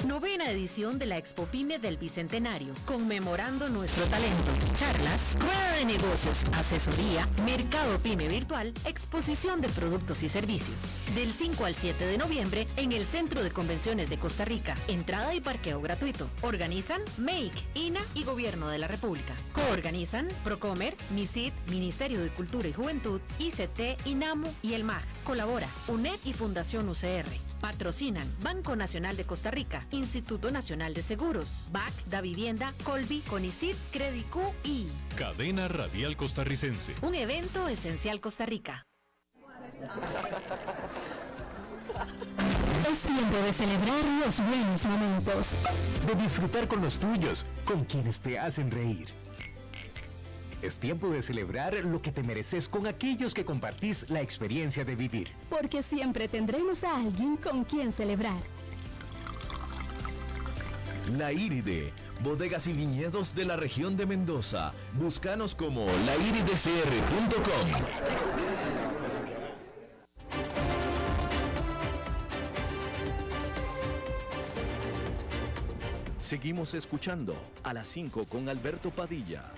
Novena 0.02 0.50
edición 0.50 0.98
de 0.98 1.06
la 1.06 1.16
Expo 1.16 1.46
Pyme 1.46 1.78
del 1.78 1.96
Bicentenario, 1.96 2.74
conmemorando 2.84 3.70
nuestro 3.70 4.04
talento. 4.06 4.52
Charlas, 4.74 5.34
rueda 5.38 5.72
de 5.78 5.86
negocios, 5.86 6.44
asesoría, 6.52 7.26
mercado 7.46 7.98
Pyme 8.00 8.28
virtual, 8.28 8.74
exposición 8.84 9.62
de 9.62 9.70
productos 9.70 10.22
y 10.22 10.28
servicios. 10.28 10.98
Del 11.14 11.32
5 11.32 11.64
al 11.64 11.74
7 11.74 12.06
de 12.06 12.18
noviembre 12.18 12.66
en 12.76 12.92
el 12.92 13.06
Centro 13.06 13.42
de 13.42 13.50
Convenciones 13.50 14.10
de 14.10 14.18
Costa 14.18 14.44
Rica. 14.44 14.74
Entrada 14.88 15.34
y 15.34 15.40
parqueo 15.40 15.80
gratuito. 15.80 16.28
Organizan 16.42 17.00
Make, 17.16 17.64
INA 17.74 18.00
y 18.14 18.24
Gobierno 18.24 18.68
de 18.68 18.78
la 18.78 18.88
República. 18.88 19.34
Coorganizan 19.52 20.28
Procomer, 20.42 20.96
MISID, 21.10 21.52
Ministerio 21.70 22.20
de 22.20 22.28
Cultura 22.28 22.68
y 22.68 22.74
Juventud, 22.74 23.22
ICT, 23.38 24.06
INAMU 24.06 24.48
y 24.60 24.74
el 24.74 24.84
MAG. 24.84 25.04
Colabora 25.24 25.68
UNED 25.88 26.18
y 26.24 26.34
Fundación 26.34 26.90
UCR. 26.90 27.24
Patrocinan 27.60 28.30
Banco 28.42 28.76
Nacional 28.76 29.16
de 29.16 29.24
Costa 29.24 29.50
Rica, 29.50 29.83
Instituto 29.90 30.50
Nacional 30.50 30.94
de 30.94 31.02
Seguros, 31.02 31.68
BAC, 31.72 31.92
Da 32.06 32.20
Vivienda, 32.20 32.72
Colby, 32.84 33.20
Conicid, 33.20 33.74
Credicu 33.92 34.52
y 34.64 34.86
Cadena 35.16 35.68
Radial 35.68 36.16
Costarricense. 36.16 36.94
un 37.02 37.14
evento 37.14 37.68
esencial 37.68 38.20
Costa 38.20 38.46
Rica. 38.46 38.86
Es 42.90 42.98
tiempo 43.00 43.36
de 43.36 43.52
celebrar 43.52 44.04
los 44.24 44.40
buenos 44.40 44.84
momentos. 44.86 45.48
de 46.06 46.14
disfrutar 46.22 46.68
con 46.68 46.80
los 46.82 46.98
tuyos, 46.98 47.44
con 47.64 47.84
quienes 47.84 48.20
te 48.20 48.38
hacen 48.38 48.70
reír. 48.70 49.08
Es 50.62 50.78
tiempo 50.78 51.10
de 51.10 51.20
celebrar 51.20 51.74
lo 51.84 52.00
que 52.00 52.10
te 52.10 52.22
mereces 52.22 52.68
con 52.68 52.86
aquellos 52.86 53.34
que 53.34 53.44
compartís 53.44 54.08
la 54.08 54.22
experiencia 54.22 54.84
de 54.84 54.96
vivir. 54.96 55.30
Porque 55.50 55.82
siempre 55.82 56.26
tendremos 56.26 56.82
a 56.84 56.96
alguien 56.96 57.36
con 57.36 57.64
quien 57.64 57.92
celebrar. 57.92 58.40
La 61.12 61.32
Iride, 61.32 61.92
bodegas 62.20 62.66
y 62.66 62.72
viñedos 62.72 63.34
de 63.34 63.44
la 63.44 63.56
región 63.56 63.94
de 63.94 64.06
Mendoza. 64.06 64.72
Búscanos 64.94 65.54
como 65.54 65.86
lairidecr.com. 66.06 67.68
Seguimos 76.16 76.72
escuchando 76.72 77.36
a 77.62 77.74
las 77.74 77.86
5 77.88 78.24
con 78.24 78.48
Alberto 78.48 78.90
Padilla. 78.90 79.52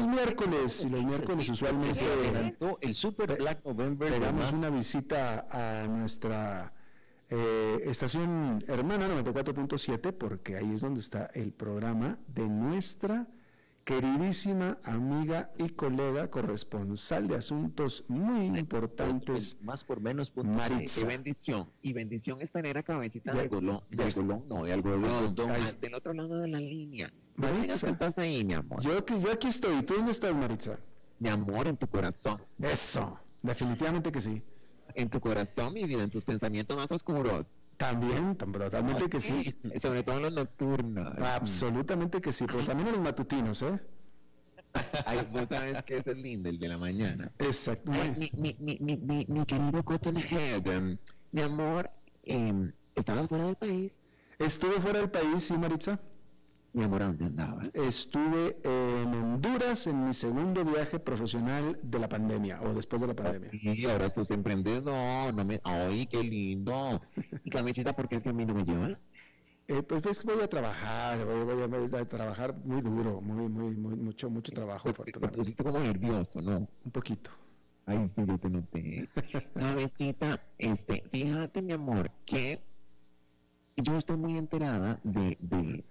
Es 0.00 0.08
miércoles 0.08 0.84
y 0.84 0.90
los 0.90 1.04
miércoles 1.04 1.48
usualmente 1.48 2.56
el 2.80 2.94
Super 2.94 3.36
Black 3.36 3.64
November 3.64 4.10
de 4.10 4.18
pegamos 4.18 4.44
más 4.44 4.52
una 4.52 4.70
visita 4.70 5.46
a 5.50 5.86
nuestra 5.86 6.72
eh, 7.28 7.82
estación 7.84 8.58
hermana 8.66 9.08
94.7 9.08 10.12
porque 10.12 10.56
ahí 10.56 10.74
es 10.74 10.80
donde 10.80 11.00
está 11.00 11.30
el 11.34 11.52
programa 11.52 12.18
de 12.28 12.48
nuestra 12.48 13.26
queridísima 13.84 14.78
amiga 14.84 15.50
y 15.58 15.70
colega 15.70 16.30
corresponsal 16.30 17.26
de 17.28 17.36
asuntos 17.36 18.04
muy 18.08 18.58
importantes. 18.58 19.56
más 19.62 19.84
por 19.84 20.00
menos 20.00 20.30
punto 20.30 20.56
Maritza. 20.56 21.00
Qué 21.00 21.06
bendición. 21.06 21.68
Y 21.82 21.92
bendición 21.92 22.40
es 22.40 22.50
tener 22.50 22.78
a 22.78 22.82
cabecita 22.82 23.32
de 23.32 23.48
golón, 23.48 23.80
de 23.90 24.10
golón, 24.10 24.44
no, 24.48 24.64
de 24.64 24.72
algodón, 24.72 25.34
del 25.34 25.94
otro 25.94 26.12
lado 26.12 26.38
de 26.38 26.48
la 26.48 26.60
línea. 26.60 27.12
Maritza. 27.40 27.86
Que 27.86 27.92
estás 27.92 28.18
ahí, 28.18 28.44
mi 28.44 28.54
amor. 28.54 28.80
Yo, 28.82 29.04
yo 29.04 29.32
aquí 29.32 29.48
estoy, 29.48 29.82
¿tú 29.82 29.94
dónde 29.94 30.12
estás, 30.12 30.34
Maritza? 30.34 30.78
Mi 31.18 31.28
amor, 31.28 31.66
en 31.68 31.76
tu 31.76 31.86
corazón. 31.88 32.40
Eso, 32.60 33.18
definitivamente 33.42 34.10
que 34.12 34.20
sí. 34.20 34.42
En 34.94 35.08
tu 35.08 35.20
corazón, 35.20 35.72
mi 35.74 35.84
vida, 35.84 36.02
en 36.02 36.10
tus 36.10 36.24
pensamientos 36.24 36.76
más 36.76 36.90
oscuros. 36.92 37.54
También, 37.76 38.36
tam- 38.36 38.52
totalmente 38.52 39.08
que 39.08 39.20
sí. 39.20 39.54
Sobre 39.76 40.02
todo 40.02 40.16
en 40.16 40.22
los 40.22 40.32
nocturnos. 40.32 41.16
Absolutamente 41.22 42.20
que 42.20 42.32
sí, 42.32 42.44
pero 42.46 42.60
también 42.64 42.88
en 42.88 42.94
los 42.94 43.02
matutinos, 43.02 43.62
¿eh? 43.62 43.80
Ay, 45.04 45.26
vos 45.32 45.48
sabes 45.48 45.82
que 45.82 45.96
ese 45.98 46.12
es 46.12 46.16
lindo, 46.16 46.48
el 46.48 46.58
de 46.58 46.68
la 46.68 46.78
mañana. 46.78 47.32
Exacto. 47.38 47.90
Ay, 47.92 48.14
mi, 48.16 48.30
mi, 48.40 48.56
mi, 48.60 48.78
mi, 48.80 48.96
mi, 48.96 49.26
mi 49.28 49.44
querido 49.46 49.82
Cotton 49.84 50.16
Head, 50.18 50.66
em, 50.68 50.96
mi 51.32 51.40
amor, 51.42 51.90
em, 52.22 52.72
¿estabas 52.94 53.28
fuera 53.28 53.44
del 53.46 53.56
país? 53.56 53.98
Estuve 54.38 54.74
fuera 54.80 55.00
del 55.00 55.10
país, 55.10 55.42
sí, 55.44 55.54
Maritza. 55.58 55.98
Mi 56.72 56.84
amor, 56.84 57.02
¿a 57.02 57.06
dónde 57.06 57.24
andaba? 57.24 57.62
Estuve 57.74 58.56
en 58.62 59.12
Honduras 59.12 59.88
en 59.88 60.06
mi 60.06 60.14
segundo 60.14 60.64
viaje 60.64 61.00
profesional 61.00 61.78
de 61.82 61.98
la 61.98 62.08
pandemia 62.08 62.60
o 62.62 62.72
después 62.72 63.02
de 63.02 63.08
la 63.08 63.14
pandemia. 63.14 63.50
Y 63.52 63.84
ahora 63.86 64.08
sos 64.08 64.30
emprendedor, 64.30 65.34
no 65.34 65.44
me... 65.44 65.60
¡Ay, 65.64 66.06
qué 66.06 66.22
lindo! 66.22 67.00
Y 67.42 67.50
camiseta, 67.50 67.94
¿por 67.96 68.08
qué 68.08 68.16
es 68.16 68.22
que 68.22 68.28
a 68.28 68.32
mí 68.32 68.46
no 68.46 68.54
me 68.54 68.64
llevas? 68.64 68.98
Eh, 69.66 69.82
pues, 69.82 70.00
pues 70.00 70.24
voy 70.24 70.40
a 70.40 70.48
trabajar, 70.48 71.24
voy, 71.24 71.44
voy 71.44 71.62
a, 71.62 71.66
voy 71.66 72.00
a 72.00 72.08
trabajar 72.08 72.56
muy 72.64 72.80
duro, 72.82 73.20
muy, 73.20 73.48
muy, 73.48 73.74
muy, 73.76 73.96
mucho, 73.96 74.30
mucho 74.30 74.52
trabajo, 74.52 74.84
Te 74.84 74.90
afortunadamente. 74.90 75.38
pusiste 75.38 75.64
como 75.64 75.80
nervioso, 75.80 76.40
¿no? 76.40 76.68
Un 76.84 76.90
poquito. 76.92 77.30
Ay, 77.86 78.06
sí, 78.06 78.22
yo 78.26 78.38
te 78.38 78.48
noté. 78.50 79.08
Cabecita, 79.54 80.40
este, 80.58 81.02
fíjate, 81.10 81.62
mi 81.62 81.72
amor, 81.72 82.12
que 82.24 82.62
yo 83.76 83.96
estoy 83.96 84.16
muy 84.16 84.36
enterada 84.36 85.00
de, 85.04 85.36
de, 85.40 85.84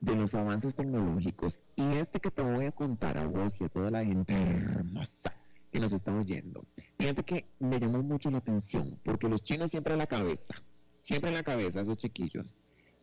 de 0.00 0.14
los 0.14 0.34
avances 0.34 0.74
tecnológicos 0.74 1.60
y 1.74 1.84
este 1.94 2.20
que 2.20 2.30
te 2.30 2.42
voy 2.42 2.66
a 2.66 2.72
contar 2.72 3.18
a 3.18 3.26
vos 3.26 3.60
y 3.60 3.64
a 3.64 3.68
toda 3.68 3.90
la 3.90 4.04
gente 4.04 4.34
hermosa 4.34 5.32
que 5.72 5.80
nos 5.80 5.92
está 5.92 6.12
oyendo. 6.14 6.64
Fíjate 6.98 7.22
que 7.24 7.46
me 7.58 7.80
llamó 7.80 8.02
mucho 8.02 8.30
la 8.30 8.38
atención 8.38 8.98
porque 9.04 9.28
los 9.28 9.42
chinos 9.42 9.70
siempre 9.70 9.94
a 9.94 9.96
la 9.96 10.06
cabeza, 10.06 10.54
siempre 11.02 11.30
a 11.30 11.34
la 11.34 11.42
cabeza, 11.42 11.80
esos 11.80 11.98
chiquillos. 11.98 12.56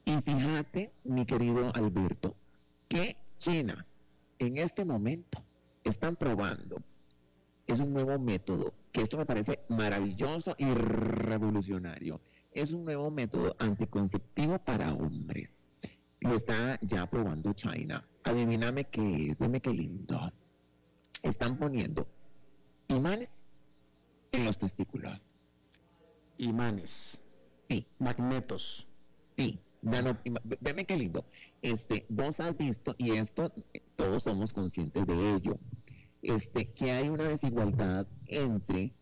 Y 0.06 0.16
fíjate, 0.22 0.92
mi 1.04 1.26
querido 1.26 1.74
Alberto, 1.76 2.36
que 2.88 3.18
China 3.38 3.86
en 4.40 4.58
este 4.58 4.86
momento 4.86 5.44
están 5.84 6.16
probando 6.16 6.82
es 7.68 7.80
un 7.80 7.94
nuevo 7.94 8.20
método, 8.20 8.74
que 8.92 9.02
esto 9.02 9.18
me 9.18 9.26
parece 9.26 9.60
maravilloso 9.70 10.56
y 10.58 10.66
revolucionario. 10.66 12.22
Es 12.52 12.72
un 12.72 12.84
nuevo 12.86 13.10
método 13.10 13.56
anticonceptivo 13.58 14.60
para 14.60 14.94
hombres. 14.94 15.63
Lo 16.24 16.36
está 16.36 16.80
ya 16.82 17.06
probando 17.06 17.52
China. 17.54 18.08
Adivíname 18.24 18.86
qué 18.86 19.28
es, 19.28 19.38
dime 19.40 19.62
qué 19.62 19.72
lindo. 19.72 20.32
Están 21.22 21.58
poniendo 21.58 22.08
imanes 22.88 23.30
en 24.32 24.46
los 24.46 24.58
testículos. 24.58 25.36
Imanes, 26.38 27.22
Sí, 27.70 27.88
magnetos. 28.00 28.88
sí. 29.38 29.60
Nano, 29.82 30.18
qué 30.88 30.96
lindo. 30.98 31.26
Este, 31.62 32.06
vos 32.08 32.40
has 32.40 32.56
visto, 32.58 32.96
y 32.98 33.12
esto 33.18 33.52
todos 33.98 34.24
somos 34.24 34.54
conscientes 34.54 35.06
de 35.06 35.34
ello, 35.34 35.60
este, 36.22 36.72
que 36.72 36.92
hay 36.92 37.10
una 37.10 37.26
desigualdad 37.26 38.08
entre 38.28 38.84
eh, 38.84 38.94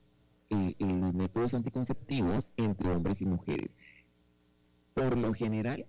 eh, 0.50 0.76
los 0.80 1.14
métodos 1.14 1.54
anticonceptivos 1.54 2.50
entre 2.58 2.90
hombres 2.90 3.22
y 3.22 3.26
mujeres. 3.28 3.78
Por 4.96 5.18
lo 5.18 5.34
general, 5.36 5.86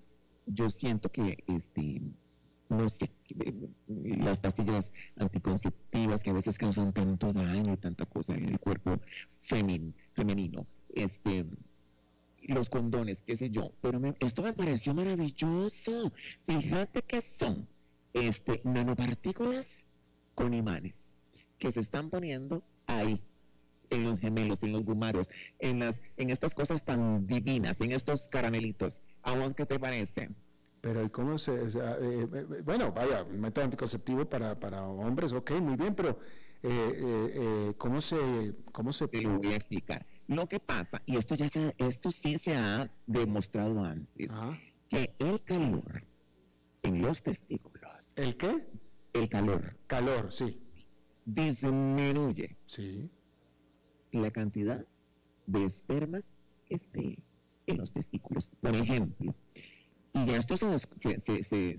yo 0.47 0.69
siento 0.71 1.11
que, 1.11 1.43
este, 1.47 2.03
no 2.69 2.89
sé, 2.89 3.11
eh, 3.39 3.69
las 4.19 4.41
pastillas 4.41 4.93
anticonceptivas 5.17 6.23
que 6.23 6.31
a 6.31 6.35
veces 6.35 6.59
causan 6.59 6.93
tanto 6.93 7.33
daño 7.33 7.73
y 7.75 7.77
tanta 7.77 8.07
cosa 8.07 8.35
en 8.35 8.49
el 8.49 8.59
cuerpo 8.59 9.01
femenino, 9.43 10.67
este, 10.95 11.47
los 12.43 12.69
condones, 12.71 13.23
qué 13.23 13.37
sé 13.37 13.51
yo, 13.51 13.73
pero 13.81 14.01
me- 14.01 14.15
esto 14.21 14.43
me 14.43 14.53
pareció 14.53 14.95
maravilloso. 14.95 16.13
Fíjate 16.47 17.03
que 17.03 17.21
son 17.21 17.69
este, 18.13 18.61
nanopartículas 18.65 19.85
con 20.35 20.53
imanes 20.55 20.95
que 21.59 21.71
se 21.71 21.81
están 21.81 22.11
poniendo 22.11 22.63
ahí, 22.87 23.21
en 23.91 24.05
los 24.05 24.19
gemelos, 24.21 24.63
en 24.63 24.73
los 24.73 24.85
gumaros, 24.85 25.29
en, 25.59 25.79
las, 25.79 26.01
en 26.17 26.31
estas 26.31 26.55
cosas 26.55 26.83
tan 26.85 27.27
divinas, 27.27 27.81
en 27.81 27.93
estos 27.93 28.29
caramelitos. 28.29 29.01
¿A 29.23 29.35
vos 29.37 29.55
qué 29.55 29.67
te 29.67 29.79
parece? 29.79 30.31
Pero 30.81 31.05
¿y 31.05 31.11
cómo 31.11 31.39
se...? 31.39 31.53
o 31.53 31.71
sea, 31.71 31.97
eh, 32.01 32.27
eh, 32.33 32.63
bueno, 32.65 32.93
vaya, 32.93 33.23
un 33.23 33.41
método 33.41 33.65
anticonceptivo 33.65 34.25
para, 34.29 34.59
para 34.59 34.83
hombres, 34.83 35.33
ok, 35.33 35.53
muy 35.61 35.77
bien, 35.77 35.95
pero 35.95 36.19
eh, 36.63 36.69
eh, 36.69 37.31
eh, 37.35 37.75
¿cómo 37.79 38.01
se...? 38.01 38.55
Cómo 38.73 38.93
se 38.93 39.07
Te 39.09 39.23
lo 39.23 39.39
voy 39.39 39.53
a 39.53 39.57
explicar. 39.57 40.05
Lo 40.27 40.49
que 40.49 40.59
pasa, 40.61 41.03
y 41.07 41.17
esto 41.17 41.35
ya 41.37 41.49
se, 41.49 41.75
esto 41.79 42.11
sí 42.11 42.37
se 42.39 42.57
ha 42.57 42.91
demostrado 43.07 43.85
antes, 43.85 44.31
Ajá. 44.31 44.59
que 44.89 45.15
el 45.19 45.43
calor 45.43 46.05
en 46.83 47.01
los 47.03 47.23
testículos, 47.23 48.13
¿El 48.17 48.37
qué? 48.37 48.67
el 49.13 49.29
calor 49.29 49.77
Calor, 49.87 50.33
sí. 50.33 50.61
disminuye 51.25 52.57
Sí. 52.67 53.11
la 54.13 54.31
cantidad 54.31 54.85
de 55.47 55.65
espermas 55.65 56.25
este, 56.69 57.19
en 57.67 57.79
los 57.79 57.93
testículos, 57.93 58.51
por 58.61 58.75
ejemplo. 58.75 59.35
Y 60.15 60.27
ya 60.27 60.37
esto 60.37 60.57
se, 60.57 60.79
se, 60.79 61.19
se, 61.21 61.43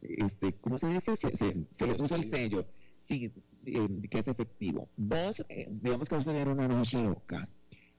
este, 0.00 0.52
¿cómo 0.60 0.78
se 0.78 0.88
dice? 0.88 1.14
Se, 1.16 1.86
le 1.86 1.94
puso 1.94 2.16
el 2.16 2.30
sello. 2.30 2.66
Sí, 3.06 3.32
eh, 3.66 3.88
que 4.10 4.18
es 4.18 4.28
efectivo. 4.28 4.88
Vos, 4.96 5.44
eh, 5.48 5.68
digamos 5.70 6.08
que 6.08 6.16
vas 6.16 6.26
a 6.26 6.32
tener 6.32 6.48
una 6.48 6.66
noche 6.66 7.02
loca. 7.02 7.48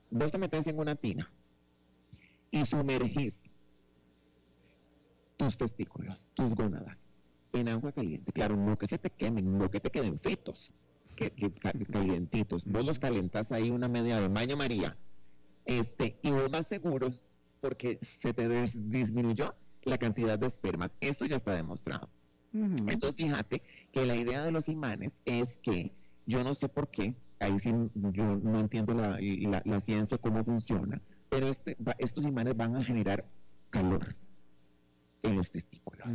Vos 0.09 0.31
te 0.31 0.37
metes 0.37 0.67
en 0.67 0.79
una 0.79 0.95
tina 0.95 1.31
y 2.51 2.65
sumergís 2.65 3.37
tus 5.37 5.57
testículos, 5.57 6.31
tus 6.33 6.55
gónadas, 6.55 6.97
en 7.53 7.67
agua 7.69 7.91
caliente. 7.91 8.31
Claro, 8.31 8.55
no 8.55 8.75
que 8.77 8.87
se 8.87 8.97
te 8.97 9.09
quemen, 9.09 9.57
no 9.57 9.69
que 9.69 9.79
te 9.79 9.89
queden 9.89 10.19
fritos, 10.19 10.71
que, 11.15 11.31
que 11.31 11.51
calientitos. 11.91 12.65
Vos 12.65 12.85
los 12.85 12.99
calentas 12.99 13.51
ahí 13.51 13.69
una 13.69 13.87
media 13.87 14.19
de 14.19 14.27
baño 14.27 14.57
María. 14.57 14.97
Este, 15.65 16.17
y 16.21 16.31
vos 16.31 16.49
más 16.51 16.67
seguro, 16.67 17.13
porque 17.61 17.99
se 18.01 18.33
te 18.33 18.47
disminuyó 18.47 19.55
la 19.83 19.97
cantidad 19.97 20.37
de 20.37 20.47
espermas. 20.47 20.93
Eso 20.99 21.25
ya 21.25 21.35
está 21.35 21.53
demostrado. 21.53 22.09
Entonces, 22.53 23.15
fíjate 23.15 23.61
que 23.91 24.05
la 24.05 24.15
idea 24.15 24.43
de 24.43 24.51
los 24.51 24.69
imanes 24.69 25.13
es 25.25 25.57
que 25.57 25.91
yo 26.25 26.43
no 26.43 26.55
sé 26.55 26.69
por 26.69 26.87
qué, 26.87 27.13
ahí 27.39 27.59
sí 27.59 27.73
yo 27.93 28.37
no 28.37 28.59
entiendo 28.59 28.93
la, 28.93 29.19
la, 29.65 29.79
ciencia 29.81 30.17
cómo 30.17 30.43
funciona, 30.45 31.01
pero 31.29 31.47
este, 31.47 31.75
estos 31.97 32.25
imanes 32.25 32.55
van 32.55 32.77
a 32.77 32.83
generar 32.83 33.25
calor 33.69 34.15
en 35.23 35.35
los 35.35 35.51
testículos, 35.51 36.07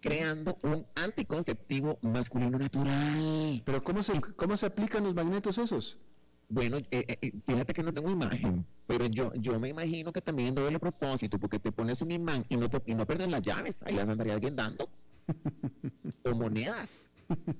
creando 0.00 0.56
un 0.62 0.86
anticonceptivo 0.94 1.98
masculino 2.00 2.58
natural. 2.58 3.62
Pero 3.64 3.84
¿cómo 3.84 4.02
se, 4.02 4.18
cómo 4.20 4.56
se 4.56 4.66
aplican 4.66 5.04
los 5.04 5.14
magnetos 5.14 5.58
esos? 5.58 5.98
Bueno, 6.48 6.76
eh, 6.76 6.86
eh, 6.90 7.18
eh, 7.22 7.32
fíjate 7.44 7.74
que 7.74 7.82
no 7.82 7.92
tengo 7.92 8.08
imagen, 8.08 8.64
pero 8.86 9.06
yo, 9.06 9.32
yo 9.34 9.58
me 9.58 9.68
imagino 9.68 10.12
que 10.12 10.22
también 10.22 10.54
doble 10.54 10.78
propósito, 10.78 11.40
porque 11.40 11.58
te 11.58 11.72
pones 11.72 12.00
un 12.02 12.12
imán 12.12 12.44
y 12.48 12.56
no, 12.56 12.70
te, 12.70 12.80
y 12.86 12.94
no 12.94 13.04
pierdes 13.04 13.28
las 13.28 13.42
llaves, 13.42 13.82
ahí 13.82 13.96
las 13.96 14.08
andaría 14.08 14.34
alguien 14.34 14.54
dando, 14.54 14.88
o 16.24 16.34
monedas. 16.34 16.88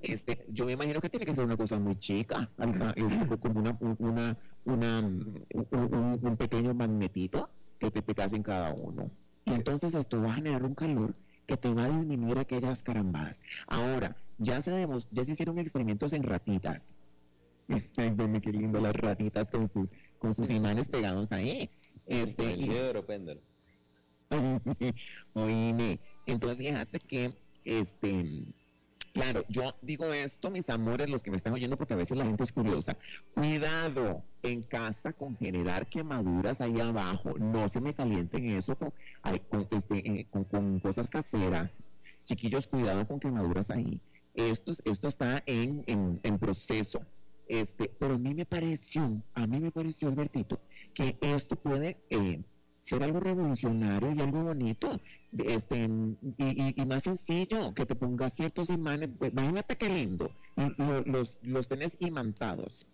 Este, 0.01 0.45
yo 0.49 0.65
me 0.65 0.71
imagino 0.71 1.01
que 1.01 1.09
tiene 1.09 1.25
que 1.25 1.33
ser 1.33 1.43
una 1.43 1.57
cosa 1.57 1.77
muy 1.77 1.99
chica, 1.99 2.49
como 3.41 3.59
una, 3.59 3.77
una, 3.79 4.37
una 4.63 4.99
un, 4.99 6.19
un, 6.23 6.37
pequeño 6.37 6.73
magnetito 6.73 7.49
que 7.77 7.91
te 7.91 8.01
pegas 8.01 8.31
en 8.31 8.43
cada 8.43 8.73
uno. 8.73 9.11
Y 9.43 9.53
entonces 9.53 9.93
esto 9.93 10.21
va 10.21 10.31
a 10.31 10.35
generar 10.35 10.63
un 10.63 10.75
calor 10.75 11.13
que 11.45 11.57
te 11.57 11.73
va 11.73 11.85
a 11.85 11.89
disminuir 11.89 12.39
aquellas 12.39 12.83
carambadas. 12.83 13.41
Ahora, 13.67 14.15
ya 14.37 14.61
se, 14.61 14.87
ya 15.11 15.25
se 15.25 15.31
hicieron 15.33 15.59
experimentos 15.59 16.13
en 16.13 16.23
ratitas 16.23 16.95
Ay, 17.97 18.41
qué 18.41 18.51
lindo 18.51 18.79
las 18.79 18.95
ratitas 18.95 19.49
con 19.51 19.69
sus, 19.69 19.91
con 20.19 20.33
sus 20.33 20.49
imanes 20.49 20.87
pegados 20.87 21.31
ahí. 21.31 21.69
Este, 22.05 22.53
el 22.53 22.61
y... 22.61 23.01
péndalo. 23.05 23.41
Oíme, 25.33 25.99
entonces 26.25 26.57
fíjate 26.57 26.99
que, 26.99 27.33
este, 27.65 28.45
claro, 29.13 29.43
yo 29.49 29.75
digo 29.81 30.05
esto, 30.13 30.49
mis 30.49 30.69
amores, 30.69 31.09
los 31.09 31.23
que 31.23 31.31
me 31.31 31.37
están 31.37 31.53
oyendo, 31.53 31.77
porque 31.77 31.93
a 31.93 31.97
veces 31.97 32.17
la 32.17 32.25
gente 32.25 32.43
es 32.43 32.51
curiosa. 32.51 32.97
Cuidado 33.33 34.23
en 34.43 34.63
casa 34.63 35.11
con 35.13 35.37
generar 35.37 35.87
quemaduras 35.87 36.61
ahí 36.61 36.79
abajo. 36.79 37.37
No 37.37 37.67
se 37.67 37.81
me 37.81 37.93
calienten 37.93 38.49
eso 38.49 38.77
con, 38.77 38.93
con, 39.49 39.67
este, 39.71 39.97
eh, 39.97 40.27
con, 40.29 40.45
con 40.45 40.79
cosas 40.79 41.09
caseras. 41.09 41.77
Chiquillos, 42.23 42.67
cuidado 42.67 43.07
con 43.07 43.19
quemaduras 43.19 43.69
ahí. 43.69 44.01
Esto, 44.33 44.73
esto 44.85 45.07
está 45.07 45.41
en, 45.45 45.83
en, 45.87 46.19
en 46.23 46.37
proceso 46.37 47.01
este, 47.47 47.89
pero 47.99 48.15
a 48.15 48.17
mí 48.17 48.33
me 48.33 48.45
pareció, 48.45 49.21
a 49.33 49.47
mí 49.47 49.59
me 49.59 49.71
pareció, 49.71 50.07
Albertito, 50.09 50.59
que 50.93 51.17
esto 51.21 51.55
puede 51.55 51.97
eh, 52.09 52.43
ser 52.81 53.03
algo 53.03 53.19
revolucionario 53.19 54.13
y 54.13 54.21
algo 54.21 54.43
bonito, 54.43 54.99
este, 55.37 55.89
y, 56.37 56.85
más 56.85 57.03
sencillo, 57.03 57.73
que 57.73 57.85
te 57.85 57.95
pongas 57.95 58.33
ciertos 58.33 58.69
imanes, 58.69 59.09
imagínate 59.21 59.77
qué 59.77 59.89
lindo, 59.89 60.31
los, 61.05 61.39
los 61.43 61.67
tenés 61.67 61.97
imantados, 61.99 62.87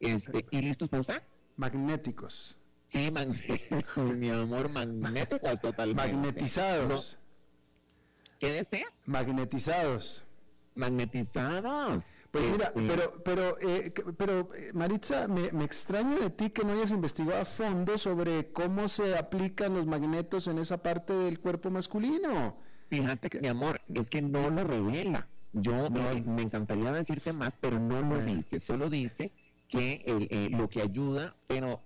este, 0.00 0.46
y 0.50 0.62
listos 0.62 0.88
para 0.88 1.00
usar. 1.00 1.22
Magnéticos. 1.56 2.58
Sí, 2.86 3.10
mi 3.96 4.30
amor, 4.30 4.68
magnéticos 4.68 5.60
totalmente. 5.60 6.12
Magnetizados. 6.12 7.18
¿Qué 8.38 8.52
deseas? 8.52 8.92
Magnetizados. 9.06 10.24
Magnetizados. 10.74 12.04
Pues 12.36 12.50
mira, 12.50 12.72
pero, 12.74 13.22
pero, 13.24 13.60
eh, 13.60 13.92
pero 14.16 14.54
eh, 14.54 14.70
Maritza, 14.74 15.26
me, 15.26 15.50
me 15.52 15.64
extraña 15.64 16.18
de 16.18 16.30
ti 16.30 16.50
que 16.50 16.64
no 16.64 16.72
hayas 16.72 16.90
investigado 16.90 17.40
a 17.40 17.44
fondo 17.44 17.96
sobre 17.96 18.52
cómo 18.52 18.88
se 18.88 19.16
aplican 19.16 19.74
los 19.74 19.86
magnetos 19.86 20.46
en 20.46 20.58
esa 20.58 20.82
parte 20.82 21.14
del 21.14 21.40
cuerpo 21.40 21.70
masculino. 21.70 22.58
Fíjate 22.90 23.30
que, 23.30 23.40
mi 23.40 23.48
amor, 23.48 23.80
es 23.94 24.10
que 24.10 24.20
no 24.20 24.50
lo 24.50 24.64
revela. 24.64 25.28
Yo 25.52 25.88
me 25.90 26.42
encantaría 26.42 26.92
decirte 26.92 27.32
más, 27.32 27.56
pero 27.58 27.80
no 27.80 28.02
lo 28.02 28.20
dice. 28.20 28.60
Solo 28.60 28.90
dice 28.90 29.32
que 29.68 30.02
eh, 30.04 30.50
lo 30.50 30.68
que 30.68 30.82
ayuda, 30.82 31.34
pero 31.46 31.80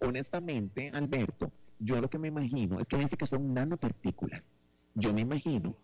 honestamente, 0.00 0.90
Alberto, 0.92 1.52
yo 1.78 2.00
lo 2.00 2.10
que 2.10 2.18
me 2.18 2.28
imagino 2.28 2.80
es 2.80 2.88
que 2.88 2.96
dice 2.96 3.16
que 3.16 3.26
son 3.26 3.54
nanopartículas. 3.54 4.52
Yo 4.94 5.14
me 5.14 5.20
imagino 5.20 5.76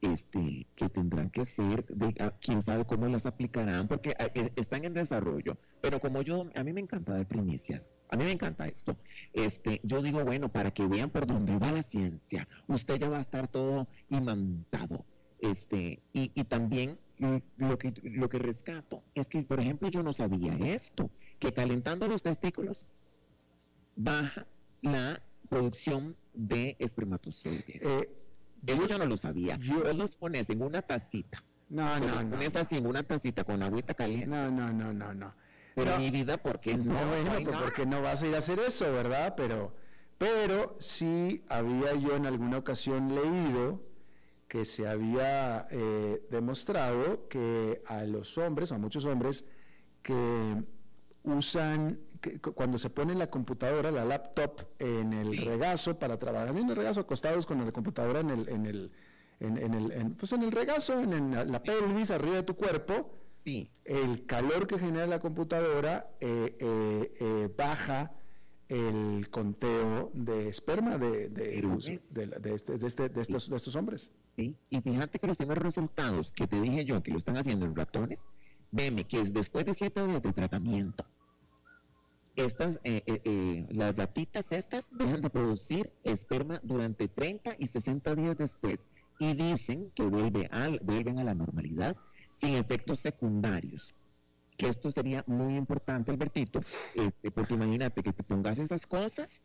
este, 0.00 0.66
que 0.76 0.88
tendrán 0.88 1.30
que 1.30 1.44
ser, 1.44 1.86
de, 1.86 2.14
ah, 2.20 2.32
quién 2.40 2.62
sabe 2.62 2.84
cómo 2.86 3.06
las 3.08 3.26
aplicarán, 3.26 3.88
porque 3.88 4.14
ah, 4.18 4.30
están 4.56 4.84
en 4.84 4.94
desarrollo. 4.94 5.58
Pero 5.80 6.00
como 6.00 6.22
yo, 6.22 6.48
a 6.54 6.64
mí 6.64 6.72
me 6.72 6.80
encanta 6.80 7.12
dar 7.12 7.26
primicias, 7.26 7.94
a 8.08 8.16
mí 8.16 8.24
me 8.24 8.32
encanta 8.32 8.66
esto. 8.66 8.96
Este, 9.32 9.80
yo 9.82 10.02
digo, 10.02 10.24
bueno, 10.24 10.48
para 10.50 10.70
que 10.70 10.86
vean 10.86 11.10
por 11.10 11.26
dónde 11.26 11.58
va 11.58 11.72
la 11.72 11.82
ciencia, 11.82 12.48
usted 12.68 12.98
ya 12.98 13.08
va 13.08 13.18
a 13.18 13.22
estar 13.22 13.48
todo 13.48 13.88
imantado. 14.08 15.04
Este, 15.40 16.02
y, 16.12 16.32
y 16.34 16.44
también 16.44 16.98
lo 17.56 17.78
que, 17.78 17.92
lo 18.02 18.28
que 18.28 18.38
rescato 18.38 19.02
es 19.14 19.28
que, 19.28 19.42
por 19.42 19.60
ejemplo, 19.60 19.88
yo 19.88 20.02
no 20.02 20.12
sabía 20.12 20.54
esto, 20.74 21.10
que 21.38 21.52
calentando 21.52 22.08
los 22.08 22.22
testículos 22.22 22.84
baja 23.96 24.46
la 24.82 25.22
producción 25.48 26.16
de 26.32 26.76
espermatozoides. 26.78 27.82
Eh, 27.82 28.19
eso 28.66 28.86
yo 28.86 28.98
no 28.98 29.06
lo 29.06 29.16
sabía. 29.16 29.56
Yo, 29.56 29.92
los 29.92 30.16
pones 30.16 30.50
en 30.50 30.62
una 30.62 30.82
tacita. 30.82 31.42
No, 31.68 31.98
no, 32.00 32.22
no. 32.22 32.30
Pones 32.30 32.54
así 32.56 32.76
en 32.76 32.86
una 32.86 33.02
tacita 33.02 33.44
con 33.44 33.62
agüita 33.62 33.94
caliente. 33.94 34.26
No, 34.26 34.50
no, 34.50 34.72
no, 34.72 34.92
no, 34.92 35.14
no. 35.14 35.34
Pero 35.74 35.98
mi 35.98 36.10
vida, 36.10 36.36
¿por 36.36 36.60
qué 36.60 36.76
no? 36.76 36.94
bueno, 36.94 37.32
pues 37.44 37.56
porque 37.58 37.86
no 37.86 38.02
vas 38.02 38.22
a 38.22 38.26
ir 38.26 38.34
a 38.34 38.38
hacer 38.38 38.58
eso, 38.58 38.92
¿verdad? 38.92 39.34
Pero, 39.36 39.74
pero 40.18 40.76
sí 40.80 41.44
había 41.48 41.94
yo 41.94 42.16
en 42.16 42.26
alguna 42.26 42.58
ocasión 42.58 43.14
leído 43.14 43.82
que 44.48 44.64
se 44.64 44.88
había 44.88 45.68
eh, 45.70 46.26
demostrado 46.28 47.28
que 47.28 47.82
a 47.86 48.02
los 48.02 48.36
hombres, 48.36 48.72
a 48.72 48.78
muchos 48.78 49.04
hombres, 49.04 49.44
que 50.02 50.64
usan 51.22 52.00
cuando 52.54 52.78
se 52.78 52.90
pone 52.90 53.14
la 53.14 53.30
computadora, 53.30 53.90
la 53.90 54.04
laptop 54.04 54.66
en 54.78 55.12
el 55.12 55.36
regazo 55.36 55.98
para 55.98 56.18
trabajar, 56.18 56.48
en 56.48 56.68
el 56.68 56.76
regazo 56.76 57.00
acostados 57.00 57.46
con 57.46 57.64
la 57.64 57.72
computadora 57.72 58.20
en 58.20 58.30
el, 58.30 58.48
en 58.48 58.66
el, 58.66 58.92
en, 59.40 59.74
el, 59.74 60.12
pues 60.12 60.32
en 60.32 60.42
el 60.42 60.52
regazo, 60.52 61.00
en, 61.00 61.32
la 61.50 61.62
pelvis, 61.62 62.10
arriba 62.10 62.36
de 62.36 62.42
tu 62.42 62.56
cuerpo, 62.56 63.10
el 63.44 64.26
calor 64.26 64.66
que 64.66 64.78
genera 64.78 65.06
la 65.06 65.20
computadora 65.20 66.10
eh, 66.20 66.56
eh, 66.58 67.14
eh, 67.20 67.48
baja 67.56 68.12
el 68.68 69.28
conteo 69.30 70.12
de 70.14 70.48
esperma 70.48 70.96
de, 70.96 71.28
de, 71.28 71.60
de, 71.60 71.94
este, 71.94 72.26
de, 72.26 72.86
este, 72.86 73.08
de, 73.08 73.20
estos, 73.20 73.50
de 73.50 73.56
estos 73.56 73.74
hombres. 73.74 74.12
Y 74.36 74.54
fíjate 74.80 75.18
que 75.18 75.26
los 75.26 75.36
primeros 75.36 75.64
resultados 75.64 76.30
que 76.30 76.46
te 76.46 76.60
dije 76.60 76.84
yo 76.84 77.02
que 77.02 77.10
lo 77.10 77.18
están 77.18 77.36
haciendo 77.36 77.66
en 77.66 77.74
ratones, 77.74 78.24
veme 78.70 79.04
que 79.04 79.20
es 79.20 79.32
después 79.32 79.64
de 79.64 79.74
siete 79.74 80.00
horas 80.00 80.22
de 80.22 80.32
tratamiento, 80.32 81.04
estas, 82.36 82.80
eh, 82.84 83.02
eh, 83.06 83.20
eh, 83.24 83.66
las 83.70 83.94
ratitas 83.96 84.46
estas 84.50 84.86
dejan 84.90 85.20
de 85.20 85.30
producir 85.30 85.92
esperma 86.04 86.60
durante 86.62 87.08
30 87.08 87.56
y 87.58 87.66
60 87.66 88.14
días 88.14 88.36
después 88.36 88.84
y 89.18 89.34
dicen 89.34 89.90
que 89.94 90.04
vuelve 90.04 90.48
al, 90.50 90.80
vuelven 90.80 91.18
a 91.18 91.24
la 91.24 91.34
normalidad 91.34 91.96
sin 92.40 92.54
efectos 92.54 93.00
secundarios. 93.00 93.94
Que 94.56 94.68
esto 94.68 94.90
sería 94.90 95.24
muy 95.26 95.56
importante, 95.56 96.10
Albertito, 96.10 96.60
este, 96.94 97.30
porque 97.30 97.54
imagínate 97.54 98.02
que 98.02 98.12
te 98.12 98.22
pongas 98.22 98.58
esas 98.58 98.86
cosas 98.86 99.40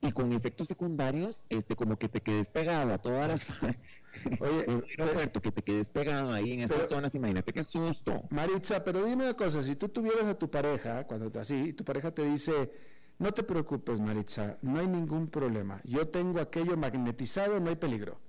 y 0.00 0.12
con 0.12 0.32
efectos 0.32 0.68
secundarios, 0.68 1.42
este, 1.48 1.74
como 1.74 1.98
que 1.98 2.08
te 2.08 2.20
quedes 2.20 2.48
pegado 2.48 2.92
a 2.92 2.98
todas 2.98 3.28
las. 3.28 3.46
Oye, 4.40 4.96
Roberto, 4.96 5.42
que 5.42 5.50
te 5.50 5.62
quedes 5.62 5.88
pegado 5.88 6.32
ahí 6.32 6.52
en 6.52 6.60
esas 6.60 6.88
zonas, 6.88 7.14
imagínate 7.14 7.52
qué 7.52 7.64
susto. 7.64 8.22
Maritza, 8.30 8.84
pero 8.84 9.04
dime 9.04 9.24
una 9.24 9.34
cosa: 9.34 9.62
si 9.62 9.76
tú 9.76 9.88
tuvieras 9.88 10.26
a 10.26 10.38
tu 10.38 10.50
pareja, 10.50 11.04
cuando 11.06 11.38
así, 11.40 11.72
tu 11.72 11.84
pareja 11.84 12.12
te 12.12 12.24
dice, 12.24 12.72
no 13.18 13.32
te 13.32 13.42
preocupes, 13.42 13.98
Maritza, 13.98 14.58
no 14.62 14.78
hay 14.78 14.86
ningún 14.86 15.28
problema. 15.28 15.80
Yo 15.84 16.08
tengo 16.08 16.40
aquello 16.40 16.76
magnetizado, 16.76 17.58
no 17.58 17.70
hay 17.70 17.76
peligro. 17.76 18.20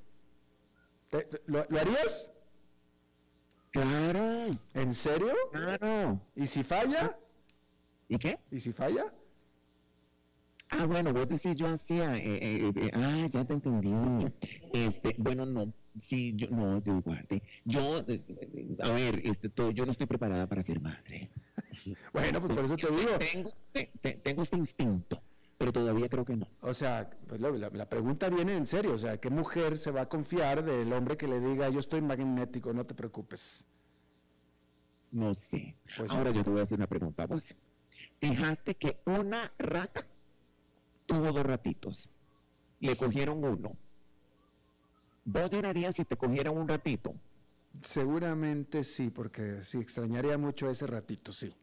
¿Lo, 1.46 1.66
¿lo 1.70 1.80
harías? 1.80 2.30
Claro. 3.72 4.50
¿En 4.74 4.94
serio? 4.94 5.34
Claro. 5.52 6.20
¿Y 6.36 6.48
si 6.48 6.64
falla? 6.64 7.18
¿Y 8.08 8.18
qué? 8.18 8.40
¿Y 8.50 8.60
si 8.60 8.74
falla? 8.74 9.14
Ah, 10.72 10.86
bueno, 10.86 11.12
vos 11.14 11.28
decís 11.28 11.56
yo 11.56 11.68
hacía, 11.68 12.16
eh, 12.18 12.22
eh, 12.68 12.72
eh, 12.76 12.92
ah, 12.94 13.28
ya 13.30 13.44
te 13.44 13.54
entendí. 13.54 13.92
Este, 14.72 15.16
bueno, 15.18 15.46
no, 15.46 15.74
sí, 15.96 16.34
yo, 16.36 16.48
no, 16.52 16.78
yo 16.84 16.98
igual. 16.98 17.28
Yo, 17.66 17.98
a 18.84 18.92
ver, 18.92 19.22
este, 19.24 19.50
todo, 19.50 19.72
yo 19.72 19.86
no 19.86 19.92
estoy 19.92 20.06
preparada 20.06 20.48
para 20.48 20.62
ser 20.64 20.80
madre. 20.82 21.30
Bueno, 22.14 22.42
pues 22.42 22.56
por 22.56 22.66
eso 22.66 22.76
te 22.76 22.88
digo. 22.92 23.18
Tengo, 23.20 23.52
te- 23.72 23.92
te- 24.02 24.14
tengo 24.16 24.42
este 24.44 24.58
instinto, 24.58 25.22
pero 25.58 25.72
todavía 25.72 26.10
creo 26.10 26.26
que 26.26 26.36
no. 26.36 26.48
O 26.62 26.74
sea, 26.74 27.10
pues 27.28 27.40
la, 27.40 27.50
la 27.52 27.88
pregunta 27.90 28.30
viene 28.30 28.54
en 28.56 28.66
serio. 28.66 28.94
O 28.94 28.98
sea, 28.98 29.18
¿qué 29.18 29.30
mujer 29.30 29.78
se 29.78 29.90
va 29.92 30.02
a 30.02 30.10
confiar 30.10 30.64
del 30.64 30.92
hombre 30.94 31.16
que 31.16 31.28
le 31.28 31.40
diga, 31.40 31.70
yo 31.70 31.80
estoy 31.80 32.02
magnético, 32.02 32.74
no 32.74 32.86
te 32.86 32.94
preocupes? 32.96 33.66
No 35.12 35.34
sé. 35.34 35.76
Pues 35.98 36.12
Ahora 36.12 36.32
sí. 36.32 36.36
yo 36.38 36.44
te 36.44 36.50
voy 36.50 36.60
a 36.60 36.64
hacer 36.64 36.78
una 36.78 36.88
pregunta 36.88 37.24
a 37.24 37.28
vos. 37.28 37.56
Fíjate 38.20 38.76
que 38.76 39.00
una 39.06 39.52
rata 39.58 40.06
tuvo 41.10 41.32
dos 41.34 41.44
ratitos. 41.46 42.08
Le 42.80 42.96
cogieron 42.96 43.44
uno. 43.44 43.76
¿Vos 45.26 45.50
llorarías 45.50 45.96
si 45.96 46.06
te 46.06 46.16
cogieran 46.16 46.56
un 46.58 46.68
ratito? 46.68 47.14
Seguramente 47.82 48.84
sí, 48.84 49.10
porque 49.10 49.64
sí, 49.64 49.80
extrañaría 49.80 50.38
mucho 50.38 50.70
ese 50.70 50.88
ratito, 50.88 51.34
sí. 51.34 51.54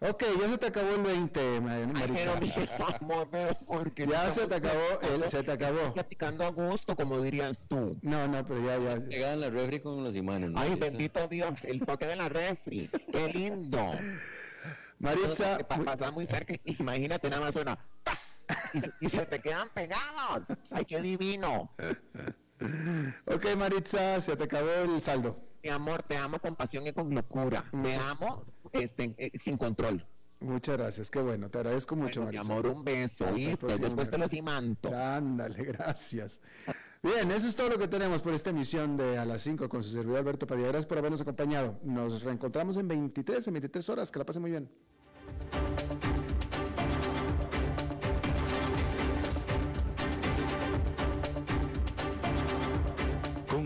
Ok, 0.00 0.24
ya 0.40 0.48
se 0.48 0.56
te 0.58 0.66
acabó 0.68 0.94
el 0.94 1.02
20, 1.02 1.60
Ma- 1.60 1.74
Ay, 1.74 1.86
Maritza. 1.86 2.40
pero 2.40 2.40
mi 2.40 2.94
amor, 3.00 3.28
pero 3.30 3.54
porque 3.66 4.06
Ya 4.06 4.30
se 4.30 4.46
te 4.46 4.54
acabó, 4.54 5.00
el, 5.02 5.28
se 5.28 5.42
te 5.42 5.52
acabó. 5.52 5.92
platicando 5.92 6.44
a 6.44 6.50
gusto, 6.50 6.96
como 6.96 7.20
dirías 7.20 7.66
tú. 7.68 7.98
No, 8.00 8.26
no, 8.28 8.46
pero 8.46 8.64
ya, 8.64 8.78
ya. 8.78 9.04
Pegaban 9.04 9.40
la 9.40 9.50
refri 9.50 9.80
con 9.80 10.02
los 10.02 10.16
imanes. 10.16 10.50
¿no? 10.50 10.58
Ay, 10.60 10.74
bendito 10.74 11.28
Dios, 11.28 11.64
el 11.64 11.80
toque 11.84 12.06
de 12.06 12.16
la 12.16 12.28
refri. 12.30 12.88
Qué 13.12 13.28
lindo. 13.32 13.90
Maritza, 15.00 15.58
pasa 15.84 16.10
muy 16.12 16.26
cerca. 16.26 16.54
Imagínate, 16.64 17.28
nada 17.28 17.42
más 17.42 17.52
suena. 17.54 17.76
¡pa! 18.04 18.12
Y, 18.74 18.80
se- 18.80 18.92
y 19.00 19.08
se 19.08 19.26
te 19.26 19.40
quedan 19.40 19.68
pegados. 19.74 20.46
Ay, 20.70 20.84
qué 20.84 21.00
divino. 21.00 21.72
ok, 23.26 23.46
Maritza, 23.56 24.20
se 24.20 24.36
te 24.36 24.44
acabó 24.44 24.70
el 24.70 25.00
saldo. 25.00 25.40
Mi 25.62 25.70
amor, 25.70 26.02
te 26.02 26.16
amo 26.16 26.38
con 26.38 26.54
pasión 26.56 26.86
y 26.86 26.92
con 26.92 27.12
locura. 27.14 27.64
Te 27.82 27.96
amo 27.96 28.44
este, 28.72 29.14
eh, 29.18 29.32
sin 29.38 29.56
control. 29.56 30.06
Muchas 30.40 30.76
gracias, 30.78 31.10
qué 31.10 31.20
bueno, 31.20 31.50
te 31.50 31.58
agradezco 31.58 31.96
mucho, 31.96 32.20
Bueno, 32.22 32.30
mi 32.30 32.36
Maritza. 32.36 32.52
amor, 32.52 32.66
un 32.68 32.84
beso. 32.84 33.24
Próximo 33.26 33.78
Después 33.78 34.08
te 34.08 34.18
los 34.18 34.32
imanto. 34.32 34.96
Ándale, 34.96 35.64
gracias. 35.64 36.40
Bien, 37.02 37.30
eso 37.32 37.48
es 37.48 37.56
todo 37.56 37.68
lo 37.70 37.78
que 37.78 37.88
tenemos 37.88 38.22
por 38.22 38.32
esta 38.32 38.50
emisión 38.50 38.96
de 38.96 39.18
A 39.18 39.24
las 39.24 39.42
5 39.42 39.68
con 39.68 39.82
su 39.82 39.90
servidor 39.90 40.18
Alberto 40.18 40.46
Padilla. 40.46 40.68
Gracias 40.68 40.86
por 40.86 40.98
habernos 40.98 41.20
acompañado. 41.20 41.80
Nos 41.82 42.22
reencontramos 42.22 42.76
en 42.76 42.86
23, 42.86 43.48
en 43.48 43.54
23 43.54 43.88
horas. 43.88 44.10
Que 44.12 44.18
la 44.20 44.26
pasen 44.26 44.42
muy 44.42 44.50
bien. 44.52 44.68